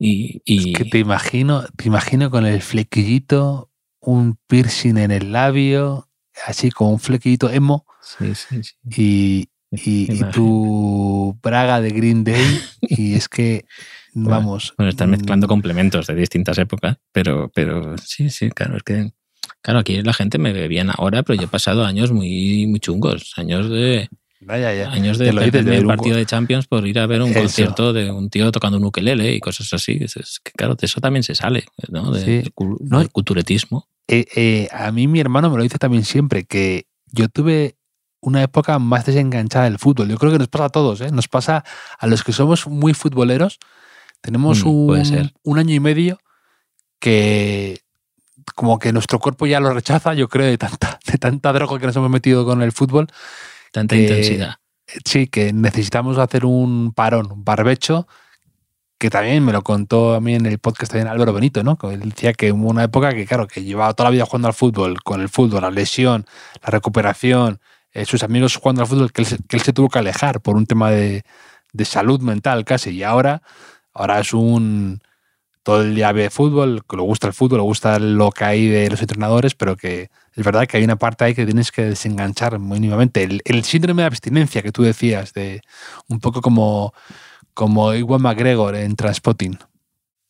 Y, 0.00 0.42
Es 0.44 0.76
que 0.76 0.84
te 0.84 0.98
imagino, 0.98 1.62
te 1.76 1.86
imagino 1.86 2.28
con 2.28 2.44
el 2.44 2.60
flequillito, 2.60 3.70
un 4.00 4.36
piercing 4.48 4.96
en 4.96 5.12
el 5.12 5.30
labio, 5.30 6.08
así 6.44 6.72
como 6.72 6.90
un 6.90 6.98
flequillito 6.98 7.50
emo 7.50 7.86
Sí, 8.06 8.34
sí, 8.36 8.62
sí. 8.62 8.72
y, 8.96 9.48
y, 9.72 10.12
y 10.12 10.24
tu 10.32 11.36
braga 11.42 11.80
de 11.80 11.90
Green 11.90 12.22
Day 12.22 12.60
y 12.82 13.14
es 13.14 13.28
que 13.28 13.64
Bueno, 14.14 14.30
vamos. 14.30 14.74
Bueno, 14.78 14.90
están 14.90 15.10
mezclando 15.10 15.46
mm, 15.46 15.48
complementos 15.48 16.06
de 16.06 16.14
distintas 16.14 16.56
épocas, 16.58 16.96
pero, 17.12 17.50
pero 17.54 17.98
sí, 17.98 18.30
sí, 18.30 18.48
claro, 18.50 18.76
es 18.78 18.82
que 18.82 19.12
claro, 19.60 19.80
aquí 19.80 20.00
la 20.02 20.12
gente 20.14 20.38
me 20.38 20.52
ve 20.52 20.68
bien 20.68 20.88
ahora, 20.96 21.22
pero 21.22 21.36
yo 21.38 21.44
he 21.46 21.48
pasado 21.48 21.84
años 21.84 22.12
muy, 22.12 22.66
muy 22.66 22.80
chungos, 22.80 23.32
años 23.36 23.68
de 23.68 24.08
vaya, 24.40 24.72
ya. 24.72 24.90
años 24.90 25.18
de 25.18 25.30
un 25.30 25.86
partido 25.86 26.16
de 26.16 26.24
Champions 26.24 26.66
por 26.68 26.86
ir 26.86 26.98
a 27.00 27.06
ver 27.06 27.20
un 27.20 27.30
Eso. 27.30 27.40
concierto 27.40 27.92
de 27.92 28.10
un 28.10 28.30
tío 28.30 28.50
tocando 28.52 28.78
un 28.78 28.84
ukelele 28.84 29.34
y 29.34 29.40
cosas 29.40 29.72
así. 29.74 29.98
Es, 30.00 30.16
es 30.16 30.40
que 30.42 30.52
claro, 30.52 30.76
de 30.76 30.86
eso 30.86 31.00
también 31.00 31.24
se 31.24 31.34
sale, 31.34 31.64
¿no? 31.90 32.12
De- 32.12 32.20
Sí. 32.20 32.30
del 32.38 32.54
cul- 32.54 32.78
No, 32.80 33.00
del 33.00 33.10
culturetismo. 33.10 33.88
Eh, 34.08 34.24
eh, 34.36 34.68
a 34.70 34.92
mí 34.92 35.08
mi 35.08 35.18
hermano 35.20 35.50
me 35.50 35.56
lo 35.56 35.62
dice 35.64 35.78
también 35.78 36.04
siempre, 36.04 36.44
que 36.44 36.86
yo 37.12 37.28
tuve 37.28 37.76
una 38.20 38.42
época 38.42 38.78
más 38.78 39.04
desenganchada 39.06 39.64
del 39.66 39.78
fútbol. 39.78 40.08
Yo 40.08 40.16
creo 40.18 40.32
que 40.32 40.38
nos 40.38 40.48
pasa 40.48 40.64
a 40.64 40.68
todos, 40.70 41.00
¿eh? 41.00 41.10
Nos 41.12 41.28
pasa 41.28 41.64
a 41.98 42.06
los 42.06 42.24
que 42.24 42.32
somos 42.32 42.66
muy 42.66 42.94
futboleros. 42.94 43.58
Tenemos 44.20 44.64
Mm, 44.64 44.68
un, 44.68 45.32
un 45.44 45.58
año 45.58 45.74
y 45.74 45.80
medio 45.80 46.18
que 46.98 47.80
como 48.54 48.78
que 48.78 48.92
nuestro 48.92 49.18
cuerpo 49.18 49.46
ya 49.46 49.60
lo 49.60 49.72
rechaza, 49.72 50.14
yo 50.14 50.28
creo, 50.28 50.46
de 50.46 50.58
tanta, 50.58 50.98
de 51.06 51.18
tanta 51.18 51.52
droga 51.52 51.78
que 51.78 51.86
nos 51.86 51.96
hemos 51.96 52.10
metido 52.10 52.44
con 52.44 52.62
el 52.62 52.72
fútbol. 52.72 53.06
Tanta 53.72 53.94
que- 53.96 54.02
intensidad. 54.02 54.54
Sí, 55.04 55.26
que 55.26 55.52
necesitamos 55.52 56.16
hacer 56.16 56.44
un 56.44 56.92
parón, 56.94 57.30
un 57.32 57.44
barbecho, 57.44 58.06
que 58.98 59.10
también 59.10 59.44
me 59.44 59.52
lo 59.52 59.62
contó 59.62 60.14
a 60.14 60.20
mí 60.20 60.34
en 60.36 60.46
el 60.46 60.60
podcast 60.60 60.92
también 60.92 61.08
Álvaro 61.08 61.32
Benito, 61.32 61.64
¿no? 61.64 61.76
Que 61.76 61.88
él 61.88 62.00
decía 62.10 62.32
que 62.32 62.52
hubo 62.52 62.68
una 62.70 62.84
época 62.84 63.12
que, 63.12 63.26
claro, 63.26 63.48
que 63.48 63.64
llevaba 63.64 63.92
toda 63.94 64.10
la 64.10 64.12
vida 64.12 64.24
jugando 64.26 64.46
al 64.46 64.54
fútbol, 64.54 65.02
con 65.02 65.20
el 65.20 65.28
fútbol, 65.28 65.62
la 65.62 65.72
lesión, 65.72 66.24
la 66.62 66.70
recuperación, 66.70 67.60
eh, 67.96 68.04
sus 68.04 68.22
amigos 68.22 68.56
jugando 68.56 68.82
al 68.82 68.88
fútbol, 68.88 69.12
que 69.12 69.22
él, 69.22 69.60
se- 69.60 69.72
tuvo 69.72 69.88
que 69.88 69.98
alejar 69.98 70.40
por 70.40 70.56
un 70.56 70.66
tema 70.66 70.90
de, 70.90 71.22
de 71.72 71.84
salud 71.84 72.20
mental 72.20 72.64
casi. 72.64 72.90
Y 72.90 73.02
ahora, 73.02 73.42
ahora 73.92 74.20
es 74.20 74.32
un 74.32 75.00
todo 75.62 75.82
el 75.82 75.96
día 75.96 76.12
ve 76.12 76.30
fútbol, 76.30 76.82
que 76.88 76.96
le 76.96 77.02
gusta 77.02 77.26
el 77.26 77.32
fútbol, 77.32 77.58
le 77.58 77.64
gusta 77.64 77.98
lo 77.98 78.30
que 78.30 78.44
hay 78.44 78.68
de 78.68 78.88
los 78.88 79.00
entrenadores, 79.00 79.56
pero 79.56 79.76
que 79.76 80.10
es 80.34 80.44
verdad 80.44 80.66
que 80.68 80.76
hay 80.76 80.84
una 80.84 80.94
parte 80.96 81.24
ahí 81.24 81.34
que 81.34 81.44
tienes 81.44 81.72
que 81.72 81.82
desenganchar 81.82 82.60
mínimamente. 82.60 83.24
El, 83.24 83.40
el 83.44 83.64
síndrome 83.64 84.02
de 84.02 84.06
abstinencia 84.06 84.62
que 84.62 84.70
tú 84.70 84.84
decías, 84.84 85.32
de 85.32 85.62
un 86.06 86.20
poco 86.20 86.40
como, 86.40 86.94
como 87.52 87.92
Iwan 87.94 88.22
McGregor 88.22 88.76
en 88.76 88.94
Transpotting. 88.94 89.58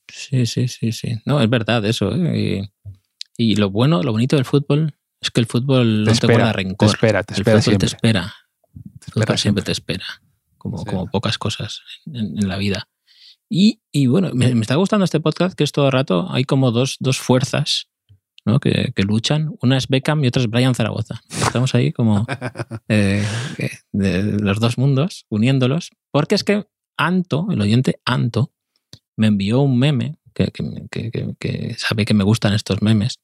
Sí, 0.08 0.46
sí, 0.46 0.68
sí, 0.68 0.92
sí. 0.92 1.20
No, 1.26 1.42
es 1.42 1.50
verdad 1.50 1.84
eso. 1.84 2.12
¿eh? 2.14 2.70
Y, 3.36 3.56
lo 3.56 3.68
bueno, 3.70 4.02
lo 4.02 4.12
bonito 4.12 4.36
del 4.36 4.46
fútbol 4.46 4.94
es 5.26 5.30
que 5.30 5.40
el 5.40 5.46
fútbol 5.46 6.02
Te 6.04 6.06
no 6.06 6.12
espera, 6.12 6.32
te 6.32 6.38
guarda 6.40 6.52
rencor. 6.52 6.76
te 6.78 6.86
espera, 6.94 7.22
te 7.22 7.34
el 7.34 7.40
espera 7.40 7.60
fútbol 7.60 7.62
siempre. 7.62 7.88
te 7.88 7.94
espera. 7.96 8.34
Te 8.72 9.06
El 9.16 9.22
espera 9.22 9.36
siempre 9.36 9.36
siempre. 9.36 9.62
te 9.64 9.72
espera. 9.72 10.04
Como, 10.58 10.78
Sí. 10.78 10.84
como 10.86 11.06
pocas 11.10 11.38
cosas 11.38 11.80
en, 12.06 12.38
en 12.38 12.48
la 12.48 12.56
vida. 12.56 12.88
Y, 13.48 13.80
y 13.92 14.06
bueno, 14.08 14.30
me, 14.34 14.52
me 14.54 14.60
está 14.62 14.74
gustando 14.74 15.04
este 15.04 15.20
podcast 15.20 15.56
que 15.56 15.62
es 15.64 15.70
todo 15.72 15.86
el 15.86 15.92
rato. 15.92 16.26
Hay 16.30 16.44
como 16.44 16.72
dos, 16.72 16.96
dos 16.98 17.18
fuerzas 17.18 17.86
¿no? 18.44 18.58
que, 18.58 18.92
que 18.94 19.02
luchan. 19.04 19.54
Una 19.62 19.76
es 19.76 19.86
Beckham 19.88 20.24
y 20.24 20.28
otra 20.28 20.42
es 20.42 20.48
Brian 20.48 20.74
Zaragoza. 20.74 21.20
Estamos 21.30 21.74
ahí 21.76 21.92
como 21.92 22.26
eh, 22.88 23.24
eh, 23.58 23.70
de 23.92 24.22
los 24.40 24.58
dos 24.60 24.78
mundos, 24.78 25.26
uniéndolos. 25.28 25.90
Porque 26.10 26.34
es 26.34 26.42
que 26.44 26.64
Anto, 26.96 27.46
el 27.50 27.60
oyente 27.60 28.00
Anto, 28.04 28.52
me 29.16 29.28
envió 29.28 29.60
un 29.60 29.78
meme, 29.78 30.16
que, 30.34 30.48
que- 30.48 30.86
que- 30.90 31.10
que- 31.10 31.34
que 31.38 31.74
sabe 31.78 32.04
que 32.04 32.14
me 32.14 32.24
gustan 32.24 32.52
estos 32.52 32.82
memes, 32.82 33.20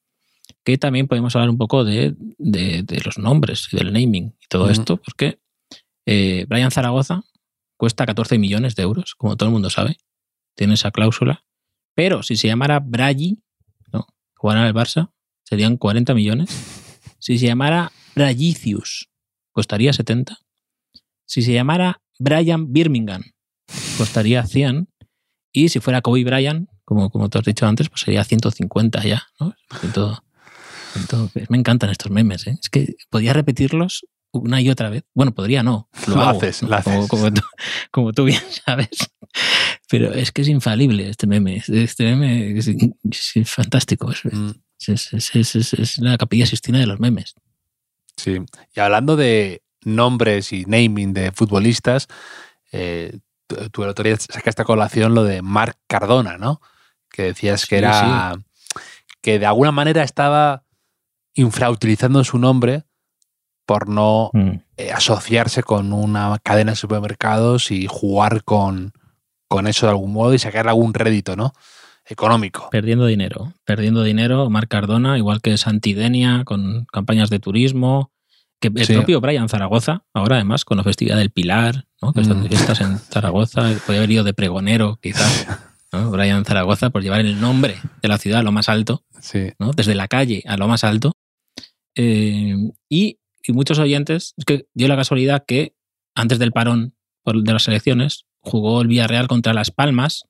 que 0.63 0.77
también 0.77 1.07
podemos 1.07 1.35
hablar 1.35 1.49
un 1.49 1.57
poco 1.57 1.83
de, 1.83 2.15
de, 2.37 3.01
los 3.03 3.17
nombres 3.17 3.67
y 3.71 3.77
del 3.77 3.91
naming 3.91 4.35
y 4.41 4.47
todo 4.47 4.69
esto, 4.69 4.97
porque 4.97 5.39
eh, 6.05 6.45
Brian 6.47 6.71
Zaragoza 6.71 7.23
cuesta 7.77 8.05
14 8.05 8.37
millones 8.37 8.75
de 8.75 8.83
euros, 8.83 9.15
como 9.15 9.35
todo 9.35 9.49
el 9.49 9.53
mundo 9.53 9.69
sabe, 9.69 9.97
tiene 10.55 10.75
esa 10.75 10.91
cláusula, 10.91 11.43
pero 11.95 12.23
si 12.23 12.35
se 12.35 12.47
llamara 12.47 12.79
Bragi, 12.79 13.43
¿no? 13.91 14.07
jugará 14.35 14.67
en 14.67 14.75
Barça, 14.75 15.11
serían 15.43 15.77
40 15.77 16.13
millones. 16.13 16.49
Si 17.19 17.37
se 17.37 17.45
llamara 17.45 17.93
Bragicius, 18.15 19.07
costaría 19.53 19.93
70. 19.93 20.39
Si 21.25 21.41
se 21.41 21.53
llamara 21.53 22.01
Brian 22.19 22.73
Birmingham, 22.73 23.23
costaría 23.97 24.45
100. 24.45 24.89
Y 25.53 25.69
si 25.69 25.79
fuera 25.79 26.01
Kobe 26.01 26.25
Bryant, 26.25 26.69
como, 26.83 27.09
como 27.09 27.29
te 27.29 27.39
has 27.39 27.45
dicho 27.45 27.65
antes, 27.65 27.87
pues 27.87 28.01
sería 28.01 28.25
150 28.25 29.05
ya, 29.05 29.23
¿no? 29.39 29.55
100, 29.79 29.93
me 31.49 31.57
encantan 31.57 31.89
estos 31.89 32.11
memes, 32.11 32.47
¿eh? 32.47 32.57
Es 32.61 32.69
que 32.69 32.95
podía 33.09 33.33
repetirlos 33.33 34.05
una 34.33 34.59
y 34.61 34.69
otra 34.69 34.89
vez. 34.89 35.03
Bueno, 35.13 35.31
podría 35.33 35.63
no. 35.63 35.89
Lo, 36.07 36.21
haces, 36.21 36.63
lo 36.63 36.75
haces. 36.75 37.07
Como, 37.91 38.13
tú, 38.13 38.23
bien 38.25 38.41
sabes. 38.65 38.89
Pero 39.89 40.13
es 40.13 40.31
que 40.31 40.41
es 40.41 40.47
infalible 40.47 41.09
este 41.09 41.27
meme. 41.27 41.63
Este 41.67 42.03
meme 42.03 42.57
es, 42.57 43.31
fantástico. 43.45 44.11
Mm. 44.23 44.51
Es, 44.87 45.13
es, 45.13 45.97
la 45.99 46.17
capilla 46.17 46.45
sistina 46.45 46.79
de 46.79 46.87
los 46.87 46.99
memes. 46.99 47.35
Sí. 48.17 48.39
Y 48.75 48.79
hablando 48.79 49.15
de 49.15 49.61
nombres 49.85 50.51
y 50.51 50.65
naming 50.65 51.13
de 51.13 51.31
futbolistas, 51.31 52.07
eh, 52.71 53.19
tú, 53.47 53.55
tú 53.69 53.83
el 53.83 53.89
otro 53.89 54.03
día 54.03 54.17
sacaste 54.17 54.63
a 54.63 54.65
colación 54.65 55.13
lo 55.13 55.23
de 55.23 55.41
Marc 55.41 55.77
Cardona, 55.87 56.37
¿no? 56.37 56.59
Que 57.09 57.23
decías 57.23 57.65
que 57.65 57.77
era. 57.77 58.35
Que 59.21 59.39
de 59.39 59.45
alguna 59.45 59.71
manera 59.71 60.03
estaba 60.03 60.63
infrautilizando 61.35 62.23
su 62.23 62.37
nombre 62.39 62.83
por 63.65 63.87
no 63.89 64.29
Mm. 64.33 64.49
eh, 64.77 64.91
asociarse 64.91 65.63
con 65.63 65.93
una 65.93 66.37
cadena 66.43 66.71
de 66.73 66.75
supermercados 66.75 67.71
y 67.71 67.87
jugar 67.87 68.43
con, 68.43 68.91
con 69.47 69.67
eso 69.67 69.85
de 69.85 69.91
algún 69.91 70.11
modo 70.13 70.33
y 70.33 70.39
sacar 70.39 70.67
algún 70.67 70.93
rédito, 70.93 71.35
¿no? 71.35 71.53
Económico. 72.05 72.69
Perdiendo 72.69 73.05
dinero. 73.05 73.53
Perdiendo 73.65 74.03
dinero, 74.03 74.49
Marc 74.49 74.67
Cardona, 74.69 75.17
igual 75.17 75.41
que 75.41 75.57
Santidenia, 75.57 76.43
con 76.43 76.85
campañas 76.91 77.29
de 77.29 77.39
turismo. 77.39 78.11
Que 78.59 78.69
el 78.75 78.85
Sí. 78.85 78.93
propio 78.93 79.19
Brian 79.21 79.49
Zaragoza, 79.49 80.03
ahora 80.13 80.35
además 80.37 80.63
con 80.65 80.77
la 80.77 80.83
festividad 80.83 81.17
del 81.17 81.31
Pilar, 81.31 81.85
¿no? 82.01 82.13
que 82.13 82.21
están 82.21 82.41
Mm. 82.43 82.47
fiestas 82.47 82.79
en 82.81 82.97
Zaragoza, 82.97 83.61
podría 83.85 83.99
haber 83.99 84.11
ido 84.11 84.23
de 84.23 84.33
pregonero, 84.33 84.99
quizás. 85.01 85.47
¿no? 85.91 86.09
Brian 86.11 86.43
Zaragoza, 86.45 86.89
por 86.89 87.03
llevar 87.03 87.19
el 87.21 87.39
nombre 87.39 87.77
de 88.01 88.07
la 88.07 88.17
ciudad 88.17 88.39
a 88.39 88.43
lo 88.43 88.51
más 88.51 88.67
alto, 88.69 89.03
Sí. 89.19 89.51
¿no? 89.59 89.71
desde 89.73 89.95
la 89.95 90.07
calle 90.07 90.43
a 90.47 90.57
lo 90.57 90.67
más 90.67 90.83
alto. 90.83 91.13
Eh, 91.95 92.55
y, 92.89 93.19
y 93.45 93.51
muchos 93.53 93.79
oyentes, 93.79 94.33
es 94.37 94.45
que 94.45 94.67
dio 94.73 94.87
la 94.87 94.95
casualidad 94.95 95.45
que 95.45 95.75
antes 96.15 96.39
del 96.39 96.51
parón 96.51 96.95
de 97.25 97.53
las 97.53 97.67
elecciones 97.67 98.25
jugó 98.39 98.81
el 98.81 98.87
Villarreal 98.87 99.27
contra 99.27 99.53
Las 99.53 99.71
Palmas, 99.71 100.25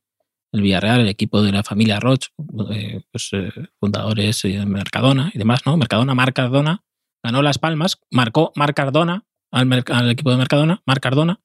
el 0.52 0.62
Villarreal, 0.62 1.00
el 1.02 1.08
equipo 1.10 1.42
de 1.42 1.52
la 1.52 1.64
familia 1.64 2.00
Roch, 2.00 2.28
eh, 2.72 3.02
pues, 3.12 3.30
eh, 3.34 3.52
fundadores 3.80 4.42
de 4.44 4.66
Mercadona 4.66 5.32
y 5.34 5.40
demás, 5.40 5.62
¿no? 5.66 5.76
Mercadona, 5.78 6.14
Marc 6.14 6.36
Cardona, 6.36 6.84
ganó 7.24 7.42
Las 7.42 7.58
Palmas, 7.58 8.00
marcó 8.12 8.52
Marc 8.56 8.76
Cardona 8.76 9.26
al, 9.52 9.84
al 9.88 10.12
equipo 10.12 10.30
de 10.32 10.38
Mercadona, 10.38 10.84
Marc 10.86 11.02
Cardona, 11.02 11.40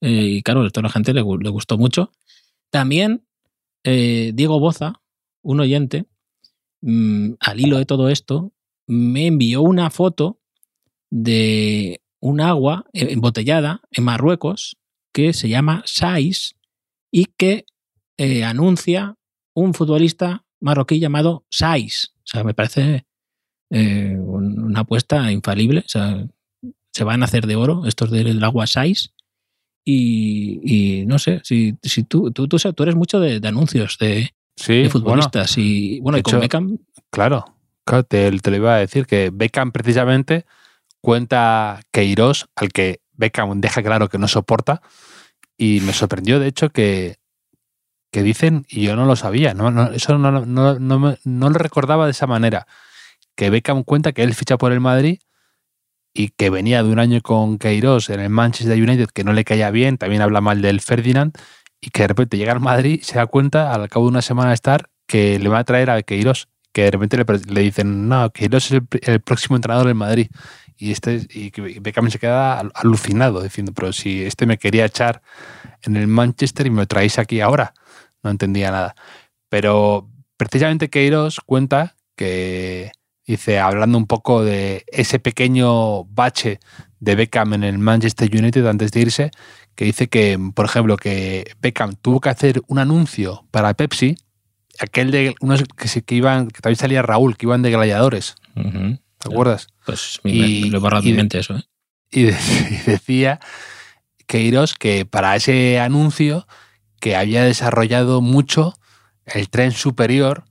eh, 0.00 0.10
y 0.36 0.42
claro, 0.42 0.62
a 0.62 0.70
toda 0.70 0.84
la 0.84 0.90
gente 0.92 1.12
le, 1.12 1.22
gu- 1.22 1.42
le 1.42 1.48
gustó 1.50 1.76
mucho. 1.78 2.12
También 2.70 3.24
Diego 3.84 4.60
Boza, 4.60 5.00
un 5.42 5.58
oyente, 5.60 6.04
mm, 6.82 7.32
al 7.40 7.60
hilo 7.60 7.78
de 7.78 7.84
todo 7.84 8.08
esto, 8.08 8.52
me 8.86 9.26
envió 9.26 9.62
una 9.62 9.90
foto 9.90 10.38
de 11.10 12.00
un 12.20 12.40
agua 12.40 12.84
embotellada 12.92 13.80
en 13.90 14.04
Marruecos 14.04 14.76
que 15.12 15.32
se 15.32 15.48
llama 15.48 15.82
Sais 15.86 16.54
y 17.10 17.26
que 17.36 17.64
eh, 18.16 18.44
anuncia 18.44 19.16
un 19.54 19.74
futbolista 19.74 20.44
marroquí 20.60 20.98
llamado 21.00 21.44
Sais. 21.50 22.12
O 22.18 22.22
sea, 22.26 22.44
me 22.44 22.54
parece 22.54 23.04
eh, 23.70 24.16
un- 24.18 24.58
una 24.62 24.80
apuesta 24.80 25.30
infalible. 25.32 25.80
O 25.80 25.88
sea, 25.88 26.26
se 26.92 27.04
van 27.04 27.22
a 27.22 27.24
hacer 27.24 27.46
de 27.46 27.56
oro 27.56 27.84
estos 27.86 28.10
del 28.10 28.42
agua 28.44 28.66
Sais. 28.66 29.12
Y, 29.84 30.60
y 31.02 31.06
no 31.06 31.18
sé, 31.18 31.40
si, 31.42 31.74
si 31.82 32.04
tú, 32.04 32.30
tú, 32.30 32.46
tú, 32.46 32.56
tú 32.58 32.82
eres 32.84 32.94
mucho 32.94 33.18
de, 33.18 33.40
de 33.40 33.48
anuncios 33.48 33.98
de, 33.98 34.30
Sí, 34.56 34.74
de 34.74 34.78
bueno, 34.82 34.90
futbolistas. 34.90 35.58
y 35.58 35.98
bueno, 36.00 36.18
y 36.18 36.22
con 36.22 36.34
hecho- 36.34 36.40
Beckham, 36.40 36.78
Claro, 37.10 37.44
claro, 37.84 38.04
te, 38.04 38.30
te 38.38 38.50
lo 38.50 38.56
iba 38.56 38.74
a 38.74 38.78
decir 38.78 39.06
que 39.06 39.30
Beckham 39.32 39.72
precisamente 39.72 40.46
cuenta 41.00 41.80
Queiroz, 41.90 42.48
al 42.56 42.68
que 42.70 43.00
Beckham 43.12 43.60
deja 43.60 43.82
claro 43.82 44.08
que 44.08 44.18
no 44.18 44.28
soporta, 44.28 44.82
y 45.56 45.80
me 45.80 45.92
sorprendió 45.92 46.40
de 46.40 46.48
hecho 46.48 46.70
que, 46.70 47.16
que 48.10 48.22
dicen, 48.22 48.66
y 48.68 48.82
yo 48.82 48.96
no 48.96 49.04
lo 49.06 49.16
sabía, 49.16 49.54
no, 49.54 49.70
no, 49.70 49.90
eso 49.92 50.16
no, 50.18 50.30
no, 50.30 50.78
no, 50.78 51.16
no 51.24 51.50
lo 51.50 51.58
recordaba 51.58 52.06
de 52.06 52.12
esa 52.12 52.26
manera, 52.26 52.66
que 53.36 53.50
Beckham 53.50 53.84
cuenta 53.84 54.12
que 54.12 54.22
él 54.22 54.34
ficha 54.34 54.58
por 54.58 54.72
el 54.72 54.80
Madrid 54.80 55.20
y 56.14 56.28
que 56.28 56.50
venía 56.50 56.82
de 56.82 56.90
un 56.90 56.98
año 56.98 57.20
con 57.22 57.58
Queiroz 57.58 58.10
en 58.10 58.20
el 58.20 58.28
Manchester 58.28 58.80
United 58.80 59.08
que 59.08 59.24
no 59.24 59.32
le 59.32 59.44
caía 59.44 59.70
bien, 59.70 59.98
también 59.98 60.22
habla 60.22 60.40
mal 60.40 60.60
del 60.62 60.80
Ferdinand, 60.80 61.36
y 61.80 61.90
que 61.90 62.02
de 62.02 62.08
repente 62.08 62.36
llega 62.36 62.52
al 62.52 62.60
Madrid 62.60 63.00
y 63.00 63.04
se 63.04 63.16
da 63.16 63.26
cuenta 63.26 63.72
al 63.72 63.88
cabo 63.88 64.04
de 64.06 64.10
una 64.10 64.22
semana 64.22 64.50
de 64.50 64.54
estar 64.54 64.88
que 65.06 65.38
le 65.38 65.48
va 65.48 65.58
a 65.58 65.64
traer 65.64 65.90
a 65.90 66.02
Queiroz 66.02 66.48
que 66.72 66.82
de 66.84 66.90
repente 66.90 67.16
le, 67.48 67.60
dicen, 67.60 68.08
no, 68.08 68.30
Queiroz 68.30 68.66
es 68.66 68.72
el, 68.72 68.88
pr- 68.88 69.08
el 69.08 69.20
próximo 69.20 69.56
entrenador 69.56 69.86
del 69.86 69.94
Madrid. 69.94 70.28
Y 70.76 70.90
este 70.90 71.26
y 71.30 71.50
que 71.50 71.78
Beckham 71.80 72.10
se 72.10 72.18
queda 72.18 72.58
al- 72.58 72.72
alucinado, 72.74 73.42
diciendo, 73.42 73.72
pero 73.74 73.92
si 73.92 74.22
este 74.24 74.46
me 74.46 74.58
quería 74.58 74.86
echar 74.86 75.22
en 75.82 75.96
el 75.96 76.06
Manchester 76.06 76.66
y 76.66 76.70
me 76.70 76.86
traéis 76.86 77.18
aquí 77.18 77.40
ahora. 77.40 77.74
No 78.22 78.30
entendía 78.30 78.70
nada. 78.70 78.94
Pero 79.48 80.08
precisamente 80.36 80.88
Queiroz 80.88 81.40
cuenta 81.44 81.96
que, 82.16 82.90
dice, 83.26 83.58
hablando 83.58 83.98
un 83.98 84.06
poco 84.06 84.42
de 84.42 84.84
ese 84.88 85.18
pequeño 85.18 86.04
bache 86.04 86.58
de 87.00 87.14
Beckham 87.16 87.54
en 87.54 87.64
el 87.64 87.78
Manchester 87.78 88.30
United 88.34 88.66
antes 88.66 88.92
de 88.92 89.00
irse, 89.00 89.30
que 89.74 89.84
dice 89.84 90.08
que, 90.08 90.38
por 90.54 90.64
ejemplo, 90.66 90.96
que 90.96 91.52
Beckham 91.60 91.94
tuvo 92.00 92.20
que 92.20 92.28
hacer 92.30 92.62
un 92.68 92.78
anuncio 92.78 93.44
para 93.50 93.74
Pepsi 93.74 94.16
aquel 94.80 95.10
de 95.10 95.34
unos 95.40 95.64
que, 96.06 96.14
iban, 96.14 96.48
que 96.48 96.60
también 96.60 96.76
salía 96.78 97.02
Raúl, 97.02 97.36
que 97.36 97.46
iban 97.46 97.62
de 97.62 97.70
gladiadores, 97.70 98.34
¿te 98.54 99.28
acuerdas? 99.30 99.68
pues 99.86 100.20
Y- 100.24 100.70
lo 100.70 100.78
he 100.78 100.80
borrado 100.80 101.02
mi 101.02 101.12
mente 101.12 101.38
eso. 101.38 101.56
¿eh? 101.56 101.62
Y, 102.10 102.22
de- 102.24 102.38
y 102.86 102.90
decía 102.90 103.40
que 104.26 105.04
para 105.04 105.36
ese 105.36 105.78
anuncio 105.80 106.46
que 107.00 107.16
había 107.16 107.44
desarrollado 107.44 108.20
mucho 108.20 108.74
el 109.26 109.48
tren 109.50 109.72
superior 109.72 110.44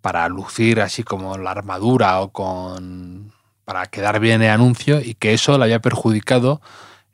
para 0.00 0.28
lucir 0.28 0.80
así 0.80 1.02
como 1.02 1.36
la 1.38 1.50
armadura 1.50 2.20
o 2.20 2.30
con 2.32 3.32
para 3.64 3.86
quedar 3.86 4.20
bien 4.20 4.40
el 4.42 4.50
anuncio 4.50 5.00
y 5.00 5.14
que 5.14 5.34
eso 5.34 5.58
le 5.58 5.64
había 5.64 5.80
perjudicado 5.80 6.60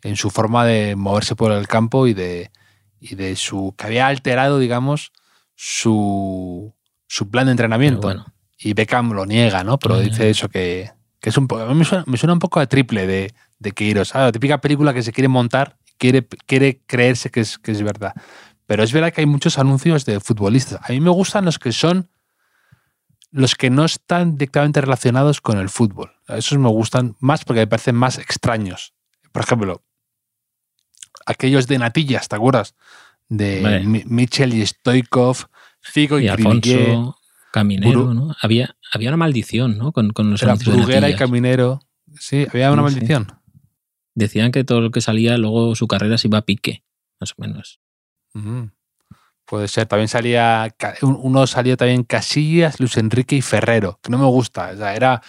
en 0.02 0.16
su 0.16 0.30
forma 0.30 0.64
de 0.64 0.94
moverse 0.94 1.34
por 1.34 1.50
el 1.52 1.66
campo 1.66 2.06
y 2.06 2.14
de 2.14 2.50
y 3.00 3.14
de 3.16 3.34
su 3.36 3.74
que 3.76 3.86
había 3.86 4.06
alterado 4.06 4.58
digamos 4.58 5.12
su 5.54 6.74
su 7.06 7.30
plan 7.30 7.46
de 7.46 7.52
entrenamiento 7.52 8.08
bueno, 8.08 8.26
y 8.58 8.74
Beckham 8.74 9.12
lo 9.12 9.26
niega, 9.26 9.62
¿no? 9.62 9.78
Pero 9.78 10.00
dice 10.00 10.30
eso 10.30 10.48
que, 10.48 10.90
que 11.20 11.30
es 11.30 11.36
un 11.36 11.46
poco. 11.46 11.62
A 11.62 11.68
mí 11.68 11.74
me 11.74 11.84
suena, 11.84 12.04
me 12.06 12.16
suena 12.16 12.32
un 12.32 12.38
poco 12.38 12.60
a 12.60 12.66
triple 12.66 13.06
de, 13.06 13.34
de. 13.58 14.04
¿sabes? 14.04 14.26
La 14.26 14.32
típica 14.32 14.60
película 14.60 14.94
que 14.94 15.02
se 15.02 15.12
quiere 15.12 15.28
montar 15.28 15.76
quiere, 15.98 16.26
quiere 16.26 16.80
creerse 16.86 17.30
que 17.30 17.40
es, 17.40 17.58
que 17.58 17.72
es 17.72 17.82
verdad. 17.82 18.14
Pero 18.66 18.82
es 18.82 18.92
verdad 18.92 19.12
que 19.12 19.20
hay 19.20 19.26
muchos 19.26 19.58
anuncios 19.58 20.04
de 20.06 20.20
futbolistas. 20.20 20.80
A 20.82 20.92
mí 20.92 21.00
me 21.00 21.10
gustan 21.10 21.44
los 21.44 21.58
que 21.58 21.72
son 21.72 22.08
los 23.30 23.56
que 23.56 23.68
no 23.68 23.84
están 23.84 24.36
directamente 24.38 24.80
relacionados 24.80 25.40
con 25.40 25.58
el 25.58 25.68
fútbol. 25.68 26.12
Esos 26.28 26.58
me 26.58 26.68
gustan 26.68 27.16
más 27.18 27.44
porque 27.44 27.60
me 27.60 27.66
parecen 27.66 27.96
más 27.96 28.18
extraños. 28.18 28.94
Por 29.32 29.42
ejemplo, 29.42 29.82
aquellos 31.26 31.66
de 31.66 31.78
Natillas, 31.78 32.28
¿te 32.28 32.36
acuerdas? 32.36 32.74
De 33.28 33.60
Vale. 33.62 33.80
Mi- 33.84 34.04
Mitchell 34.06 34.52
y 34.54 34.66
Stoikov, 34.66 35.46
Figo 35.80 36.18
y, 36.20 36.24
Y. 36.26 36.28
Alfonso 36.28 37.16
Caminero, 37.52 38.06
Bru- 38.10 38.14
¿no? 38.14 38.36
Había, 38.40 38.76
había 38.92 39.08
una 39.10 39.16
maldición, 39.16 39.78
¿no? 39.78 39.92
Con, 39.92 40.10
con 40.10 40.30
los 40.30 40.42
Era 40.42 40.52
anuncios 40.52 40.76
de 40.76 40.82
Bruguera 40.82 41.08
y. 41.10 41.16
Caminero. 41.16 41.80
Sí, 42.18 42.46
había 42.48 42.70
una 42.72 42.82
maldición. 42.82 43.32
Decían 44.14 44.52
que 44.52 44.62
todo 44.64 44.80
lo 44.80 44.90
que 44.90 45.00
salía, 45.00 45.36
luego 45.38 45.74
su 45.74 45.88
carrera 45.88 46.18
se 46.18 46.28
iba 46.28 46.38
a 46.38 46.42
pique, 46.42 46.84
más 47.20 47.32
o 47.32 47.34
menos. 47.42 47.80
Puede 49.46 49.68
ser. 49.68 49.86
También 49.86 50.08
salía. 50.08 50.74
Uno 51.02 51.46
salió 51.46 51.76
también 51.76 52.04
Casillas, 52.04 52.80
Luis 52.80 52.96
Enrique 52.96 53.36
y 53.36 53.42
Ferrero, 53.42 53.98
que 54.02 54.10
no 54.10 54.18
me 54.18 54.26
gusta. 54.26 54.70
O 54.72 54.76
sea, 54.76 54.94
era, 54.94 55.20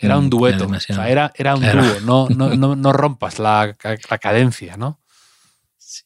era 0.00 0.18
un 0.18 0.26
Mm, 0.26 0.30
dueto. 0.30 0.56
era 0.56 0.64
O 0.64 0.68
demasiado. 0.68 1.02
sea, 1.02 1.10
era, 1.10 1.32
era 1.36 1.54
un 1.54 1.60
Claro. 1.62 1.84
dúo. 1.84 2.00
No, 2.00 2.28
no, 2.28 2.54
no, 2.56 2.76
no 2.76 2.92
rompas 2.92 3.38
la, 3.38 3.74
la 4.10 4.18
cadencia, 4.18 4.76
¿no? 4.76 4.99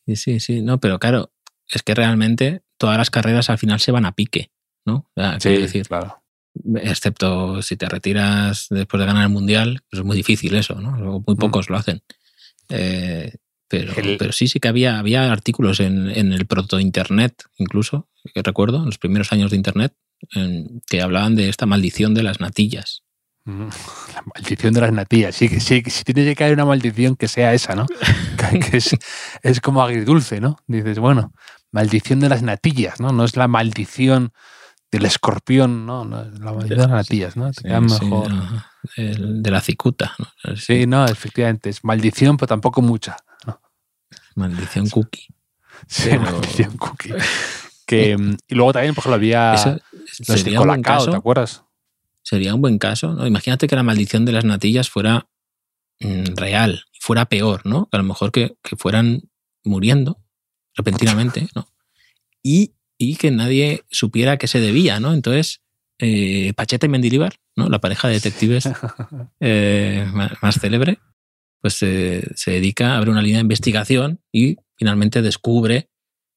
Sí, 0.07 0.17
sí, 0.17 0.41
sí. 0.41 0.63
No, 0.63 0.81
pero 0.81 0.99
claro, 0.99 1.33
es 1.69 1.83
que 1.83 1.95
realmente 1.95 2.63
todas 2.79 2.97
las 2.99 3.11
carreras 3.11 3.51
al 3.51 3.59
final 3.59 3.81
se 3.81 3.93
van 3.93 4.07
a 4.07 4.13
pique, 4.13 4.51
¿no? 4.87 5.09
O 5.15 5.21
sea, 5.21 5.39
quiero 5.39 5.61
decir, 5.63 5.87
claro. 5.87 6.23
excepto 6.77 7.63
si 7.63 7.77
te 7.77 7.89
retiras 7.89 8.67
después 8.71 8.99
de 9.01 9.07
ganar 9.07 9.25
el 9.25 9.29
mundial, 9.31 9.83
pues 9.91 10.01
es 10.01 10.07
muy 10.07 10.17
difícil 10.17 10.55
eso, 10.55 10.75
¿no? 10.81 11.23
Muy 11.27 11.37
pocos 11.37 11.69
lo 11.71 11.77
hacen. 11.77 12.03
Eh, 12.69 13.35
pero, 13.69 13.93
Mm. 13.93 13.99
El- 13.99 14.17
pero 14.19 14.33
sí, 14.33 14.49
sí 14.49 14.61
que 14.61 14.69
había, 14.69 14.99
había 14.99 15.31
artículos 15.33 15.81
en, 15.81 16.09
en 16.11 16.33
el 16.33 16.47
proto-internet, 16.47 17.45
incluso, 17.59 18.09
que 18.35 18.43
recuerdo, 18.43 18.79
en 18.79 18.87
los 18.87 18.99
primeros 18.99 19.33
años 19.33 19.51
de 19.51 19.57
internet, 19.57 19.95
en- 20.33 20.81
que 20.89 21.03
hablaban 21.03 21.35
de 21.35 21.49
esta 21.49 21.67
maldición 21.67 22.15
de 22.15 22.23
las 22.23 22.41
natillas. 22.41 23.03
Ujú. 23.47 23.69
La 24.15 24.23
maldición 24.35 24.75
de 24.75 24.81
las 24.81 24.93
natillas. 24.93 25.35
Sí, 25.35 25.49
que- 25.49 25.61
sí, 25.61 25.83
que 25.83 25.91
si 25.91 26.05
tiene 26.05 26.25
que 26.25 26.35
caer 26.37 26.55
una 26.55 26.65
maldición, 26.65 27.17
que 27.17 27.29
sea 27.29 27.53
esa, 27.55 27.75
¿no? 27.75 27.87
Que- 28.71 28.77
es, 28.77 28.97
es 29.43 29.61
como 29.61 29.83
agridulce, 29.83 30.41
¿no? 30.41 30.59
Dices, 30.67 30.99
bueno, 30.99 31.33
maldición 31.73 32.21
de 32.21 32.29
las 32.29 32.43
natillas, 32.43 33.01
¿no? 33.01 33.11
No 33.13 33.25
es 33.25 33.37
la 33.37 33.49
maldición 33.49 34.33
del 34.93 35.07
escorpión, 35.07 35.87
¿no? 35.87 36.05
no 36.05 36.23
es 36.23 36.39
la 36.39 36.53
maldición 36.53 36.79
de 36.79 36.87
las 36.87 36.91
natillas, 36.91 37.37
¿no? 37.37 37.51
Te 37.53 37.63
Sí, 37.69 37.69
mejor. 37.81 38.31
no, 38.33 38.65
el 38.97 39.43
de 39.43 39.51
la 39.51 39.61
cicuta, 39.61 40.15
¿no? 40.19 40.57
Sí, 40.57 40.87
no, 40.87 41.05
efectivamente, 41.07 41.69
es 41.71 41.83
maldición, 41.83 42.37
pero 42.37 42.47
tampoco 42.47 42.81
mucha. 42.81 43.17
¿no? 43.45 43.61
Maldición 44.37 44.89
cookie. 44.89 45.27
Sí, 45.89 46.11
Pero- 46.11 46.23
maldición 46.23 46.77
cookie. 46.77 47.13
Que, 47.87 48.17
mm, 48.17 48.37
y 48.49 48.55
luego 48.55 48.73
también, 48.73 48.95
por 48.95 49.03
ejemplo, 49.03 49.17
había 49.17 49.81
los 50.29 50.45
Colacao, 50.57 51.11
¿te 51.11 51.17
acuerdas? 51.17 51.64
Sería 52.25 52.55
un 52.55 52.61
buen 52.61 52.79
caso, 52.79 53.15
¿no? 53.15 53.27
Imagínate 53.27 53.69
que 53.69 53.77
la 53.77 53.85
maldición 53.85 54.25
de 54.25 54.33
las 54.33 54.45
natillas 54.45 54.91
fuera 54.91 55.29
mm, 56.01 56.35
real, 56.35 56.85
fuera 57.01 57.27
peor, 57.27 57.65
¿no? 57.65 57.89
Que 57.91 57.97
a 57.97 58.01
lo 58.01 58.05
mejor 58.05 58.33
que, 58.33 58.57
que 58.63 58.77
fueran 58.77 59.31
muriendo 59.63 60.19
repentinamente, 60.75 61.49
¿no? 61.55 61.69
Y, 62.43 62.75
y 62.99 63.17
que 63.17 63.31
nadie 63.31 63.85
supiera 63.91 64.39
que 64.39 64.49
se 64.49 64.61
debía, 64.61 64.99
¿no? 64.99 65.13
Entonces, 65.15 65.61
eh, 65.99 66.53
Pacheta 66.55 66.87
y 66.87 66.89
Mendilibar, 66.89 67.35
¿no? 67.57 67.69
La 67.69 67.81
pareja 67.81 68.09
de 68.09 68.15
detectives 68.15 68.69
eh, 69.41 70.07
más 70.43 70.61
célebre, 70.61 70.99
pues 71.61 71.83
eh, 71.83 72.27
se 72.35 72.53
dedica 72.53 72.93
a 72.93 72.97
abrir 72.99 73.11
una 73.11 73.23
línea 73.23 73.39
de 73.39 73.43
investigación 73.43 74.21
y 74.33 74.57
finalmente 74.77 75.23
descubre 75.23 75.89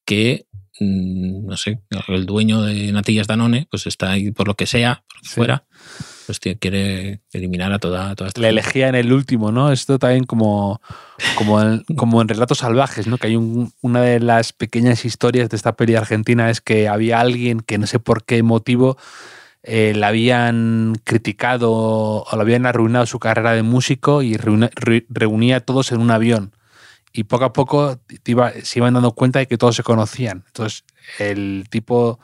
que, 0.05 0.46
no 0.79 1.57
sé, 1.57 1.79
el 2.07 2.25
dueño 2.25 2.61
de 2.61 2.91
Natillas 2.91 3.27
Danone, 3.27 3.67
pues 3.69 3.87
está 3.87 4.11
ahí 4.11 4.31
por 4.31 4.47
lo 4.47 4.53
que 4.55 4.65
sea, 4.67 5.03
por 5.07 5.23
Sí. 5.27 5.35
fuera, 5.35 5.63
pues 6.27 6.39
tío, 6.39 6.53
quiere 6.59 7.21
eliminar 7.31 7.71
a 7.73 7.79
toda, 7.79 8.13
toda 8.15 8.27
esta 8.27 8.41
Le 8.41 8.47
gente. 8.47 8.59
elegía 8.61 8.89
en 8.89 8.95
el 8.95 9.11
último, 9.13 9.51
¿no? 9.51 9.71
Esto 9.71 9.97
también 9.97 10.25
como, 10.25 10.81
como, 11.35 11.61
en, 11.61 11.83
como 11.95 12.21
en 12.21 12.27
Relatos 12.27 12.59
Salvajes, 12.59 13.07
¿no? 13.07 13.17
Que 13.17 13.27
hay 13.27 13.35
un- 13.35 13.71
una 13.81 14.01
de 14.01 14.19
las 14.19 14.53
pequeñas 14.53 15.05
historias 15.05 15.49
de 15.49 15.55
esta 15.57 15.75
peli 15.75 15.95
argentina 15.95 16.49
es 16.49 16.61
que 16.61 16.87
había 16.87 17.19
alguien 17.21 17.61
que 17.61 17.77
no 17.77 17.87
sé 17.87 17.99
por 17.99 18.23
qué 18.25 18.43
motivo 18.43 18.97
eh, 19.63 19.93
le 19.95 20.05
habían 20.05 20.95
criticado 21.03 21.71
o 21.73 22.27
le 22.35 22.41
habían 22.41 22.65
arruinado 22.65 23.05
su 23.05 23.19
carrera 23.19 23.51
de 23.53 23.63
músico 23.63 24.21
y 24.21 24.37
reunía 24.37 25.57
a 25.57 25.59
todos 25.61 25.91
en 25.91 25.99
un 25.99 26.11
avión. 26.11 26.51
Y 27.17 27.23
poco 27.23 27.45
a 27.45 27.53
poco 27.53 27.97
te 27.97 28.31
iba- 28.31 28.51
se 28.63 28.79
iban 28.79 28.93
dando 28.93 29.11
cuenta 29.13 29.39
de 29.39 29.47
que 29.47 29.57
todos 29.57 29.75
se 29.75 29.83
conocían. 29.83 30.43
Entonces, 30.47 30.83
el 31.19 31.65
tipo 31.69 32.19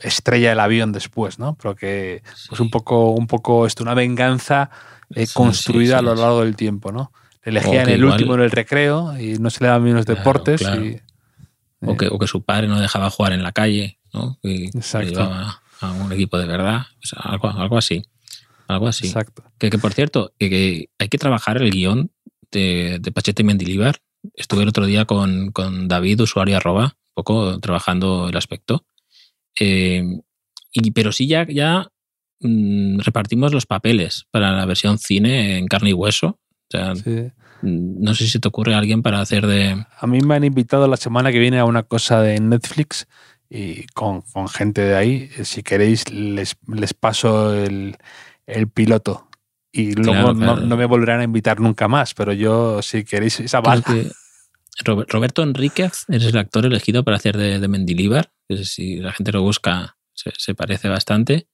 estrella 0.00 0.52
el 0.52 0.60
avión 0.60 0.92
después, 0.92 1.38
¿no? 1.38 1.56
Pero 1.56 1.74
que 1.74 2.22
pues 2.48 2.60
un 2.60 2.70
poco, 2.70 3.12
un 3.12 3.26
poco 3.26 3.66
esto, 3.66 3.82
una 3.82 3.94
venganza 3.94 4.70
eh, 5.14 5.26
Sí, 5.26 5.32
construida 5.34 5.94
sí, 5.94 5.98
a 5.98 6.02
lo 6.02 6.14
largo 6.14 6.42
del 6.44 6.54
tiempo, 6.56 6.92
¿no? 6.92 7.10
Elegían 7.42 7.88
el 7.88 8.00
igual- 8.00 8.12
último 8.12 8.34
en 8.34 8.40
el 8.42 8.50
recreo 8.50 9.18
y 9.18 9.38
no 9.38 9.48
se 9.48 9.64
le 9.64 9.68
daban 9.68 9.84
bien 9.84 9.96
los 9.96 10.04
Claro, 10.04 10.18
deportes. 10.18 10.60
claro. 10.60 10.84
y- 10.84 11.00
O, 11.80 11.96
que, 11.96 12.08
o 12.08 12.18
que 12.18 12.26
su 12.26 12.42
padre 12.42 12.66
no 12.68 12.78
dejaba 12.80 13.08
jugar 13.08 13.32
en 13.32 13.42
la 13.42 13.52
calle, 13.52 13.98
¿no? 14.12 14.38
Y 14.42 14.66
Exacto. 14.76 15.08
llevaba 15.10 15.62
a 15.80 15.92
un 15.92 16.12
equipo 16.12 16.36
de 16.36 16.44
verdad, 16.46 16.80
o 17.02 17.06
sea, 17.06 17.20
algo, 17.22 17.48
algo 17.48 17.78
así. 17.78 18.02
Algo 18.66 18.88
así. 18.88 19.06
Exacto. 19.06 19.44
Que, 19.58 19.70
que, 19.70 19.78
por 19.78 19.94
cierto, 19.94 20.32
que, 20.38 20.50
que 20.50 20.90
hay 20.98 21.08
que 21.08 21.16
trabajar 21.18 21.62
el 21.62 21.70
guion 21.70 22.10
de, 22.50 22.98
de 23.00 23.12
Pachete 23.12 23.42
y 23.42 23.44
Mendilibar. 23.46 23.96
Estuve 24.34 24.62
el 24.62 24.68
otro 24.68 24.86
día 24.86 25.04
con, 25.04 25.50
con 25.52 25.88
David, 25.88 26.20
usuario 26.20 26.56
arroba, 26.56 26.84
un 26.84 27.12
poco 27.14 27.58
trabajando 27.60 28.28
el 28.28 28.36
aspecto. 28.36 28.84
Eh, 29.58 30.02
y, 30.72 30.90
pero 30.92 31.12
sí 31.12 31.26
ya, 31.26 31.46
ya 31.48 31.88
mm, 32.40 32.98
repartimos 33.00 33.52
los 33.52 33.66
papeles 33.66 34.26
para 34.30 34.52
la 34.52 34.66
versión 34.66 34.98
cine 34.98 35.58
en 35.58 35.66
carne 35.66 35.90
y 35.90 35.94
hueso. 35.94 36.38
O 36.38 36.70
sea, 36.70 36.94
Sí. 36.96 37.30
mm, 37.62 38.02
no 38.02 38.14
sé 38.14 38.26
si 38.28 38.38
te 38.38 38.48
ocurre 38.48 38.74
alguien 38.74 39.02
para 39.02 39.20
hacer 39.20 39.46
de... 39.46 39.84
A 40.00 40.06
mí 40.06 40.20
me 40.20 40.34
han 40.36 40.44
invitado 40.44 40.86
la 40.88 40.96
semana 40.96 41.32
que 41.32 41.38
viene 41.38 41.58
a 41.58 41.64
una 41.64 41.82
cosa 41.84 42.20
de 42.20 42.38
Netflix 42.40 43.06
y 43.50 43.86
con, 43.94 44.20
con 44.22 44.48
gente 44.48 44.82
de 44.82 44.94
ahí. 44.96 45.30
Si 45.44 45.62
queréis, 45.62 46.10
les, 46.12 46.56
les 46.66 46.92
paso 46.94 47.54
el, 47.54 47.96
el 48.46 48.68
piloto. 48.68 49.27
Y 49.72 49.92
luego 49.92 50.12
Claro, 50.12 50.34
no, 50.34 50.38
claro. 50.54 50.60
no 50.62 50.76
me 50.76 50.86
volverán 50.86 51.20
a 51.20 51.24
invitar 51.24 51.60
nunca 51.60 51.88
más, 51.88 52.14
pero 52.14 52.32
yo, 52.32 52.80
si 52.82 53.04
queréis 53.04 53.38
esa 53.40 53.60
bala. 53.60 53.82
que 53.82 54.10
Robe- 54.84 55.04
Roberto 55.08 55.42
Enríquez 55.42 56.04
es 56.08 56.24
el 56.24 56.38
actor 56.38 56.64
elegido 56.66 57.04
para 57.04 57.16
hacer 57.16 57.36
de, 57.36 57.58
de 57.58 57.68
Mendilibar. 57.68 58.32
que 58.48 58.64
Si 58.64 58.96
la 58.96 59.12
gente 59.12 59.32
lo 59.32 59.42
busca, 59.42 59.96
se, 60.14 60.30
se 60.36 60.54
parece 60.54 60.88
bastante. 60.88 61.48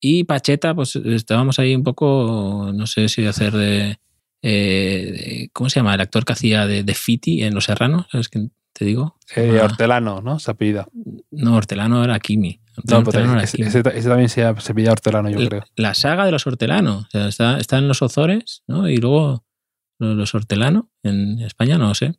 Y 0.00 0.24
Pacheta, 0.24 0.74
pues 0.74 0.96
estábamos 0.96 1.58
ahí 1.58 1.74
un 1.74 1.82
poco, 1.82 2.70
no 2.74 2.86
sé 2.86 3.08
si 3.08 3.26
hacer 3.26 3.52
de. 3.52 3.98
eh, 4.42 5.48
¿Cómo 5.52 5.70
se 5.70 5.80
llama? 5.80 5.94
El 5.94 6.00
actor 6.00 6.24
que 6.24 6.32
hacía 6.34 6.66
de, 6.66 6.82
de 6.82 6.94
Fiti 6.94 7.42
en 7.42 7.54
Los 7.54 7.64
Serranos, 7.64 8.06
¿sabes 8.10 8.28
quién 8.28 8.52
te 8.72 8.84
digo? 8.84 9.16
Eh, 9.36 9.58
Ah, 9.60 9.64
Hortelano, 9.64 10.20
¿no? 10.20 10.38
Se 10.38 10.50
apellida. 10.50 10.86
no, 11.30 11.56
Hortelano 11.56 12.04
era 12.04 12.18
Kimi. 12.20 12.60
No, 12.82 13.04
pero 13.04 13.20
era 13.20 13.42
ese, 13.42 13.56
Kimi. 13.56 13.68
ese- 13.68 13.82
ese 13.94 14.08
también 14.08 14.28
se, 14.28 14.42
se 14.60 14.72
apellida 14.72 14.92
Hortelano, 14.92 15.30
yo 15.30 15.46
creo. 15.48 15.62
La 15.76 15.94
saga 15.94 16.24
de 16.26 16.32
los 16.32 16.46
Hortelano. 16.46 16.98
O 16.98 17.10
sea, 17.10 17.28
está, 17.28 17.58
está 17.58 17.78
en 17.78 17.88
los 17.88 18.02
Ozores, 18.02 18.62
¿no? 18.66 18.88
Y 18.88 18.96
luego 18.96 19.44
los 19.98 20.16
los 20.16 20.34
Hortelano, 20.34 20.90
en 21.02 21.40
España, 21.40 21.78
no 21.78 21.88
lo 21.88 21.94
sé. 21.94 22.14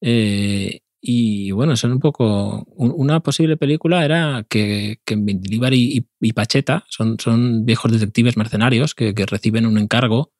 Eh, 0.00 0.80
y 1.02 1.50
bueno, 1.50 1.76
son 1.76 1.92
un 1.92 2.00
poco. 2.00 2.64
un- 2.76 2.92
Una 2.96 3.20
posible 3.20 3.56
película 3.56 4.04
era 4.04 4.44
que, 4.48 5.00
que 5.04 5.16
Mendilibar 5.16 5.72
y, 5.74 5.98
y- 5.98 6.06
y 6.20 6.32
Pacheta 6.32 6.84
son, 6.88 7.18
son 7.18 7.64
viejos 7.64 7.92
detectives 7.92 8.36
mercenarios 8.36 8.94
que, 8.94 9.14
que 9.14 9.26
reciben 9.26 9.66
un 9.66 9.78
encargo 9.78 10.32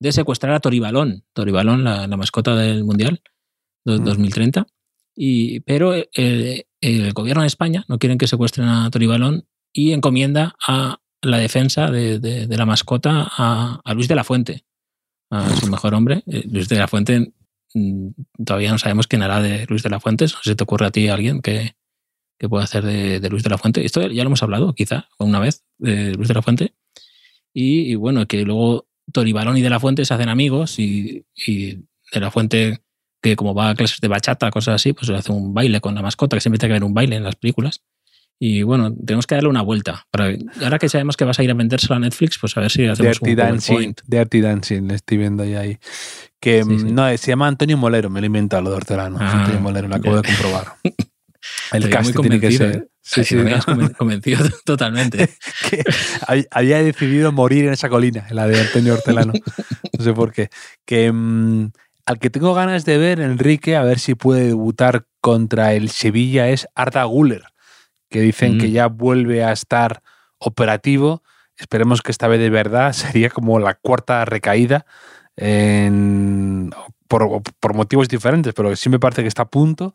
de 0.00 0.12
secuestrar 0.12 0.54
a 0.54 0.60
Toribalón. 0.60 1.24
Toribalón, 1.32 1.84
la, 1.84 2.06
la 2.06 2.16
mascota 2.16 2.54
del 2.56 2.84
Mundial 2.84 3.22
Mm. 3.86 4.04
2030. 4.04 4.66
Y, 5.14 5.60
pero 5.60 5.94
el, 5.94 6.65
el 6.80 7.12
gobierno 7.12 7.42
de 7.42 7.48
España 7.48 7.84
no 7.88 7.98
quieren 7.98 8.18
que 8.18 8.26
secuestren 8.26 8.68
a 8.68 8.90
Toribalón 8.90 9.46
y 9.72 9.92
encomienda 9.92 10.54
a 10.66 11.00
la 11.22 11.38
defensa 11.38 11.90
de, 11.90 12.46
la 12.48 12.66
mascota 12.66 13.28
a, 13.36 13.94
Luis 13.94 14.08
de 14.08 14.14
la 14.14 14.24
Fuente, 14.24 14.64
a 15.30 15.54
su 15.56 15.66
mejor 15.66 15.94
hombre. 15.94 16.22
Eh, 16.26 16.44
Luis 16.50 16.68
de 16.68 16.76
la 16.76 16.88
Fuente, 16.88 17.32
mm, 17.74 18.08
todavía 18.44 18.70
no 18.70 18.78
sabemos 18.78 19.06
quién 19.06 19.22
hará 19.22 19.42
de 19.42 19.66
Luis 19.66 19.82
de 19.82 19.90
la 19.90 20.00
Fuente. 20.00 20.24
No 20.24 20.28
sé 20.28 20.50
si 20.50 20.54
te 20.54 20.64
ocurre 20.64 20.86
a 20.86 20.90
ti 20.90 21.08
alguien 21.08 21.40
que, 21.40 21.76
que 22.38 22.48
pueda 22.48 22.64
hacer 22.64 22.84
de, 22.84 23.28
Luis 23.28 23.42
de 23.42 23.50
la 23.50 23.58
Fuente. 23.58 23.84
Esto 23.84 24.02
ya 24.02 24.22
lo 24.22 24.28
hemos 24.28 24.42
hablado, 24.42 24.74
quizá, 24.74 25.08
una 25.18 25.40
vez, 25.40 25.64
de 25.78 26.14
Luis 26.14 26.28
de 26.28 26.34
la 26.34 26.42
Fuente. 26.42 26.74
Y, 27.52 27.94
bueno, 27.94 28.26
que 28.26 28.42
luego 28.42 28.86
Toribalón 29.12 29.56
y 29.56 29.62
de 29.62 29.70
la 29.70 29.80
Fuente 29.80 30.04
se 30.04 30.12
hacen 30.12 30.28
amigos 30.28 30.78
y 30.78 31.24
de 31.46 32.20
la 32.20 32.30
Fuente, 32.30 32.82
que 33.22 33.36
como 33.36 33.54
va 33.54 33.70
a 33.70 33.74
clases 33.74 34.00
de 34.00 34.08
bachata, 34.08 34.50
cosas 34.50 34.76
así, 34.76 34.92
pues 34.92 35.08
hace 35.10 35.32
un 35.32 35.52
baile 35.54 35.80
con 35.80 35.94
la 35.94 36.02
mascota, 36.02 36.36
que 36.36 36.40
siempre 36.40 36.58
tiene 36.58 36.70
que 36.72 36.76
haber 36.76 36.84
un 36.84 36.94
baile 36.94 37.16
en 37.16 37.24
las 37.24 37.36
películas. 37.36 37.82
Y 38.38 38.62
bueno, 38.62 38.94
tenemos 38.94 39.26
que 39.26 39.34
darle 39.34 39.48
una 39.48 39.62
vuelta. 39.62 40.06
Para, 40.10 40.30
ahora 40.62 40.78
que 40.78 40.90
sabemos 40.90 41.16
que 41.16 41.24
vas 41.24 41.38
a 41.38 41.42
ir 41.42 41.50
a 41.50 41.54
vendérselo 41.54 41.94
a 41.94 41.98
Netflix, 41.98 42.36
pues 42.38 42.54
a 42.56 42.60
ver 42.60 42.70
si 42.70 42.84
hacemos 42.86 43.18
Dirty 43.18 43.30
un 43.30 43.36
Dancing. 43.36 43.94
Dirty 44.06 44.40
Dancing, 44.42 44.82
le 44.88 44.94
estoy 44.96 45.16
viendo 45.16 45.42
ahí. 45.42 45.78
Que 46.38 46.62
Sí, 46.62 46.78
sí. 46.78 46.84
mm, 46.84 46.94
no, 46.94 47.16
se 47.16 47.28
llama 47.28 47.48
Antonio 47.48 47.78
Molero, 47.78 48.10
me 48.10 48.20
lo 48.20 48.24
he 48.24 48.28
inventado 48.28 48.62
lo 48.62 48.70
de 48.70 48.76
Hortelano. 48.76 49.16
Ah, 49.18 49.38
Antonio 49.38 49.60
Molero, 49.60 49.88
lo 49.88 49.96
acabo 49.96 50.16
de 50.16 50.22
comprobar. 50.28 50.66
El 51.72 51.82
veía 51.84 51.96
cast 51.96 52.14
muy 52.14 52.22
tiene 52.28 52.40
que 52.40 52.52
ser. 52.52 52.76
¿eh? 52.76 52.86
Sí, 53.00 53.24
sí, 53.24 53.36
me 53.36 53.52
no, 53.52 53.92
convencido 53.96 54.44
totalmente. 54.64 55.18
que 55.70 55.82
hab- 56.26 56.46
había 56.50 56.82
decidido 56.82 57.32
morir 57.32 57.64
en 57.66 57.72
esa 57.72 57.88
colina, 57.88 58.26
en 58.28 58.36
la 58.36 58.46
de 58.48 58.60
Antonio 58.60 58.94
Hortelano. 58.94 59.32
No 59.96 60.04
sé 60.04 60.12
por 60.12 60.32
qué. 60.32 60.50
Que 60.84 61.10
mm, 61.12 61.70
al 62.06 62.18
que 62.18 62.30
tengo 62.30 62.54
ganas 62.54 62.84
de 62.84 62.98
ver, 62.98 63.20
Enrique, 63.20 63.76
a 63.76 63.82
ver 63.82 63.98
si 63.98 64.14
puede 64.14 64.46
debutar 64.46 65.06
contra 65.20 65.74
el 65.74 65.90
Sevilla, 65.90 66.48
es 66.48 66.68
Arda 66.74 67.04
Guller, 67.04 67.42
que 68.08 68.20
dicen 68.20 68.56
Mm. 68.56 68.60
que 68.60 68.70
ya 68.70 68.86
vuelve 68.86 69.42
a 69.44 69.52
estar 69.52 70.02
operativo. 70.38 71.22
Esperemos 71.58 72.02
que 72.02 72.12
esta 72.12 72.28
vez 72.28 72.38
de 72.40 72.50
verdad 72.50 72.92
sería 73.18 73.28
como 73.30 73.58
la 73.58 73.74
cuarta 73.74 74.24
recaída 74.24 74.86
en- 75.36 76.70
por, 77.08 77.42
por 77.60 77.74
motivos 77.74 78.08
diferentes, 78.08 78.52
pero 78.54 78.74
sí 78.76 78.88
me 78.88 78.98
parece 78.98 79.22
que 79.22 79.28
está 79.28 79.42
a 79.42 79.50
punto 79.50 79.94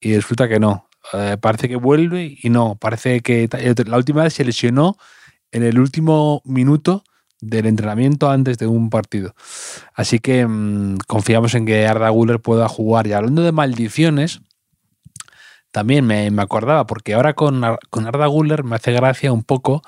y 0.00 0.14
resulta 0.14 0.48
que 0.48 0.60
no. 0.60 0.88
Eh, 1.12 1.36
parece 1.40 1.68
que 1.68 1.76
vuelve 1.76 2.36
y 2.42 2.50
no. 2.50 2.76
Parece 2.76 3.20
que 3.20 3.48
la 3.86 3.96
última 3.96 4.24
vez 4.24 4.34
se 4.34 4.44
lesionó 4.44 4.96
en 5.52 5.62
el 5.62 5.78
último 5.78 6.42
minuto 6.44 7.04
del 7.48 7.66
entrenamiento 7.66 8.30
antes 8.30 8.58
de 8.58 8.66
un 8.66 8.90
partido. 8.90 9.34
Así 9.94 10.18
que 10.18 10.46
mm, 10.46 10.98
confiamos 11.06 11.54
en 11.54 11.66
que 11.66 11.86
Arda 11.86 12.08
Guller 12.10 12.40
pueda 12.40 12.68
jugar. 12.68 13.06
Y 13.06 13.12
hablando 13.12 13.42
de 13.42 13.52
maldiciones, 13.52 14.40
también 15.72 16.06
me, 16.06 16.30
me 16.30 16.42
acordaba, 16.42 16.86
porque 16.86 17.14
ahora 17.14 17.34
con, 17.34 17.62
Ar- 17.64 17.78
con 17.90 18.06
Arda 18.06 18.26
Guller 18.26 18.64
me 18.64 18.76
hace 18.76 18.92
gracia 18.92 19.32
un 19.32 19.42
poco 19.44 19.82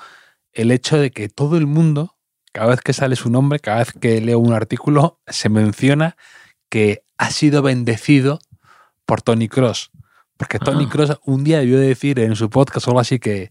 el 0.52 0.70
hecho 0.70 0.98
de 0.98 1.10
que 1.10 1.28
todo 1.28 1.56
el 1.56 1.66
mundo, 1.66 2.16
cada 2.52 2.68
vez 2.68 2.80
que 2.80 2.92
sale 2.92 3.16
su 3.16 3.30
nombre, 3.30 3.58
cada 3.60 3.78
vez 3.78 3.92
que 3.92 4.20
leo 4.20 4.38
un 4.38 4.52
artículo, 4.52 5.20
se 5.26 5.48
menciona 5.48 6.16
que 6.68 7.02
ha 7.16 7.30
sido 7.30 7.62
bendecido 7.62 8.38
por 9.06 9.22
Tony 9.22 9.48
Cross. 9.48 9.90
Porque 10.36 10.58
Tony 10.58 10.84
Ah. 10.86 10.90
Cross 10.90 11.18
un 11.24 11.42
día 11.44 11.58
debió 11.58 11.78
decir 11.78 12.18
en 12.20 12.36
su 12.36 12.50
podcast 12.50 12.86
o 12.86 12.90
algo 12.90 13.00
así 13.00 13.18
que 13.18 13.50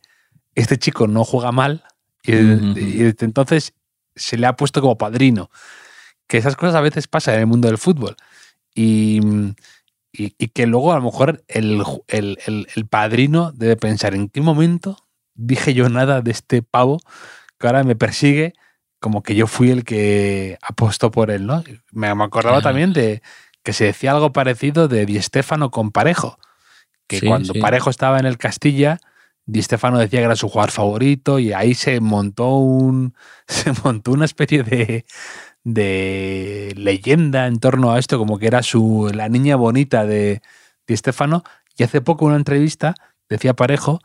este 0.55 0.77
chico 0.77 1.07
no 1.07 1.23
juega 1.23 1.51
mal 1.51 1.83
y, 2.23 2.33
y 2.33 3.13
entonces 3.19 3.73
se 4.17 4.37
le 4.37 4.47
ha 4.47 4.55
puesto 4.55 4.81
como 4.81 4.97
padrino. 4.97 5.49
Que 6.27 6.37
esas 6.37 6.55
cosas 6.55 6.75
a 6.75 6.81
veces 6.81 7.07
pasan 7.07 7.35
en 7.35 7.39
el 7.41 7.47
mundo 7.47 7.67
del 7.67 7.77
fútbol. 7.77 8.15
Y, 8.75 9.19
y- 10.11 10.35
y 10.37 10.47
que 10.49 10.67
luego 10.67 10.91
a 10.93 10.97
lo 10.97 11.03
mejor 11.03 11.43
el, 11.47 11.81
el- 12.07 12.37
el- 12.45 12.67
el 12.75 12.85
padrino 12.85 13.51
debe 13.53 13.75
pensar 13.77 14.13
en 14.13 14.29
qué 14.29 14.41
momento 14.41 14.97
dije 15.35 15.73
yo 15.73 15.87
nada 15.89 16.21
de 16.21 16.31
este 16.31 16.61
pavo 16.63 16.99
que 17.59 17.67
ahora 17.67 17.83
me 17.83 17.95
persigue 17.95 18.53
como 18.99 19.21
que 19.21 19.35
yo 19.35 19.45
fui 19.47 19.69
el 19.71 19.83
que 19.83 20.57
apostó 20.61 21.11
por 21.11 21.29
él, 21.31 21.45
¿no? 21.45 21.63
Me, 21.91 22.13
me 22.15 22.23
acordaba 22.23 22.57
Claro. 22.57 22.63
también 22.63 22.93
de 22.93 23.21
que 23.63 23.73
se 23.73 23.85
decía 23.85 24.11
algo 24.11 24.31
parecido 24.33 24.87
de 24.87 25.05
Di 25.05 25.21
Stéfano 25.21 25.69
con 25.71 25.91
Parejo, 25.91 26.39
que 27.07 27.19
Sí, 27.19 27.27
cuando 27.27 27.53
sí. 27.53 27.59
Parejo 27.59 27.89
estaba 27.91 28.17
en 28.19 28.25
el 28.25 28.37
Castilla, 28.37 28.99
Di 29.47 29.63
Stéfano 29.63 29.97
decía 29.97 30.19
que 30.19 30.25
era 30.25 30.35
su 30.35 30.49
jugador 30.49 30.71
favorito 30.71 31.39
y 31.39 31.53
ahí 31.53 31.73
se 31.73 32.01
montó 32.01 32.57
un 32.57 33.15
se 33.47 33.71
montó 33.83 34.11
una 34.11 34.25
especie 34.25 34.63
de 34.63 35.05
de 35.63 36.73
leyenda 36.77 37.47
en 37.47 37.59
torno 37.59 37.91
a 37.91 37.99
esto, 37.99 38.17
como 38.17 38.37
que 38.39 38.47
era 38.47 38.61
su 38.61 39.09
la 39.13 39.29
niña 39.29 39.55
bonita 39.55 40.05
de 40.05 40.41
Di 40.85 40.95
Stéfano 40.95 41.43
y 41.77 41.83
hace 41.83 42.01
poco 42.01 42.25
en 42.25 42.29
una 42.29 42.37
entrevista 42.37 42.95
decía 43.29 43.55
Parejo 43.55 43.99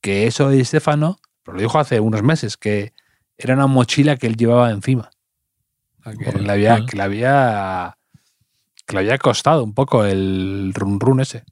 que 0.00 0.26
eso 0.26 0.48
de 0.48 0.56
Di 0.56 0.64
Stéfano, 0.64 1.18
pero 1.42 1.56
lo 1.56 1.62
dijo 1.62 1.78
hace 1.78 2.00
unos 2.00 2.22
meses, 2.22 2.56
que 2.56 2.92
era 3.36 3.54
una 3.54 3.66
mochila 3.66 4.16
que 4.16 4.26
él 4.26 4.36
llevaba 4.36 4.70
encima. 4.70 5.10
Que 6.02 6.32
le 6.32 6.50
había, 6.50 6.84
que 6.86 6.96
le 6.96 7.02
había 7.02 7.96
que 8.86 8.94
le 8.94 9.00
había 9.00 9.18
costado 9.18 9.62
un 9.62 9.74
poco 9.74 10.04
el 10.04 10.72
run 10.74 10.98
run 10.98 11.20
ese. 11.20 11.44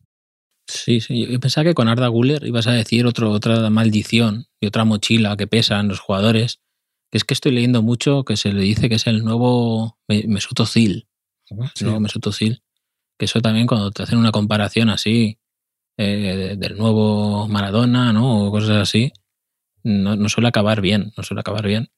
Sí, 0.69 1.01
sí. 1.01 1.27
Yo 1.27 1.41
pensaba 1.41 1.65
que 1.65 1.75
con 1.75 1.89
Arda 1.89 2.09
Guller 2.09 2.45
ibas 2.47 2.67
a 2.67 2.73
decir 2.73 3.07
otro, 3.07 3.31
otra 3.31 3.71
maldición 3.71 4.47
y 4.61 4.67
otra 4.67 4.85
mochila 4.85 5.37
que 5.37 5.47
pesa 5.47 5.81
en 5.81 5.89
los 5.89 5.99
jugadores. 5.99 6.61
Es 7.11 7.25
que 7.25 7.33
estoy 7.33 7.53
leyendo 7.53 7.83
mucho 7.83 8.23
que 8.25 8.37
se 8.37 8.53
le 8.53 8.61
dice 8.63 8.91
que 8.91 8.97
es 8.97 9.07
el 9.07 9.25
nuevo 9.25 9.99
Me- 10.09 10.25
Mesut 10.29 10.61
Özil. 10.61 11.09
¿no? 11.51 11.65
El 11.65 11.71
Sí. 11.75 11.85
nuevo 11.85 12.01
Mesut 12.01 12.27
Özil. 12.27 12.63
Que 13.19 13.25
eso 13.25 13.41
también 13.41 13.67
cuando 13.67 13.91
te 13.91 14.03
hacen 14.03 14.19
una 14.19 14.31
comparación 14.31 14.91
así 14.91 15.39
eh, 16.01 16.37
de- 16.37 16.57
del 16.57 16.77
nuevo 16.79 17.49
Maradona, 17.49 18.13
¿no? 18.13 18.47
O 18.47 18.51
cosas 18.53 18.77
así, 18.77 19.11
no, 19.83 20.15
no 20.17 20.29
suele 20.29 20.49
acabar 20.49 20.81
bien, 20.81 21.13
no 21.17 21.25
suele 21.25 21.41
acabar 21.41 21.67
bien. 21.67 21.89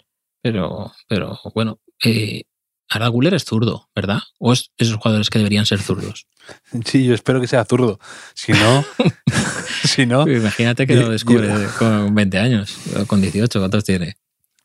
Pero, 0.43 0.93
pero 1.09 1.39
bueno, 1.55 1.81
eh, 2.05 2.45
Arda 2.91 3.09
Güler 3.09 3.35
es 3.35 3.45
zurdo, 3.45 3.89
¿verdad? 3.95 4.21
¿O 4.39 4.53
es 4.53 4.73
esos 4.77 4.97
jugadores 4.97 5.31
que 5.31 5.39
deberían 5.39 5.65
ser 5.67 5.81
zurdos? 5.81 6.27
Sí, 6.85 7.05
yo 7.05 7.15
espero 7.15 7.41
que 7.41 7.47
sea 7.47 7.65
zurdo. 7.65 8.01
Si 8.35 8.51
no, 8.53 8.85
si 9.85 10.05
no, 10.07 10.27
Imagínate 10.29 10.87
que 10.87 10.97
Yo- 10.97 11.03
lo 11.03 11.11
descubre 11.11 11.49
con 11.79 12.13
20 12.15 12.39
años, 12.39 12.77
o 12.97 13.07
con 13.07 13.21
18, 13.21 13.59
¿cuántos 13.61 13.85
tiene? 13.85 14.17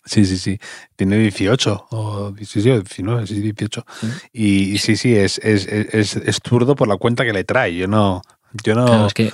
Sí, 0.03 0.25
sí, 0.25 0.37
sí. 0.37 0.57
Tiene 0.95 1.17
18 1.19 1.87
o 1.91 2.31
17, 2.31 2.77
o 2.77 2.81
19, 2.81 3.27
sí, 3.27 3.39
18. 3.41 3.85
Sí. 4.01 4.07
Y, 4.33 4.47
y 4.73 4.77
sí, 4.79 4.95
sí, 4.95 5.15
es, 5.15 5.37
es, 5.39 5.67
es, 5.67 6.15
es 6.15 6.39
zurdo 6.47 6.75
por 6.75 6.87
la 6.87 6.97
cuenta 6.97 7.23
que 7.25 7.33
le 7.33 7.43
trae. 7.43 7.75
Yo 7.75 7.87
no. 7.87 8.21
Yo 8.63 8.73
no. 8.73 8.85
Claro, 8.85 9.07
es 9.07 9.13
que, 9.13 9.31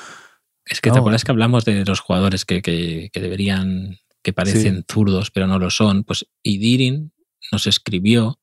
es 0.65 0.81
que 0.81 0.89
No. 0.89 0.93
te 0.95 0.99
acuerdas 0.99 1.23
que 1.23 1.31
hablamos 1.31 1.63
de 1.63 1.85
los 1.85 1.99
jugadores 2.01 2.43
que, 2.43 2.61
que- 2.61 3.09
que 3.13 3.19
deberían, 3.21 3.97
que 4.23 4.33
parecen 4.33 4.83
zurdos, 4.91 5.29
pero 5.31 5.47
no 5.47 5.57
lo 5.59 5.69
son. 5.69 6.03
Pues 6.03 6.25
Idirin 6.43 7.13
nos 7.51 7.65
escribió 7.67 8.39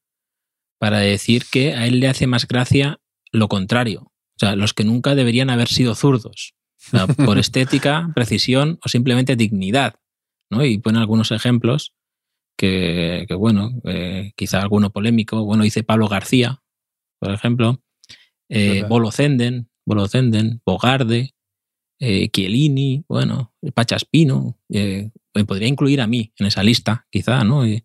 para 0.79 0.99
decir 0.99 1.45
que 1.51 1.75
a 1.75 1.87
él 1.87 2.01
le 2.01 2.09
hace 2.09 2.27
más 2.27 2.47
gracia 2.47 3.01
lo 3.33 3.49
contrario. 3.49 4.13
O 4.37 4.39
sea, 4.39 4.57
los 4.57 4.75
que 4.75 4.85
nunca 4.85 5.15
deberían 5.15 5.51
haber 5.51 5.69
sido 5.69 5.95
zurdos. 5.95 6.55
O 6.87 6.91
sea, 6.91 7.07
por 7.07 7.39
estética, 7.39 8.11
precisión 8.15 8.79
o 8.85 8.89
simplemente 8.89 9.37
dignidad. 9.37 9.97
¿no? 10.51 10.65
Y 10.65 10.79
pone 10.79 10.99
algunos 10.99 11.33
ejemplos 11.33 11.95
que, 12.57 13.25
que, 13.29 13.35
bueno, 13.35 13.81
eh, 13.85 14.33
quizá 14.37 14.61
alguno 14.61 14.91
polémico. 14.91 15.45
Bueno, 15.45 15.65
dice 15.65 15.83
Pablo 15.83 16.09
García, 16.09 16.63
por 17.19 17.33
ejemplo. 17.33 17.83
Eh. 18.49 18.85
Bolo 18.89 19.11
Zenden, 19.11 19.69
Bolo 19.85 20.09
Zenden, 20.09 20.63
Bogarde, 20.65 21.35
eh, 22.01 22.29
Chiellini, 22.31 23.05
bueno, 23.09 23.55
Pachaspino. 23.75 24.59
Eh, 24.71 25.11
me 25.35 25.45
podría 25.45 25.69
incluir 25.69 26.01
a 26.01 26.07
mí 26.07 26.33
en 26.39 26.47
esa 26.47 26.63
lista, 26.63 27.07
quizá, 27.11 27.45
¿no? 27.45 27.67
Y, 27.67 27.85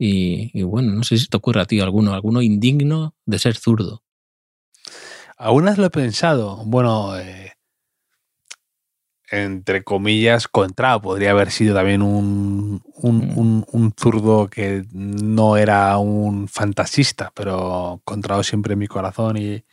y- 0.00 0.50
y 0.58 0.62
bueno, 0.62 0.92
no 0.92 1.04
sé 1.04 1.18
si 1.18 1.28
te 1.28 1.36
ocurre 1.36 1.60
a 1.60 1.66
ti 1.66 1.78
alguno, 1.80 2.14
alguno 2.14 2.40
indigno 2.40 3.14
de 3.26 3.38
ser 3.38 3.54
zurdo. 3.56 4.02
Algunas 5.36 5.76
lo 5.78 5.84
he 5.86 5.90
pensado. 5.90 6.62
Bueno, 6.64 7.16
eh, 7.18 7.52
entre 9.30 9.84
comillas, 9.84 10.48
Contrao 10.48 11.00
podría 11.00 11.30
haber 11.30 11.50
sido 11.52 11.74
también 11.74 12.02
un, 12.02 12.82
un, 12.94 13.16
Mm. 13.18 13.38
un- 13.38 13.66
un 13.70 13.94
zurdo 13.96 14.48
que 14.48 14.84
no 14.92 15.56
era 15.56 15.96
un 15.98 16.48
fantasista, 16.48 17.30
pero 17.34 18.00
Contrao 18.04 18.42
siempre 18.42 18.72
en 18.72 18.80
mi 18.80 18.88
corazón 18.88 19.36
y, 19.36 19.64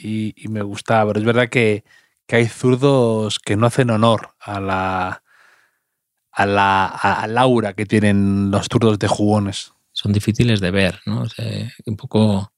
y- 0.00 0.32
y 0.36 0.48
me 0.48 0.62
gustaba. 0.62 1.10
Pero 1.12 1.20
es 1.20 1.26
verdad 1.26 1.48
que, 1.50 1.84
que 2.26 2.36
hay 2.36 2.46
zurdos 2.46 3.38
que 3.40 3.56
no 3.56 3.66
hacen 3.66 3.90
honor 3.90 4.30
a 4.40 4.60
la, 4.60 5.22
a 6.38 6.46
la 6.46 6.86
a- 6.86 7.24
aura 7.40 7.74
que 7.74 7.86
tienen 7.86 8.50
los 8.50 8.66
zurdos 8.70 8.98
de 8.98 9.08
jugones. 9.08 9.72
Son 9.92 10.12
difíciles 10.12 10.60
de 10.60 10.70
ver, 10.70 11.00
¿no? 11.06 11.22
O 11.22 11.28
sea, 11.28 11.72
un 11.86 11.96
poco 11.96 12.52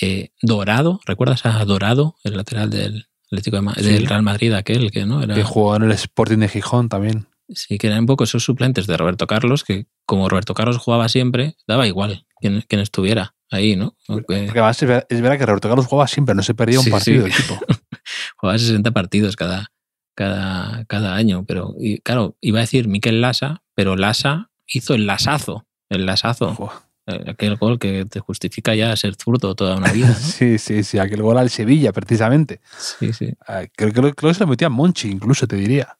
eh, 0.00 0.30
Dorado, 0.42 1.00
¿recuerdas 1.06 1.44
a 1.46 1.64
Dorado, 1.64 2.16
el 2.24 2.36
lateral 2.36 2.70
del 2.70 3.06
Atlético 3.26 3.56
de 3.56 3.62
Ma- 3.62 3.74
Sí. 3.74 3.82
del 3.84 4.06
Real 4.06 4.22
Madrid 4.22 4.52
aquel 4.52 4.90
que 4.90 5.04
no 5.06 5.22
era 5.22 5.34
Que 5.34 5.42
jugó 5.44 5.76
en 5.76 5.82
el 5.84 5.92
Sporting 5.92 6.38
de 6.38 6.48
Gijón 6.48 6.88
también. 6.88 7.26
sí 7.48 7.76
que 7.78 7.86
eran 7.88 8.00
un 8.00 8.06
poco 8.06 8.24
esos 8.24 8.42
suplentes 8.44 8.86
de 8.86 8.96
Roberto 8.96 9.26
Carlos 9.26 9.62
que 9.64 9.86
como 10.06 10.28
Roberto 10.28 10.54
Carlos 10.54 10.78
jugaba 10.78 11.08
siempre 11.08 11.56
daba 11.66 11.86
igual 11.86 12.26
quién, 12.40 12.64
quién 12.66 12.80
estuviera 12.80 13.34
ahí, 13.50 13.76
¿no? 13.76 13.94
Aunque 14.08 14.44
Porque 14.46 14.58
además 14.58 14.82
es 14.82 14.88
ver- 14.88 15.06
es 15.10 15.20
verdad 15.20 15.38
que 15.38 15.46
Roberto 15.46 15.68
Carlos 15.68 15.86
jugaba 15.86 16.08
siempre, 16.08 16.34
no 16.34 16.42
se 16.42 16.54
perdía 16.54 16.78
un 16.80 16.84
Sí, 16.86 16.90
partido 16.90 17.26
sí. 17.28 17.32
tipo. 17.42 17.60
jugaba 18.36 18.58
60 18.58 18.90
partidos 18.92 19.36
cada, 19.36 19.70
cada, 20.14 20.84
cada 20.86 21.14
año. 21.14 21.44
Pero, 21.46 21.74
y, 21.78 21.98
claro, 21.98 22.36
iba 22.40 22.58
a 22.58 22.62
decir 22.62 22.88
Miquel 22.88 23.20
Lasa, 23.20 23.62
pero 23.74 23.96
Lasa 23.96 24.50
hizo 24.66 24.94
el 24.94 25.06
lasazo. 25.06 25.66
El 25.88 26.06
lasazo. 26.06 26.72
Eh, 27.06 27.24
Aquel 27.28 27.56
gol 27.56 27.78
que 27.78 28.04
te 28.04 28.20
justifica 28.20 28.74
ya 28.74 28.96
ser 28.96 29.14
zurdo 29.16 29.54
toda 29.54 29.76
una 29.76 29.92
vida. 29.92 30.08
¿no? 30.08 30.14
Sí, 30.14 30.58
sí, 30.58 30.82
sí, 30.84 30.98
aquel 30.98 31.22
gol 31.22 31.38
al 31.38 31.50
Sevilla, 31.50 31.92
precisamente. 31.92 32.60
Sí, 32.78 33.12
sí. 33.12 33.32
Ah, 33.46 33.64
Creo, 33.74 33.92
creo, 33.92 34.14
creo 34.14 34.30
que 34.30 34.34
se 34.34 34.40
lo 34.40 34.46
metía 34.46 34.68
Monchi, 34.68 35.10
incluso 35.10 35.46
te 35.46 35.56
diría. 35.56 35.98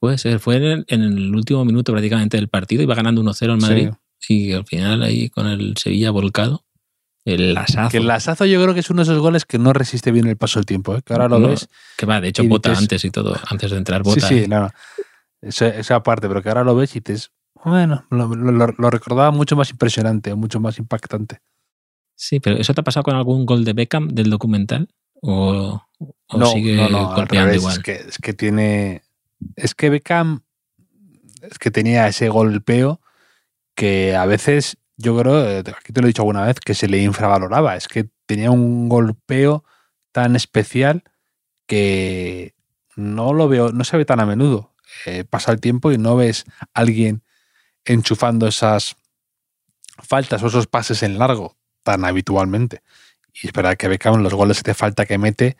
Puede 0.00 0.18
ser. 0.18 0.38
Fue 0.38 0.56
en 0.56 0.62
el, 0.64 0.84
en 0.88 1.02
el 1.02 1.34
último 1.34 1.64
minuto 1.64 1.92
prácticamente 1.92 2.36
del 2.36 2.48
partido. 2.48 2.82
Iba 2.82 2.94
ganando 2.94 3.22
1-0 3.22 3.52
en 3.52 3.58
Madrid. 3.58 3.90
Y 4.28 4.52
al 4.52 4.66
final 4.66 5.02
ahí 5.02 5.30
con 5.30 5.46
el 5.46 5.76
Sevilla 5.76 6.10
volcado. 6.10 6.64
El 7.32 7.54
lasazo. 7.54 7.90
Que 7.90 7.98
el 7.98 8.06
lasazo 8.06 8.44
yo 8.46 8.60
creo 8.62 8.74
que 8.74 8.80
es 8.80 8.90
uno 8.90 9.00
de 9.04 9.10
esos 9.10 9.18
goles 9.20 9.44
que 9.44 9.58
no 9.58 9.72
resiste 9.72 10.12
bien 10.12 10.26
el 10.26 10.36
paso 10.36 10.58
del 10.58 10.66
tiempo, 10.66 10.96
¿eh? 10.96 11.02
que 11.04 11.12
ahora 11.12 11.28
lo 11.28 11.38
No, 11.38 11.48
ves. 11.48 11.68
Que 11.96 12.06
va, 12.06 12.20
de 12.20 12.28
hecho, 12.28 12.44
bota 12.44 12.70
dices- 12.70 12.82
antes 12.82 13.04
y 13.04 13.10
todo. 13.10 13.36
Antes 13.50 13.70
de 13.70 13.76
entrar, 13.76 14.02
Sí, 14.04 14.08
bota. 14.10 14.28
sí, 14.28 14.38
¿eh? 14.44 14.48
no, 14.48 14.60
no. 14.60 14.70
esa, 15.42 15.68
esa 15.68 16.02
parte, 16.02 16.26
pero 16.28 16.42
que 16.42 16.48
ahora 16.48 16.64
lo 16.64 16.74
ves 16.74 16.94
y 16.96 17.00
dices, 17.00 17.30
bueno, 17.64 18.04
lo, 18.10 18.28
lo- 18.34 18.74
lo 18.76 18.90
recordaba 18.90 19.30
mucho 19.30 19.56
más 19.56 19.70
impresionante, 19.70 20.34
mucho 20.34 20.58
más 20.60 20.78
impactante. 20.78 21.40
Sí, 22.14 22.40
pero 22.40 22.56
¿eso 22.56 22.74
te 22.74 22.80
ha 22.80 22.84
pasado 22.84 23.04
con 23.04 23.14
algún 23.14 23.46
gol 23.46 23.64
de 23.64 23.72
Beckham 23.74 24.08
del 24.08 24.30
documental? 24.30 24.88
¿O, 25.20 25.82
o 26.28 26.38
no, 26.38 26.46
sigue 26.46 26.76
no, 26.76 26.88
no, 26.88 27.14
golpeando 27.14 27.54
igual? 27.54 27.72
Es 27.76 27.78
que, 27.82 27.92
es 27.92 28.18
que 28.18 28.32
tiene. 28.32 29.02
Es 29.56 29.74
que 29.74 29.90
Beckham 29.90 30.40
es 31.42 31.58
que 31.58 31.70
tenía 31.70 32.08
ese 32.08 32.28
golpeo 32.28 33.00
que 33.76 34.16
a 34.16 34.26
veces, 34.26 34.76
yo 34.98 35.16
creo, 35.18 35.48
eh, 35.48 35.58
aquí 35.60 35.92
te 35.92 36.00
lo 36.00 36.06
he 36.06 36.10
dicho 36.10 36.22
alguna 36.22 36.44
vez, 36.44 36.60
que 36.60 36.74
se 36.74 36.88
le 36.88 36.98
infravaloraba. 37.02 37.76
Es 37.76 37.88
que 37.88 38.08
tenía 38.26 38.50
un 38.50 38.88
golpeo 38.88 39.64
tan 40.12 40.36
especial 40.36 41.04
que 41.66 42.54
no 42.96 43.32
lo 43.32 43.48
veo, 43.48 43.70
no 43.72 43.84
se 43.84 43.96
ve 43.96 44.04
tan 44.04 44.20
a 44.20 44.26
menudo. 44.26 44.74
Eh, 45.06 45.24
pasa 45.24 45.52
el 45.52 45.60
tiempo 45.60 45.92
y 45.92 45.98
no 45.98 46.16
ves 46.16 46.44
a 46.60 46.80
alguien 46.80 47.22
enchufando 47.84 48.46
esas 48.48 48.96
faltas 49.98 50.42
o 50.42 50.48
esos 50.48 50.66
pases 50.66 51.02
en 51.02 51.18
largo 51.18 51.56
tan 51.82 52.04
habitualmente. 52.04 52.82
Y 53.32 53.46
es 53.46 53.52
verdad 53.52 53.76
que 53.76 53.88
Beckham 53.88 54.22
los 54.22 54.34
goles 54.34 54.62
de 54.62 54.74
falta 54.74 55.06
que 55.06 55.18
mete, 55.18 55.56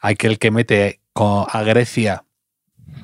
aquel 0.00 0.38
que 0.38 0.50
mete 0.50 1.00
con- 1.12 1.46
a 1.48 1.62
Grecia, 1.62 2.24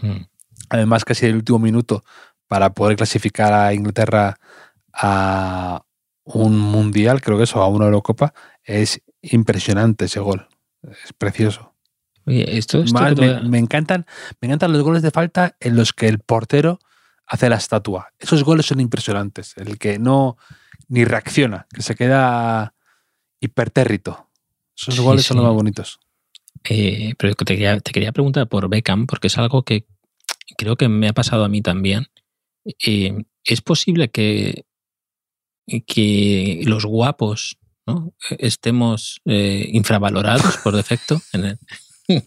Mm. 0.03 0.23
además 0.71 1.05
casi 1.05 1.27
el 1.27 1.37
último 1.37 1.59
minuto, 1.59 2.05
para 2.49 2.73
poder 2.75 2.97
clasificar 2.97 3.53
a 3.53 3.73
Inglaterra 3.75 4.39
a 4.99 5.83
un 6.25 6.59
mundial, 6.59 7.21
creo 7.21 7.39
que 7.39 7.45
eso, 7.45 7.63
a 7.63 7.69
una 7.69 7.87
Eurocopa, 7.87 8.35
es 8.63 9.01
impresionante 9.23 10.07
ese 10.07 10.21
gol. 10.21 10.49
Es 10.83 11.13
precioso. 11.13 11.75
Oye, 12.27 12.59
esto, 12.59 12.83
esto 12.83 12.99
me, 13.49 13.59
encantan, 13.59 14.05
me 14.41 14.47
encantan 14.47 14.73
los 14.73 14.83
goles 14.83 15.03
de 15.03 15.11
falta 15.11 15.57
en 15.61 15.77
los 15.77 15.95
que 15.95 16.09
el 16.09 16.19
portero 16.19 16.79
hace 17.27 17.49
la 17.49 17.57
estatua. 17.57 18.13
Esos 18.19 18.45
goles 18.45 18.67
son 18.67 18.81
impresionantes. 18.81 19.55
El 19.57 19.79
que 19.79 19.99
no 19.99 20.37
ni 20.89 21.05
reacciona, 21.05 21.67
que 21.73 21.83
se 21.83 21.95
queda 21.95 22.75
hipertérrito. 23.41 24.29
Esos 24.77 24.97
Sí, 24.97 25.03
goles 25.03 25.25
son 25.25 25.39
los 25.39 25.47
más 25.47 25.55
bonitos. 25.55 26.01
Eh, 26.65 27.15
pero 27.19 27.35
te 27.35 27.45
quería, 27.45 27.81
te 27.81 27.93
quería 27.93 28.13
preguntar 28.13 28.49
por 28.49 28.69
Beckham, 28.69 29.07
porque 29.07 29.29
es 29.29 29.39
algo 29.39 29.63
que 29.63 29.87
creo 30.57 30.77
que 30.77 30.89
me 30.89 31.09
ha 31.09 31.13
pasado 31.13 31.45
a 31.45 31.49
mí 31.49 31.63
también. 31.63 32.09
Eh, 32.85 33.25
¿Es 33.45 33.61
posible 33.63 34.11
que, 34.11 34.67
que 35.87 36.63
los 36.65 36.85
guapos 36.85 37.57
¿no? 37.87 38.13
estemos 38.39 39.21
eh, 39.25 39.69
infravalorados 39.73 40.57
por 40.59 40.75
defecto? 40.77 41.21
En 41.33 41.45
el- 41.45 41.59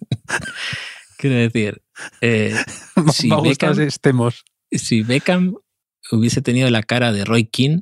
Quiero 1.17 1.35
decir, 1.35 1.81
eh, 2.21 2.55
Si 3.13 3.29
Beckham- 3.29 3.79
estemos. 3.81 4.43
si 4.71 5.03
Beckham 5.03 5.55
hubiese 6.11 6.41
tenido 6.41 6.69
la 6.69 6.83
cara 6.83 7.11
de 7.11 7.25
Roy 7.25 7.45
King, 7.45 7.81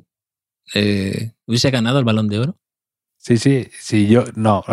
eh, 0.74 1.32
¿hubiese 1.46 1.70
ganado 1.70 1.98
el 1.98 2.04
balón 2.04 2.28
de 2.28 2.38
oro? 2.38 2.58
Sí, 3.18 3.36
sí, 3.36 3.68
sí, 3.78 4.06
yo. 4.08 4.24
No, 4.34 4.64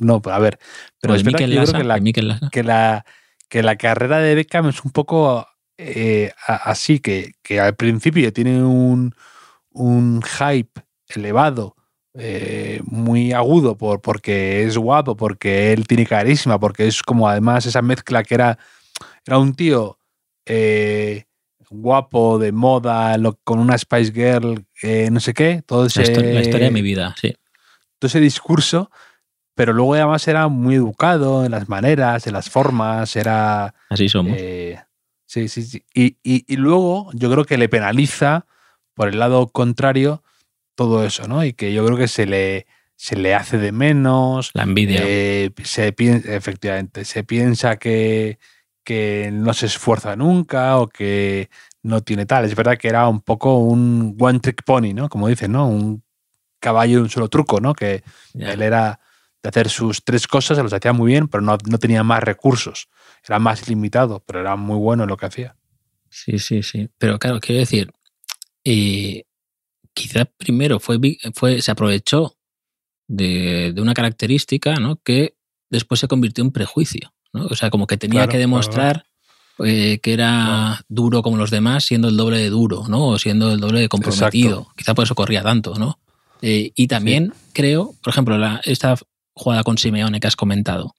no, 0.00 0.20
a 0.24 0.38
ver. 0.38 0.58
Pero 1.00 1.14
O 1.14 1.16
es 1.16 1.22
de 1.24 1.26
verdad 1.26 1.38
que 1.38 1.44
creo 1.44 1.62
la, 1.84 2.40
que 2.50 2.62
la, 2.62 3.04
que 3.48 3.62
la 3.62 3.76
carrera 3.76 4.18
de 4.18 4.34
Beckham 4.34 4.68
es 4.68 4.84
un 4.84 4.90
poco 4.90 5.46
eh, 5.78 6.32
así, 6.46 6.98
que, 7.00 7.32
que 7.42 7.60
al 7.60 7.76
principio 7.76 8.30
tiene 8.32 8.62
un, 8.62 9.14
un 9.72 10.22
hype 10.22 10.80
elevado, 11.08 11.76
eh, 12.14 12.80
muy 12.84 13.32
agudo, 13.32 13.76
por, 13.76 14.00
porque 14.00 14.64
es 14.64 14.76
guapo, 14.76 15.16
porque 15.16 15.72
él 15.72 15.86
tiene 15.86 16.06
carisma, 16.06 16.58
porque 16.58 16.86
es 16.86 17.02
como 17.02 17.28
además 17.28 17.66
esa 17.66 17.82
mezcla 17.82 18.22
que 18.24 18.34
era, 18.34 18.58
era 19.26 19.38
un 19.38 19.54
tío 19.54 19.98
eh, 20.46 21.24
guapo, 21.70 22.38
de 22.38 22.50
moda, 22.52 23.16
lo- 23.18 23.36
con 23.44 23.58
una 23.58 23.76
Spice 23.78 24.12
Girl, 24.12 24.64
eh, 24.82 25.10
no 25.12 25.20
sé 25.20 25.34
qué, 25.34 25.62
todo 25.66 25.86
ese, 25.86 26.00
La, 26.00 26.06
historia, 26.08 26.32
la 26.32 26.40
historia 26.40 26.66
de 26.66 26.72
mi 26.72 26.82
vida, 26.82 27.14
sí. 27.20 27.34
todo 27.98 28.06
ese 28.08 28.20
discurso, 28.20 28.90
pero 29.54 29.72
luego 29.72 29.94
además 29.94 30.26
era 30.28 30.48
muy 30.48 30.76
educado 30.76 31.44
en 31.44 31.50
las 31.52 31.68
maneras, 31.68 32.26
en 32.26 32.32
las 32.32 32.48
formas, 32.48 33.14
era... 33.16 33.74
Así 33.90 34.08
somos. 34.08 34.38
sí, 35.26 35.48
sí, 35.48 35.62
sí. 35.62 35.84
Y, 35.94 36.16
y- 36.22 36.44
y 36.46 36.56
luego 36.56 37.10
yo 37.12 37.30
creo 37.30 37.44
que 37.44 37.58
le 37.58 37.68
penaliza 37.68 38.46
por 38.98 39.08
el 39.08 39.20
lado 39.20 39.46
contrario 39.46 40.24
todo 40.74 41.04
eso, 41.04 41.28
¿no? 41.28 41.44
Y 41.44 41.52
que 41.52 41.72
yo 41.72 41.86
creo 41.86 41.96
que 41.96 42.08
se 42.08 42.26
le, 42.26 42.66
se 42.96 43.14
le 43.16 43.32
hace 43.32 43.56
de 43.56 43.70
menos, 43.70 44.50
la 44.54 44.64
envidia. 44.64 45.02
eh, 45.04 45.50
se 45.62 45.92
piensa, 45.92 46.34
efectivamente, 46.34 47.04
se 47.04 47.22
piensa 47.22 47.76
que, 47.76 48.40
que 48.82 49.30
no 49.32 49.54
se 49.54 49.66
esfuerza 49.66 50.16
nunca 50.16 50.78
o 50.78 50.88
que 50.88 51.48
no 51.84 52.00
tiene 52.02 52.26
tal. 52.26 52.44
Es 52.44 52.56
verdad 52.56 52.76
que 52.76 52.88
era 52.88 53.06
un 53.06 53.20
poco 53.20 53.58
un 53.58 54.16
one 54.18 54.40
trick 54.40 54.64
pony, 54.64 54.94
¿no? 54.94 55.08
Como 55.08 55.28
dicen, 55.28 55.52
¿no? 55.52 55.68
Un 55.68 56.02
caballo 56.58 56.96
de 56.96 57.02
un 57.02 57.10
solo 57.10 57.28
truco, 57.28 57.60
¿no? 57.60 57.74
Que 57.74 58.02
él 58.34 58.62
era 58.62 58.98
de 59.44 59.48
hacer 59.48 59.68
sus 59.68 60.02
tres 60.02 60.26
cosas, 60.26 60.56
se 60.56 60.64
los 60.64 60.72
hacía 60.72 60.92
muy 60.92 61.12
bien, 61.12 61.28
pero 61.28 61.40
no, 61.40 61.56
no 61.66 61.78
tenía 61.78 62.02
más 62.02 62.20
recursos. 62.24 62.88
Era 63.24 63.38
más 63.38 63.68
limitado, 63.68 64.24
pero 64.26 64.40
era 64.40 64.56
muy 64.56 64.76
bueno 64.76 65.04
en 65.04 65.08
lo 65.08 65.16
que 65.16 65.26
hacía. 65.26 65.54
Sí, 66.10 66.40
sí, 66.40 66.62
sí. 66.62 66.88
Pero 66.98 67.18
claro, 67.18 67.38
quiero 67.38 67.60
decir, 67.60 67.92
eh, 68.70 69.24
quizás 69.94 70.26
primero 70.36 70.78
fue, 70.78 70.98
se 71.60 71.70
aprovechó 71.70 72.36
de, 73.08 73.72
de 73.72 73.80
una 73.80 73.94
característica 73.94 74.74
¿no? 74.74 74.96
que 75.02 75.36
después 75.70 76.00
se 76.00 76.08
convirtió 76.08 76.44
en 76.44 76.50
prejuicio. 76.50 77.14
¿no? 77.32 77.46
O 77.46 77.56
sea, 77.56 77.70
como 77.70 77.86
que 77.86 77.96
tenía 77.96 78.20
Claro, 78.20 78.28
que 78.28 78.36
claro, 78.36 78.40
demostrar 78.40 79.06
eh, 79.64 80.00
que 80.02 80.12
era 80.12 80.84
duro 80.88 81.22
como 81.22 81.38
los 81.38 81.50
demás, 81.50 81.84
siendo 81.84 82.08
el 82.08 82.16
doble 82.18 82.38
de 82.38 82.50
duro, 82.50 82.86
¿no? 82.88 83.08
O 83.08 83.18
siendo 83.18 83.52
el 83.52 83.58
doble 83.58 83.80
de 83.80 83.88
comprometido. 83.88 84.68
Quizá 84.76 84.94
por 84.94 85.04
eso 85.04 85.14
corría 85.14 85.42
tanto, 85.42 85.74
¿no? 85.74 85.98
Eh, 86.42 86.70
y 86.76 86.86
también 86.86 87.32
creo, 87.54 87.94
por 88.02 88.12
ejemplo, 88.12 88.38
la, 88.38 88.60
esta 88.64 88.96
jugada 89.34 89.64
con 89.64 89.78
Simeone 89.78 90.20
que 90.20 90.26
has 90.28 90.36
comentado. 90.36 90.94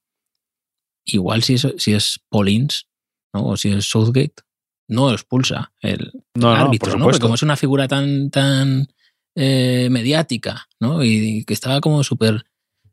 Igual 1.04 1.42
si 1.42 1.54
es, 1.54 1.66
si 1.78 1.94
es 1.94 2.20
Paulins, 2.28 2.86
¿no? 3.32 3.46
O 3.46 3.56
si 3.56 3.70
es 3.70 3.86
Southgate, 3.86 4.42
no 4.90 5.10
expulsa 5.12 5.72
el, 5.80 6.12
No, 6.34 6.50
árbitro, 6.52 6.90
por 6.90 6.98
¿no? 6.98 7.04
Porque 7.04 7.20
como 7.20 7.34
es 7.34 7.42
una 7.42 7.56
figura 7.56 7.88
tan, 7.88 8.30
tan 8.30 8.88
eh, 9.34 9.88
mediática, 9.90 10.66
¿no? 10.80 11.02
Y, 11.02 11.44
que 11.44 11.54
estaba 11.54 11.80
como 11.80 12.02
súper 12.04 12.44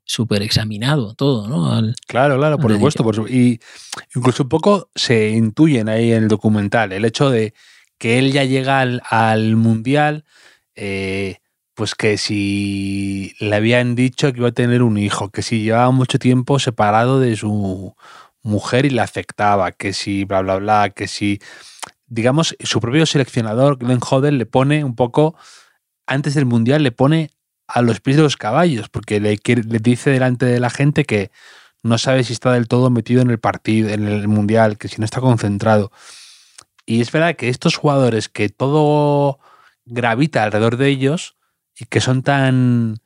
súper 0.04 0.42
examinado 0.42 1.16
todo, 1.16 1.50
¿no? 1.50 1.74
Al- 1.74 1.96
Claro, 2.08 2.38
claro, 2.38 2.58
por 2.58 2.72
supuesto. 2.72 3.04
por 3.04 3.30
y 3.30 3.60
incluso 4.16 4.44
un 4.44 4.50
poco 4.50 4.90
se 4.96 5.32
intuyen 5.32 5.90
ahí 5.90 6.14
en 6.14 6.24
el 6.24 6.28
documental 6.30 6.94
el 6.94 7.04
hecho 7.04 7.30
de 7.30 7.54
que 7.98 8.18
él 8.20 8.32
ya 8.32 8.46
llega 8.46 8.80
al, 8.80 9.02
al 9.10 9.58
mundial, 9.58 10.24
eh, 10.76 11.40
pues 11.74 11.94
que 11.94 12.18
si 12.18 13.36
le 13.40 13.56
habían 13.56 13.96
dicho 13.96 14.32
que 14.32 14.40
iba 14.40 14.50
a 14.50 14.54
tener 14.54 14.82
un 14.82 14.98
hijo, 14.98 15.30
que 15.30 15.42
si 15.42 15.62
llevaba 15.64 15.92
mucho 15.92 16.20
tiempo 16.20 16.60
separado 16.60 17.20
de 17.20 17.36
su 17.36 17.96
mujer 18.48 18.86
y 18.86 18.90
le 18.90 19.02
afectaba, 19.02 19.72
que 19.72 19.94
si 19.94 20.24
bla, 20.26 20.42
bla, 20.42 20.58
bla, 20.58 20.90
que 20.90 21.08
si, 21.08 21.40
digamos, 22.08 22.56
su 22.60 22.80
propio 22.80 23.06
seleccionador, 23.06 23.78
Glenn 23.78 24.00
Hoddle, 24.00 24.32
le 24.32 24.46
pone 24.46 24.84
un 24.84 24.96
poco, 24.96 25.36
antes 26.08 26.34
del 26.34 26.46
mundial, 26.46 26.84
le 26.84 26.92
pone 26.92 27.32
a 27.68 27.82
los 27.82 28.00
pies 28.00 28.18
de 28.18 28.24
los 28.24 28.38
caballos, 28.38 28.90
porque 28.90 29.20
le, 29.20 29.38
le 29.46 29.80
dice 29.80 30.10
delante 30.10 30.46
de 30.46 30.60
la 30.60 30.70
gente 30.70 31.04
que 31.04 31.32
no 31.84 31.98
sabe 31.98 32.24
si 32.24 32.34
está 32.34 32.54
del 32.54 32.68
todo 32.68 32.90
metido 32.90 33.22
en 33.22 33.30
el 33.30 33.40
partido, 33.40 33.90
en 33.90 34.08
el 34.08 34.28
mundial, 34.28 34.78
que 34.78 34.88
si 34.88 34.98
no 34.98 35.06
está 35.06 35.22
concentrado. 35.22 35.92
Y 36.86 37.02
es 37.02 37.12
verdad 37.12 37.36
que 37.36 37.50
estos 37.50 37.76
jugadores 37.76 38.30
que 38.30 38.50
todo 38.50 39.40
gravita 39.86 40.44
alrededor 40.44 40.78
de 40.78 40.88
ellos 40.88 41.36
y 41.78 41.86
que 41.86 42.02
son 42.02 42.24
tan 42.24 42.98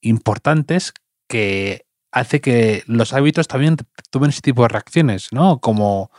importantes 0.00 0.92
que 1.26 1.86
hace 2.12 2.40
que 2.40 2.82
los 2.86 3.12
árbitros 3.12 3.46
también 3.48 3.76
tomen 4.10 4.30
ese 4.30 4.40
tipo 4.40 4.62
de 4.62 4.68
reacciones, 4.68 5.28
¿no? 5.32 5.58
Como, 5.60 6.10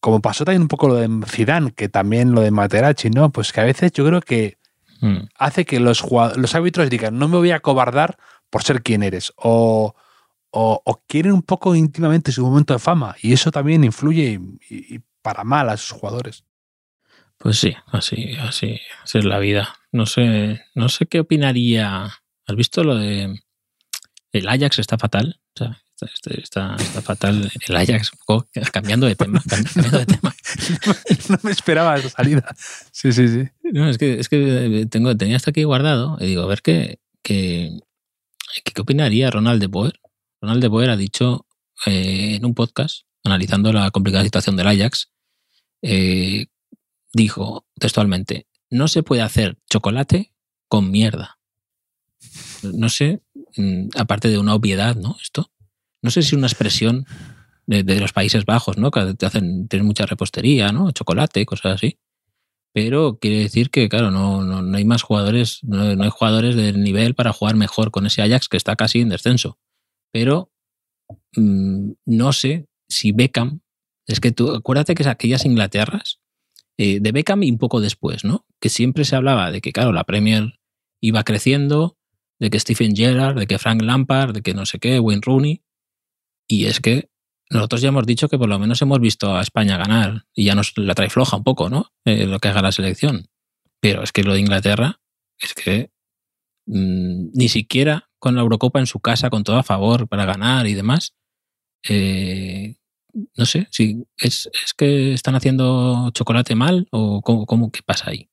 como 0.00 0.20
pasó 0.20 0.44
también 0.44 0.62
un 0.62 0.68
poco 0.68 0.88
lo 0.88 0.94
de 0.94 1.08
Zidane, 1.26 1.72
que 1.72 1.88
también 1.88 2.32
lo 2.32 2.40
de 2.40 2.50
Materazzi, 2.50 3.10
¿no? 3.10 3.30
Pues 3.30 3.52
que 3.52 3.60
a 3.60 3.64
veces 3.64 3.92
yo 3.92 4.04
creo 4.06 4.20
que 4.20 4.58
Mm. 5.02 5.28
hace 5.38 5.64
que 5.64 5.80
los, 5.80 6.04
los 6.36 6.54
árbitros 6.54 6.90
digan, 6.90 7.18
no 7.18 7.26
me 7.26 7.38
voy 7.38 7.52
a 7.52 7.60
cobardar 7.60 8.18
por 8.50 8.62
ser 8.62 8.82
quien 8.82 9.02
eres. 9.02 9.32
O, 9.36 9.94
o, 10.50 10.82
o 10.84 11.02
quieren 11.06 11.32
un 11.32 11.40
poco 11.40 11.74
íntimamente 11.74 12.32
su 12.32 12.44
momento 12.44 12.74
de 12.74 12.80
fama. 12.80 13.16
Y 13.22 13.32
eso 13.32 13.50
también 13.50 13.82
influye 13.82 14.38
y, 14.68 14.74
y- 14.74 14.94
y 14.96 15.00
para 15.22 15.42
mal 15.42 15.70
a 15.70 15.78
sus 15.78 15.92
jugadores. 15.98 16.44
Pues 17.38 17.58
sí, 17.58 17.74
así, 17.86 18.36
así, 18.40 18.78
así 19.02 19.18
es 19.18 19.24
la 19.24 19.38
vida. 19.38 19.74
No 19.90 20.04
sé, 20.04 20.60
no 20.74 20.90
sé 20.90 21.06
qué 21.06 21.20
opinaría. 21.20 22.04
¿Has 22.46 22.56
visto 22.56 22.84
lo 22.84 22.96
de 22.96 23.40
el 24.32 24.48
Ajax 24.48 24.78
está 24.78 24.98
fatal? 24.98 25.40
O 25.54 25.58
sea, 25.58 25.82
está, 26.12 26.30
está- 26.34 26.76
está 26.76 27.02
fatal 27.02 27.50
el 27.68 27.76
Ajax. 27.76 28.12
Cambiando 28.72 29.06
de 29.06 29.16
tema, 29.16 29.42
cambiando 29.48 29.98
de 29.98 30.06
tema. 30.06 30.34
no 31.28 31.38
me 31.42 31.50
esperaba 31.50 31.96
esa 31.96 32.10
salida. 32.10 32.54
Sí, 32.92 33.12
sí, 33.12 33.28
sí. 33.28 33.48
No, 33.72 33.88
es 33.88 33.98
que, 33.98 34.18
es 34.18 34.28
que 34.28 34.86
tengo, 34.90 35.16
tenía 35.16 35.36
esto 35.36 35.50
aquí 35.50 35.64
guardado 35.64 36.16
y 36.20 36.26
digo, 36.26 36.42
a 36.42 36.46
ver 36.46 36.62
qué, 36.62 37.00
qué, 37.22 37.78
qué, 38.64 38.80
opinaría 38.80 39.30
Ronald 39.30 39.60
de 39.60 39.66
Boer. 39.66 40.00
Ronald 40.40 40.62
de 40.62 40.68
Boer 40.68 40.90
ha 40.90 40.96
dicho 40.96 41.46
eh, 41.86 42.36
en 42.36 42.44
un 42.44 42.54
podcast, 42.54 43.02
analizando 43.24 43.72
la 43.72 43.90
complicada 43.90 44.24
situación 44.24 44.56
del 44.56 44.68
Ajax, 44.68 45.10
eh, 45.82 46.46
dijo 47.12 47.66
textualmente, 47.78 48.46
no 48.70 48.88
se 48.88 49.02
puede 49.02 49.22
hacer 49.22 49.58
chocolate 49.68 50.32
con 50.68 50.90
mierda. 50.90 51.38
No 52.62 52.88
sé, 52.88 53.22
aparte 53.96 54.28
de 54.28 54.38
una 54.38 54.54
obviedad, 54.54 54.96
¿no? 54.96 55.16
Esto. 55.22 55.50
No 56.02 56.10
sé 56.10 56.22
si 56.22 56.34
una 56.34 56.46
expresión 56.46 57.06
de, 57.66 57.82
de 57.82 58.00
los 58.00 58.12
Países 58.12 58.44
Bajos, 58.44 58.78
¿no? 58.78 58.90
Que 58.90 59.14
te 59.14 59.26
hacen, 59.26 59.68
tienen 59.68 59.86
mucha 59.86 60.06
repostería, 60.06 60.72
¿no? 60.72 60.90
Chocolate, 60.92 61.44
cosas 61.46 61.74
así. 61.74 61.98
Pero 62.72 63.18
quiere 63.18 63.38
decir 63.38 63.70
que, 63.70 63.88
claro, 63.88 64.10
no, 64.10 64.44
no, 64.44 64.62
no 64.62 64.76
hay 64.76 64.84
más 64.84 65.02
jugadores, 65.02 65.58
no, 65.62 65.96
no 65.96 66.04
hay 66.04 66.10
jugadores 66.10 66.54
del 66.54 66.82
nivel 66.82 67.14
para 67.14 67.32
jugar 67.32 67.56
mejor 67.56 67.90
con 67.90 68.06
ese 68.06 68.22
Ajax 68.22 68.48
que 68.48 68.56
está 68.56 68.76
casi 68.76 69.00
en 69.00 69.08
descenso. 69.08 69.58
Pero 70.12 70.52
mm, 71.36 71.92
no 72.06 72.32
sé 72.32 72.66
si 72.88 73.12
Beckham, 73.12 73.60
es 74.06 74.20
que 74.20 74.32
tú, 74.32 74.54
acuérdate 74.54 74.94
que 74.94 75.02
es 75.02 75.08
aquellas 75.08 75.44
Inglaterras, 75.44 76.20
eh, 76.78 77.00
de 77.00 77.12
Beckham 77.12 77.42
y 77.42 77.50
un 77.50 77.58
poco 77.58 77.80
después, 77.80 78.24
¿no? 78.24 78.46
Que 78.60 78.68
siempre 78.68 79.04
se 79.04 79.16
hablaba 79.16 79.50
de 79.50 79.60
que, 79.60 79.72
claro, 79.72 79.92
la 79.92 80.04
Premier 80.04 80.60
iba 81.00 81.24
creciendo, 81.24 81.98
de 82.40 82.50
que 82.50 82.58
Stephen 82.58 82.96
Gerrard, 82.96 83.38
de 83.38 83.46
que 83.46 83.58
Frank 83.58 83.82
Lampard, 83.82 84.32
de 84.32 84.42
que 84.42 84.54
no 84.54 84.66
sé 84.66 84.78
qué, 84.78 84.98
Wayne 84.98 85.22
Rooney. 85.24 85.62
Y 86.48 86.64
es 86.64 86.80
que 86.80 87.10
nosotros 87.50 87.80
ya 87.80 87.88
hemos 87.88 88.06
dicho 88.06 88.28
que 88.28 88.38
por 88.38 88.48
lo 88.48 88.58
menos 88.58 88.82
hemos 88.82 88.98
visto 88.98 89.36
a 89.36 89.42
España 89.42 89.76
ganar 89.76 90.26
y 90.34 90.44
ya 90.44 90.54
nos 90.54 90.72
la 90.76 90.94
trae 90.94 91.10
floja 91.10 91.36
un 91.36 91.44
poco, 91.44 91.68
¿no? 91.68 91.92
Eh, 92.04 92.26
lo 92.26 92.40
que 92.40 92.48
haga 92.48 92.62
la 92.62 92.72
selección. 92.72 93.28
Pero 93.80 94.02
es 94.02 94.12
que 94.12 94.24
lo 94.24 94.34
de 94.34 94.40
Inglaterra 94.40 95.00
es 95.38 95.54
que 95.54 95.90
mmm, 96.66 97.28
ni 97.34 97.48
siquiera 97.48 98.08
con 98.18 98.34
la 98.34 98.42
Eurocopa 98.42 98.80
en 98.80 98.86
su 98.86 99.00
casa, 99.00 99.30
con 99.30 99.44
todo 99.44 99.56
a 99.56 99.62
favor 99.62 100.08
para 100.08 100.24
ganar 100.24 100.66
y 100.66 100.74
demás, 100.74 101.14
eh, 101.88 102.76
no 103.36 103.46
sé, 103.46 103.66
si 103.70 104.04
es, 104.18 104.48
es, 104.52 104.74
que 104.74 105.12
están 105.12 105.34
haciendo 105.34 106.10
chocolate 106.12 106.54
mal 106.54 106.86
o 106.90 107.22
cómo, 107.22 107.46
cómo 107.46 107.72
qué 107.72 107.80
pasa 107.82 108.10
ahí. 108.10 108.28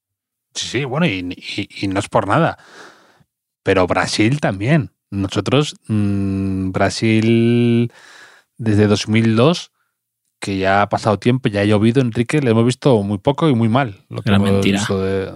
Sí, 0.54 0.86
bueno, 0.86 1.06
y, 1.06 1.68
y, 1.82 1.88
no 1.88 2.00
es 2.00 2.10
por 2.10 2.28
nada. 2.28 2.58
Pero 3.68 3.86
Brasil 3.86 4.40
también. 4.40 4.92
Nosotros, 5.10 5.76
mmm, 5.90 6.72
Brasil 6.72 7.92
desde 8.58 8.88
2002, 8.88 9.74
que 10.40 10.58
ya 10.58 10.82
ha 10.82 10.88
pasado 10.88 11.20
tiempo, 11.20 11.50
ya 11.50 11.60
ha 11.60 11.66
llovido, 11.66 12.00
Enrique, 12.00 12.40
le 12.40 12.52
hemos 12.52 12.64
visto 12.64 13.04
muy 13.04 13.18
poco 13.18 13.50
y 13.50 13.56
muy 13.56 13.68
mal. 13.68 14.06
Lo 14.08 14.22
que 14.22 14.30
Era 14.30 14.40
mentira. 14.40 14.86
De... 14.88 15.34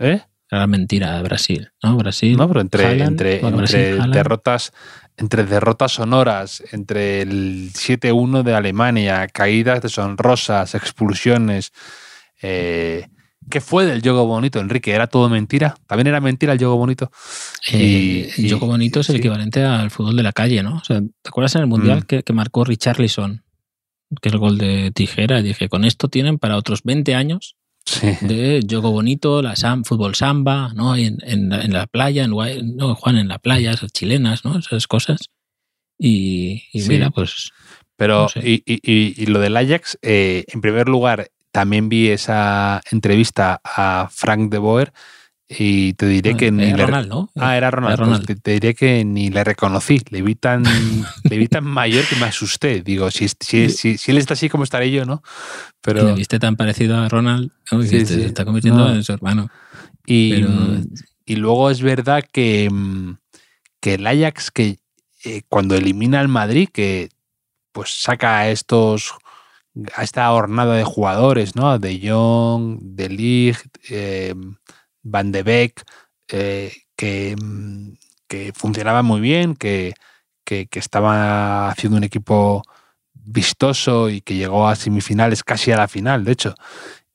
¿Eh? 0.00 0.20
Era 0.50 0.66
mentira 0.66 1.16
de 1.16 1.22
Brasil, 1.22 1.70
¿no? 1.80 1.96
Brasil. 1.96 2.36
No, 2.36 2.48
pero 2.48 2.60
entre, 2.60 3.04
entre, 3.04 3.34
entre 3.36 3.50
Brasil, 3.52 4.10
derrotas, 4.10 4.72
entre 5.16 5.44
derrotas 5.44 5.92
sonoras, 5.92 6.60
entre 6.72 7.22
el 7.22 7.70
7-1 7.72 8.42
de 8.42 8.52
Alemania, 8.52 9.28
caídas 9.28 9.80
deshonrosas, 9.80 10.74
expulsiones. 10.74 11.72
Eh, 12.42 13.06
¿Qué 13.50 13.60
fue 13.60 13.86
del 13.86 14.00
juego 14.00 14.26
bonito, 14.26 14.58
Enrique? 14.60 14.92
¿Era 14.92 15.06
todo 15.06 15.28
mentira? 15.28 15.76
¿También 15.86 16.06
era 16.06 16.20
mentira 16.20 16.52
el 16.52 16.58
juego 16.58 16.76
bonito? 16.76 17.10
Eh, 17.72 18.32
y, 18.36 18.44
el 18.44 18.50
juego 18.50 18.68
bonito 18.68 19.00
es 19.00 19.08
el 19.10 19.16
sí. 19.16 19.18
equivalente 19.18 19.62
al 19.62 19.90
fútbol 19.90 20.16
de 20.16 20.22
la 20.22 20.32
calle, 20.32 20.62
¿no? 20.62 20.76
O 20.76 20.84
sea, 20.84 21.00
¿Te 21.00 21.28
acuerdas 21.28 21.54
en 21.56 21.62
el 21.62 21.66
Mundial 21.66 22.00
mm. 22.00 22.02
que, 22.02 22.22
que, 22.22 22.32
marcó 22.32 22.64
Richarlison? 22.64 23.44
Que 24.20 24.28
es 24.28 24.32
el 24.32 24.38
gol 24.38 24.58
de 24.58 24.90
tijera. 24.92 25.40
Y 25.40 25.42
dije, 25.42 25.68
con 25.68 25.84
esto 25.84 26.08
tienen 26.08 26.38
para 26.38 26.56
otros 26.56 26.82
20 26.84 27.14
años 27.14 27.56
sí. 27.84 28.08
de 28.22 28.64
juego 28.68 28.90
bonito, 28.92 29.42
la 29.42 29.56
sam, 29.56 29.84
fútbol 29.84 30.14
samba, 30.14 30.72
¿no? 30.74 30.96
En, 30.96 31.18
en, 31.22 31.52
en, 31.52 31.72
la 31.72 31.86
playa, 31.86 32.24
en, 32.24 32.30
no, 32.76 32.94
Juan, 32.94 33.16
en 33.16 33.28
la 33.28 33.38
playa, 33.38 33.72
esas 33.72 33.92
chilenas, 33.92 34.44
¿no? 34.44 34.58
Esas 34.58 34.86
cosas. 34.86 35.30
Y, 35.98 36.64
y 36.72 36.80
sí. 36.80 36.88
mira, 36.88 37.10
pues... 37.10 37.50
Pero, 37.96 38.22
no 38.22 38.28
sé. 38.28 38.40
y, 38.44 38.62
y, 38.66 39.22
y, 39.22 39.26
lo 39.26 39.38
del 39.38 39.56
Ajax, 39.56 39.98
eh, 40.02 40.44
en 40.48 40.60
primer 40.60 40.88
lugar, 40.88 41.30
también 41.54 41.88
vi 41.88 42.08
esa 42.08 42.82
entrevista 42.90 43.60
a 43.62 44.08
Frank 44.10 44.50
de 44.50 44.58
Boer 44.58 44.92
y 45.48 45.92
te 45.92 46.08
diré 46.08 46.32
Ah, 46.32 46.36
que 46.36 46.50
ni 46.50 46.64
era 46.64 46.78
le... 46.78 46.86
Ronald, 46.86 47.08
¿no? 47.08 47.30
Ah, 47.36 47.56
era 47.56 47.70
Ronald. 47.70 47.94
Era 47.94 48.04
Ronald. 48.04 48.26
Pues 48.26 48.38
te, 48.38 48.42
te, 48.42 48.50
diré 48.54 48.74
que 48.74 49.04
ni 49.04 49.30
le 49.30 49.44
reconocí. 49.44 50.00
Le 50.10 50.22
vi 50.22 50.34
tan, 50.34 50.64
le 51.30 51.38
vi 51.38 51.46
tan 51.46 51.62
mayor 51.62 52.04
que 52.06 52.16
me 52.16 52.26
asusté. 52.26 52.82
Digo, 52.82 53.08
si, 53.12 53.28
si, 53.28 53.70
si, 53.70 53.96
si, 53.98 54.10
él 54.10 54.18
está 54.18 54.34
así, 54.34 54.48
¿cómo 54.48 54.64
estaré 54.64 54.90
yo, 54.90 55.04
no? 55.04 55.22
Pero... 55.80 56.02
¿Le 56.02 56.14
viste 56.14 56.40
tan 56.40 56.56
parecido 56.56 56.96
a 56.96 57.08
Ronald? 57.08 57.52
¿no? 57.70 57.82
Sí, 57.82 58.00
sí. 58.00 58.06
Se 58.06 58.26
está 58.26 58.44
convirtiendo 58.44 58.88
no. 58.88 58.92
en 58.92 59.04
su 59.04 59.12
hermano. 59.12 59.48
Y, 60.04 60.32
Pero... 60.32 60.50
y 61.24 61.36
luego 61.36 61.70
es 61.70 61.82
verdad 61.82 62.24
que, 62.32 62.68
mm, 62.68 63.18
que 63.80 63.94
el 63.94 64.04
Ajax, 64.08 64.50
que 64.50 64.78
eh, 65.24 65.42
cuando 65.48 65.76
elimina 65.76 66.18
al 66.18 66.28
Madrid, 66.28 66.68
que 66.72 67.10
pues 67.70 67.90
saca 67.90 68.38
a 68.38 68.50
estos 68.50 69.14
a 69.94 70.02
esta 70.02 70.32
hornada 70.32 70.74
de 70.74 70.84
jugadores, 70.84 71.56
¿no? 71.56 71.78
De 71.78 72.00
Jong, 72.08 72.78
de 72.80 73.08
Ligt, 73.08 73.76
eh, 73.90 74.34
Van 75.02 75.32
de 75.32 75.42
Beek, 75.42 75.82
eh, 76.28 76.72
que, 76.96 77.36
que 78.28 78.52
funcionaba 78.54 79.02
muy 79.02 79.20
bien, 79.20 79.54
que, 79.56 79.94
que, 80.44 80.66
que, 80.66 80.78
estaba 80.78 81.68
haciendo 81.68 81.98
un 81.98 82.04
equipo 82.04 82.62
vistoso 83.14 84.10
y 84.10 84.20
que 84.20 84.34
llegó 84.36 84.68
a 84.68 84.76
semifinales, 84.76 85.42
casi 85.42 85.72
a 85.72 85.76
la 85.76 85.88
final, 85.88 86.24
de 86.24 86.32
hecho. 86.32 86.54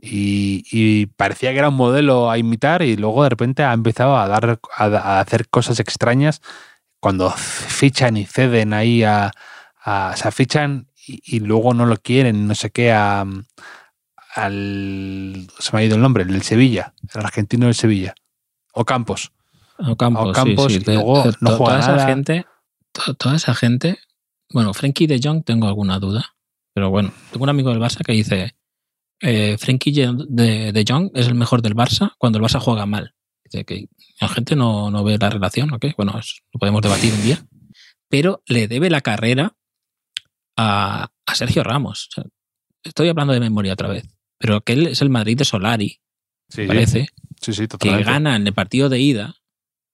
Y, 0.01 0.64
y, 0.72 1.07
parecía 1.07 1.51
que 1.51 1.60
era 1.60 1.70
un 1.70 1.76
modelo 1.76 2.32
a 2.32 2.38
imitar 2.38 2.82
y 2.84 2.95
luego 2.95 3.24
de 3.24 3.30
repente 3.30 3.64
ha 3.64 3.74
empezado 3.74 4.18
a 4.18 4.28
dar 4.28 4.60
a, 4.78 5.20
hacer 5.20 5.49
cosas 5.49 5.80
extrañas 5.80 6.41
cuando 7.01 7.30
fichan 7.32 8.18
y 8.18 8.26
ceden 8.26 8.74
ahí 8.74 9.03
a, 9.03 9.32
a 9.84 10.12
o 10.14 10.18
sea, 10.18 10.32
fichan 10.32 10.89
y, 11.10 11.38
y, 11.38 11.39
luego 11.39 11.74
no 11.74 11.86
lo 11.86 11.97
quieren, 11.97 12.47
no 12.47 12.55
sé 12.55 12.70
qué, 12.70 12.91
a, 12.91 13.26
al. 14.36 15.47
Se 15.60 15.74
me 15.74 15.80
ha 15.80 15.84
ido 15.84 15.95
el 15.95 16.01
nombre, 16.01 16.24
el 16.24 16.32
del 16.32 16.43
Sevilla, 16.43 16.93
el 17.14 17.22
argentino 17.22 17.66
del 17.66 17.76
Sevilla. 17.76 18.14
O 18.74 18.86
Campos. 18.86 19.32
O 19.80 19.95
Campos, 19.95 20.30
o 20.30 20.32
Campos 20.32 20.74
sí, 20.74 20.80
sí. 20.80 20.91
y 20.91 20.93
luego 20.93 21.24
no 21.39 21.57
juega 21.57 21.57
toda 21.57 21.80
nada. 21.80 21.95
esa 21.97 22.07
gente, 22.07 22.45
to, 22.91 23.14
toda 23.16 23.36
esa 23.36 23.55
gente. 23.55 23.99
Bueno, 24.51 24.74
Frankie 24.74 25.07
de 25.07 25.20
Jong 25.24 25.43
tengo 25.43 25.68
alguna 25.68 25.99
duda. 25.99 26.36
Pero 26.74 26.89
bueno, 26.89 27.12
tengo 27.32 27.43
un 27.43 27.49
amigo 27.49 27.72
del 27.72 27.80
Barça 27.80 28.03
que 28.05 28.14
dice: 28.14 28.55
eh, 29.22 29.57
Frankie 29.57 29.91
de, 29.91 30.72
de 30.72 30.86
Jong 30.88 31.12
es 31.16 31.28
el 31.28 31.36
mejor 31.36 31.62
del 31.62 31.76
Barça 31.76 32.14
cuando 32.18 32.39
el 32.39 32.45
Barça 32.45 32.60
juega 32.60 32.86
mal. 32.86 33.16
Dice 33.43 33.66
que 33.66 33.88
la 34.22 34.28
gente 34.28 34.55
no, 34.55 34.91
no 34.91 35.03
ve 35.03 35.18
la 35.18 35.30
relación, 35.30 35.74
¿ok? 35.74 35.88
Bueno, 35.97 36.18
es, 36.20 36.43
lo 36.53 36.60
podemos 36.60 36.82
debatir 36.82 37.14
un 37.14 37.24
día. 37.24 37.43
Pero 38.10 38.43
le 38.47 38.68
debe 38.68 38.89
la 38.89 39.01
carrera 39.01 39.55
a, 40.60 41.12
a 41.26 41.36
Sergio 41.36 41.64
Ramos. 41.64 42.10
O 42.10 42.12
sea, 42.16 42.24
estoy 42.84 43.07
hablando 43.07 43.34
de 43.34 43.39
memoria 43.39 43.74
otra 43.74 43.88
vez, 43.88 44.03
pero 44.38 44.57
aquel 44.57 44.88
es 44.88 45.01
el 45.01 45.10
Madrid 45.10 45.38
de 45.38 45.45
Solari, 45.45 46.01
sí, 46.49 46.66
parece, 46.68 47.07
sí, 47.41 47.53
sí, 47.53 47.68
que 47.68 48.03
gana 48.03 48.36
en 48.36 48.45
el 48.45 48.53
partido 48.53 48.89
de 48.89 48.99
ida, 48.99 49.36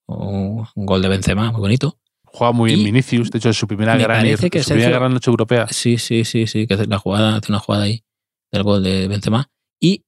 un 0.08 0.66
gol 0.76 1.02
de 1.02 1.10
Benzema, 1.10 1.52
muy 1.52 1.62
bonito. 1.62 2.00
Juega 2.24 2.52
muy 2.52 2.72
bien 2.74 2.84
Vinicius, 2.84 3.32
de 3.32 3.38
hecho 3.38 3.50
es 3.50 3.58
su 3.58 3.68
primera, 3.68 3.96
gran, 3.96 4.18
parece 4.18 4.50
que 4.50 4.60
su 4.60 4.70
Sergio, 4.70 4.86
primera 4.86 5.00
gran 5.00 5.14
noche 5.14 5.30
europea. 5.30 5.68
Sí, 5.70 5.98
sí, 5.98 6.26
sí, 6.26 6.48
sí, 6.48 6.68
que 6.68 6.74
hace 6.74 6.86
la 6.88 6.98
jugada, 6.98 7.38
hace 7.38 7.52
una 7.52 7.60
jugada 7.60 7.86
ahí 7.86 8.04
del 8.52 8.64
gol 8.64 8.84
de 8.84 9.08
Benzema. 9.08 9.50
Y 9.80 10.04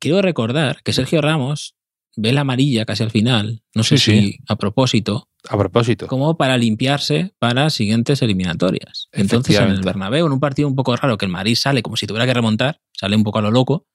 quiero 0.00 0.20
recordar 0.22 0.82
que 0.82 0.92
Sergio 0.92 1.20
Ramos 1.20 1.76
ve 2.16 2.32
la 2.32 2.42
amarilla 2.42 2.84
casi 2.84 3.02
al 3.02 3.10
final, 3.10 3.62
no 3.74 3.82
sé 3.82 3.98
sí, 3.98 4.12
si 4.12 4.32
sí. 4.32 4.38
a 4.48 4.56
propósito, 4.56 5.28
a 5.48 5.56
propósito. 5.56 6.06
Como 6.06 6.36
para 6.36 6.58
limpiarse 6.58 7.32
para 7.38 7.70
siguientes 7.70 8.20
eliminatorias. 8.22 9.08
Entonces, 9.12 9.58
en 9.58 9.70
el 9.70 9.82
Bernabéu, 9.82 10.26
en 10.26 10.32
un 10.32 10.40
partido 10.40 10.68
un 10.68 10.74
poco 10.74 10.94
raro, 10.96 11.16
que 11.16 11.24
el 11.24 11.32
Madrid 11.32 11.54
sale 11.54 11.82
como 11.82 11.96
si 11.96 12.06
tuviera 12.06 12.26
que 12.26 12.34
remontar, 12.34 12.80
sale 12.92 13.16
un 13.16 13.24
poco 13.24 13.38
a 13.38 13.42
lo 13.42 13.50
loco, 13.50 13.86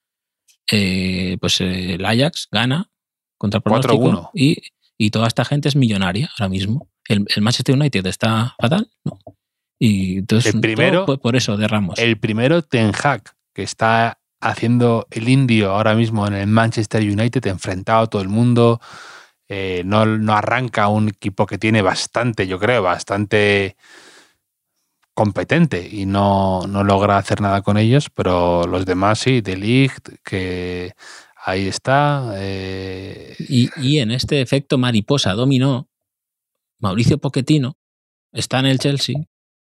eh, 0.70 1.36
pues 1.40 1.60
eh, 1.60 1.94
el 1.94 2.04
Ajax 2.04 2.48
gana 2.50 2.90
contra 3.38 3.60
pronóstico 3.60 4.30
y, 4.34 4.56
y, 4.98 5.10
toda 5.10 5.28
esta 5.28 5.44
gente 5.44 5.68
es 5.68 5.76
millonaria 5.76 6.30
ahora 6.36 6.48
mismo. 6.48 6.88
El, 7.06 7.26
el 7.34 7.42
Manchester 7.42 7.76
United 7.76 8.04
está 8.06 8.56
fatal, 8.58 8.90
¿no? 9.04 9.18
Y 9.78 10.18
entonces, 10.18 10.54
el 10.54 10.60
primero, 10.60 11.06
por, 11.06 11.20
por 11.20 11.36
eso 11.36 11.56
derramos. 11.56 11.98
El 11.98 12.18
primero, 12.18 12.62
Ten 12.62 12.92
Hag, 13.00 13.22
que 13.54 13.62
está 13.62 14.18
haciendo 14.40 15.06
el 15.10 15.28
indio 15.28 15.72
ahora 15.72 15.94
mismo 15.94 16.26
en 16.26 16.34
el 16.34 16.46
Manchester 16.46 17.02
United, 17.02 17.46
enfrentado 17.46 18.04
a 18.04 18.06
todo 18.06 18.22
el 18.22 18.28
mundo, 18.28 18.80
eh, 19.48 19.82
no, 19.84 20.02
arranca 20.32 20.88
un 20.88 21.08
equipo 21.08 21.46
que 21.46 21.58
tiene 21.58 21.82
bastante, 21.82 22.46
yo 22.46 22.58
creo, 22.58 22.82
bastante 22.82 23.76
competente 25.14 25.88
y 25.90 26.04
no, 26.04 26.66
no, 26.66 26.84
logra 26.84 27.16
hacer 27.16 27.40
nada 27.40 27.62
con 27.62 27.78
ellos, 27.78 28.10
pero 28.10 28.66
los 28.66 28.84
demás 28.84 29.20
sí, 29.20 29.40
De 29.40 29.56
Ligt, 29.56 30.08
que 30.24 30.92
ahí 31.44 31.68
está. 31.68 32.34
Eh... 32.36 33.34
Y, 33.38 33.70
y, 33.76 34.00
en 34.00 34.10
este 34.10 34.40
efecto 34.42 34.78
mariposa 34.78 35.32
dominó, 35.32 35.88
Mauricio 36.78 37.18
Pochettino 37.18 37.78
está 38.32 38.58
en 38.58 38.66
el 38.66 38.78
Chelsea 38.78 39.16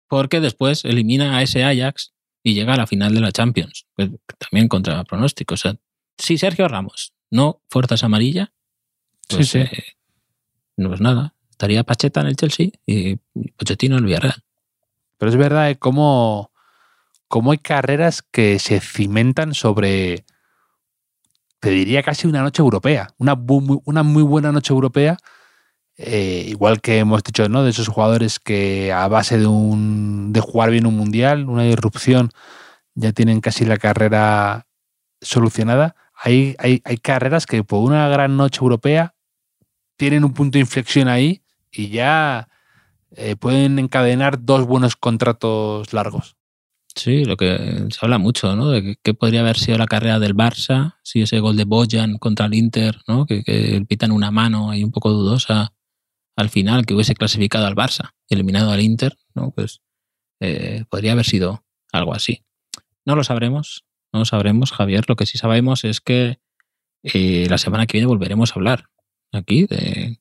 porque 0.07 0.39
después 0.39 0.85
elimina 0.85 1.37
a 1.37 1.43
ese 1.43 1.63
Ajax 1.63 2.13
y 2.43 2.53
llega 2.53 2.73
a 2.73 2.77
la 2.77 2.87
final 2.87 3.13
de 3.13 3.21
la 3.21 3.31
Champions, 3.31 3.85
pues, 3.95 4.09
también 4.37 4.67
contra 4.67 5.03
pronóstico. 5.03 5.55
O 5.55 5.57
sea, 5.57 5.75
si 6.17 6.37
Sergio 6.37 6.67
Ramos 6.67 7.13
no 7.29 7.61
fuerzas 7.69 8.03
amarilla, 8.03 8.53
pues, 9.27 9.49
sí, 9.49 9.59
sí. 9.65 9.75
Eh, 9.75 9.83
no 10.77 10.93
es 10.93 11.01
nada. 11.01 11.33
Estaría 11.49 11.83
Pacheta 11.83 12.21
en 12.21 12.27
el 12.27 12.35
Chelsea 12.35 12.69
y 12.85 13.15
Pochettino 13.57 13.95
en 13.95 14.03
el 14.03 14.05
Villarreal. 14.05 14.43
Pero 15.17 15.29
es 15.31 15.35
verdad, 15.35 15.69
¿eh? 15.71 15.77
cómo, 15.77 16.51
cómo 17.27 17.51
hay 17.51 17.57
carreras 17.57 18.21
que 18.21 18.59
se 18.59 18.79
cimentan 18.79 19.55
sobre, 19.55 20.23
te 21.59 21.71
diría 21.71 22.03
casi 22.03 22.27
una 22.27 22.43
noche 22.43 22.61
europea, 22.61 23.13
una, 23.17 23.35
bu- 23.35 23.81
una 23.85 24.03
muy 24.03 24.21
buena 24.21 24.51
noche 24.51 24.71
europea, 24.71 25.17
eh, 25.97 26.45
igual 26.47 26.79
que 26.79 26.99
hemos 26.99 27.23
dicho, 27.23 27.49
¿no? 27.49 27.63
De 27.63 27.71
esos 27.71 27.87
jugadores 27.87 28.39
que 28.39 28.91
a 28.93 29.07
base 29.07 29.39
de, 29.39 29.47
un, 29.47 30.31
de 30.31 30.41
jugar 30.41 30.69
bien 30.69 30.85
un 30.85 30.95
mundial, 30.95 31.49
una 31.49 31.65
irrupción, 31.65 32.29
ya 32.93 33.13
tienen 33.13 33.41
casi 33.41 33.65
la 33.65 33.77
carrera 33.77 34.67
solucionada. 35.21 35.95
Hay, 36.13 36.55
hay, 36.59 36.97
carreras 36.97 37.45
que 37.45 37.63
por 37.63 37.83
una 37.83 38.07
gran 38.09 38.37
noche 38.37 38.59
europea 38.61 39.15
tienen 39.97 40.23
un 40.23 40.33
punto 40.33 40.57
de 40.57 40.61
inflexión 40.61 41.07
ahí 41.07 41.43
y 41.71 41.89
ya 41.89 42.47
eh, 43.11 43.35
pueden 43.35 43.79
encadenar 43.79 44.43
dos 44.43 44.65
buenos 44.65 44.95
contratos 44.95 45.93
largos. 45.93 46.35
Sí, 46.95 47.25
lo 47.25 47.37
que 47.37 47.87
se 47.89 47.99
habla 48.01 48.17
mucho, 48.17 48.55
¿no? 48.55 48.69
De 48.69 48.97
que 49.03 49.13
podría 49.13 49.41
haber 49.41 49.57
sido 49.57 49.77
la 49.77 49.85
carrera 49.85 50.19
del 50.19 50.35
Barça, 50.35 50.95
si 51.03 51.21
ese 51.21 51.39
gol 51.39 51.55
de 51.55 51.65
Bojan 51.65 52.17
contra 52.17 52.47
el 52.47 52.55
Inter, 52.55 52.99
¿no? 53.07 53.27
Que, 53.27 53.43
que 53.43 53.83
pitan 53.87 54.11
una 54.11 54.31
mano 54.31 54.71
ahí 54.71 54.83
un 54.83 54.91
poco 54.91 55.11
dudosa 55.11 55.73
al 56.37 56.49
final, 56.49 56.85
que 56.85 56.93
hubiese 56.93 57.15
clasificado 57.15 57.65
al 57.65 57.75
Barça, 57.75 58.11
eliminado 58.29 58.71
al 58.71 58.79
Inter, 58.79 59.17
¿no? 59.33 59.51
Pues 59.51 59.81
eh, 60.39 60.85
podría 60.89 61.13
haber 61.13 61.25
sido 61.25 61.65
algo 61.91 62.13
así. 62.13 62.43
No 63.05 63.15
lo 63.15 63.23
sabremos, 63.23 63.85
no 64.13 64.19
lo 64.19 64.25
sabremos, 64.25 64.71
Javier. 64.71 65.05
Lo 65.07 65.15
que 65.15 65.25
sí 65.25 65.37
sabemos 65.37 65.83
es 65.83 65.99
que 65.99 66.39
eh, 67.03 67.47
la 67.49 67.57
semana 67.57 67.87
que 67.87 67.97
viene 67.97 68.07
volveremos 68.07 68.51
a 68.51 68.55
hablar 68.55 68.85
aquí 69.31 69.65
de, 69.65 70.19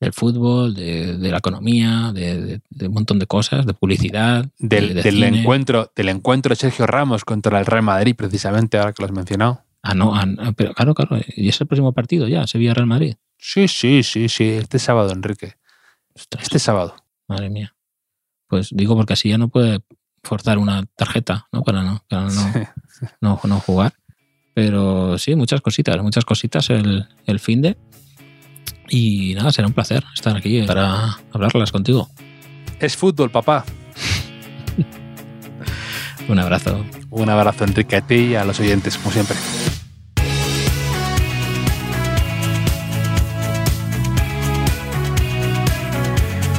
del 0.00 0.12
fútbol, 0.12 0.74
de, 0.74 1.18
de 1.18 1.30
la 1.30 1.38
economía, 1.38 2.10
de, 2.12 2.60
un 2.80 2.92
montón 2.92 3.20
de 3.20 3.26
cosas, 3.26 3.64
de 3.64 3.74
publicidad. 3.74 4.46
Del, 4.58 4.94
de, 4.94 5.02
del 5.02 5.22
encuentro, 5.22 5.92
del 5.94 6.08
encuentro 6.08 6.50
de 6.50 6.56
Sergio 6.56 6.86
Ramos 6.86 7.24
contra 7.24 7.60
el 7.60 7.66
Real 7.66 7.84
Madrid, 7.84 8.16
precisamente, 8.16 8.76
ahora 8.76 8.92
que 8.92 9.02
lo 9.02 9.06
has 9.06 9.12
mencionado. 9.12 9.62
Ah, 9.82 9.94
no, 9.94 10.14
ah, 10.16 10.26
pero 10.56 10.74
claro, 10.74 10.94
claro. 10.94 11.22
Y 11.36 11.48
es 11.48 11.60
el 11.60 11.66
próximo 11.68 11.92
partido 11.92 12.26
ya, 12.26 12.46
Sevilla-Real 12.46 12.86
Madrid. 12.86 13.16
Sí, 13.46 13.68
sí, 13.68 14.02
sí, 14.02 14.30
sí. 14.30 14.44
Este 14.44 14.78
sábado, 14.78 15.12
Enrique. 15.12 15.56
Ostras, 16.14 16.44
este 16.44 16.58
sábado. 16.58 16.96
Madre 17.28 17.50
mía. 17.50 17.76
Pues 18.48 18.70
digo 18.72 18.96
porque 18.96 19.12
así 19.12 19.28
ya 19.28 19.36
no 19.36 19.48
puede 19.48 19.80
forzar 20.22 20.56
una 20.56 20.86
tarjeta, 20.96 21.46
¿no? 21.52 21.62
Para 21.62 21.82
no, 21.82 22.02
para 22.08 22.22
no, 22.22 22.30
sí. 22.30 22.60
no, 23.20 23.38
no, 23.44 23.60
jugar. 23.60 23.92
Pero 24.54 25.18
sí, 25.18 25.34
muchas 25.34 25.60
cositas, 25.60 26.02
muchas 26.02 26.24
cositas 26.24 26.70
el, 26.70 27.06
el 27.26 27.38
fin 27.38 27.60
de. 27.60 27.76
Y 28.88 29.34
nada, 29.34 29.52
será 29.52 29.68
un 29.68 29.74
placer 29.74 30.02
estar 30.14 30.34
aquí 30.34 30.62
para 30.62 31.18
hablarlas 31.30 31.70
contigo. 31.70 32.08
Es 32.80 32.96
fútbol, 32.96 33.30
papá. 33.30 33.66
un 36.28 36.38
abrazo. 36.38 36.82
Un 37.10 37.28
abrazo, 37.28 37.64
Enrique, 37.64 37.96
a 37.96 38.06
ti 38.06 38.14
y 38.14 38.34
a 38.36 38.44
los 38.46 38.58
oyentes, 38.58 38.96
como 38.96 39.12
siempre. 39.12 39.36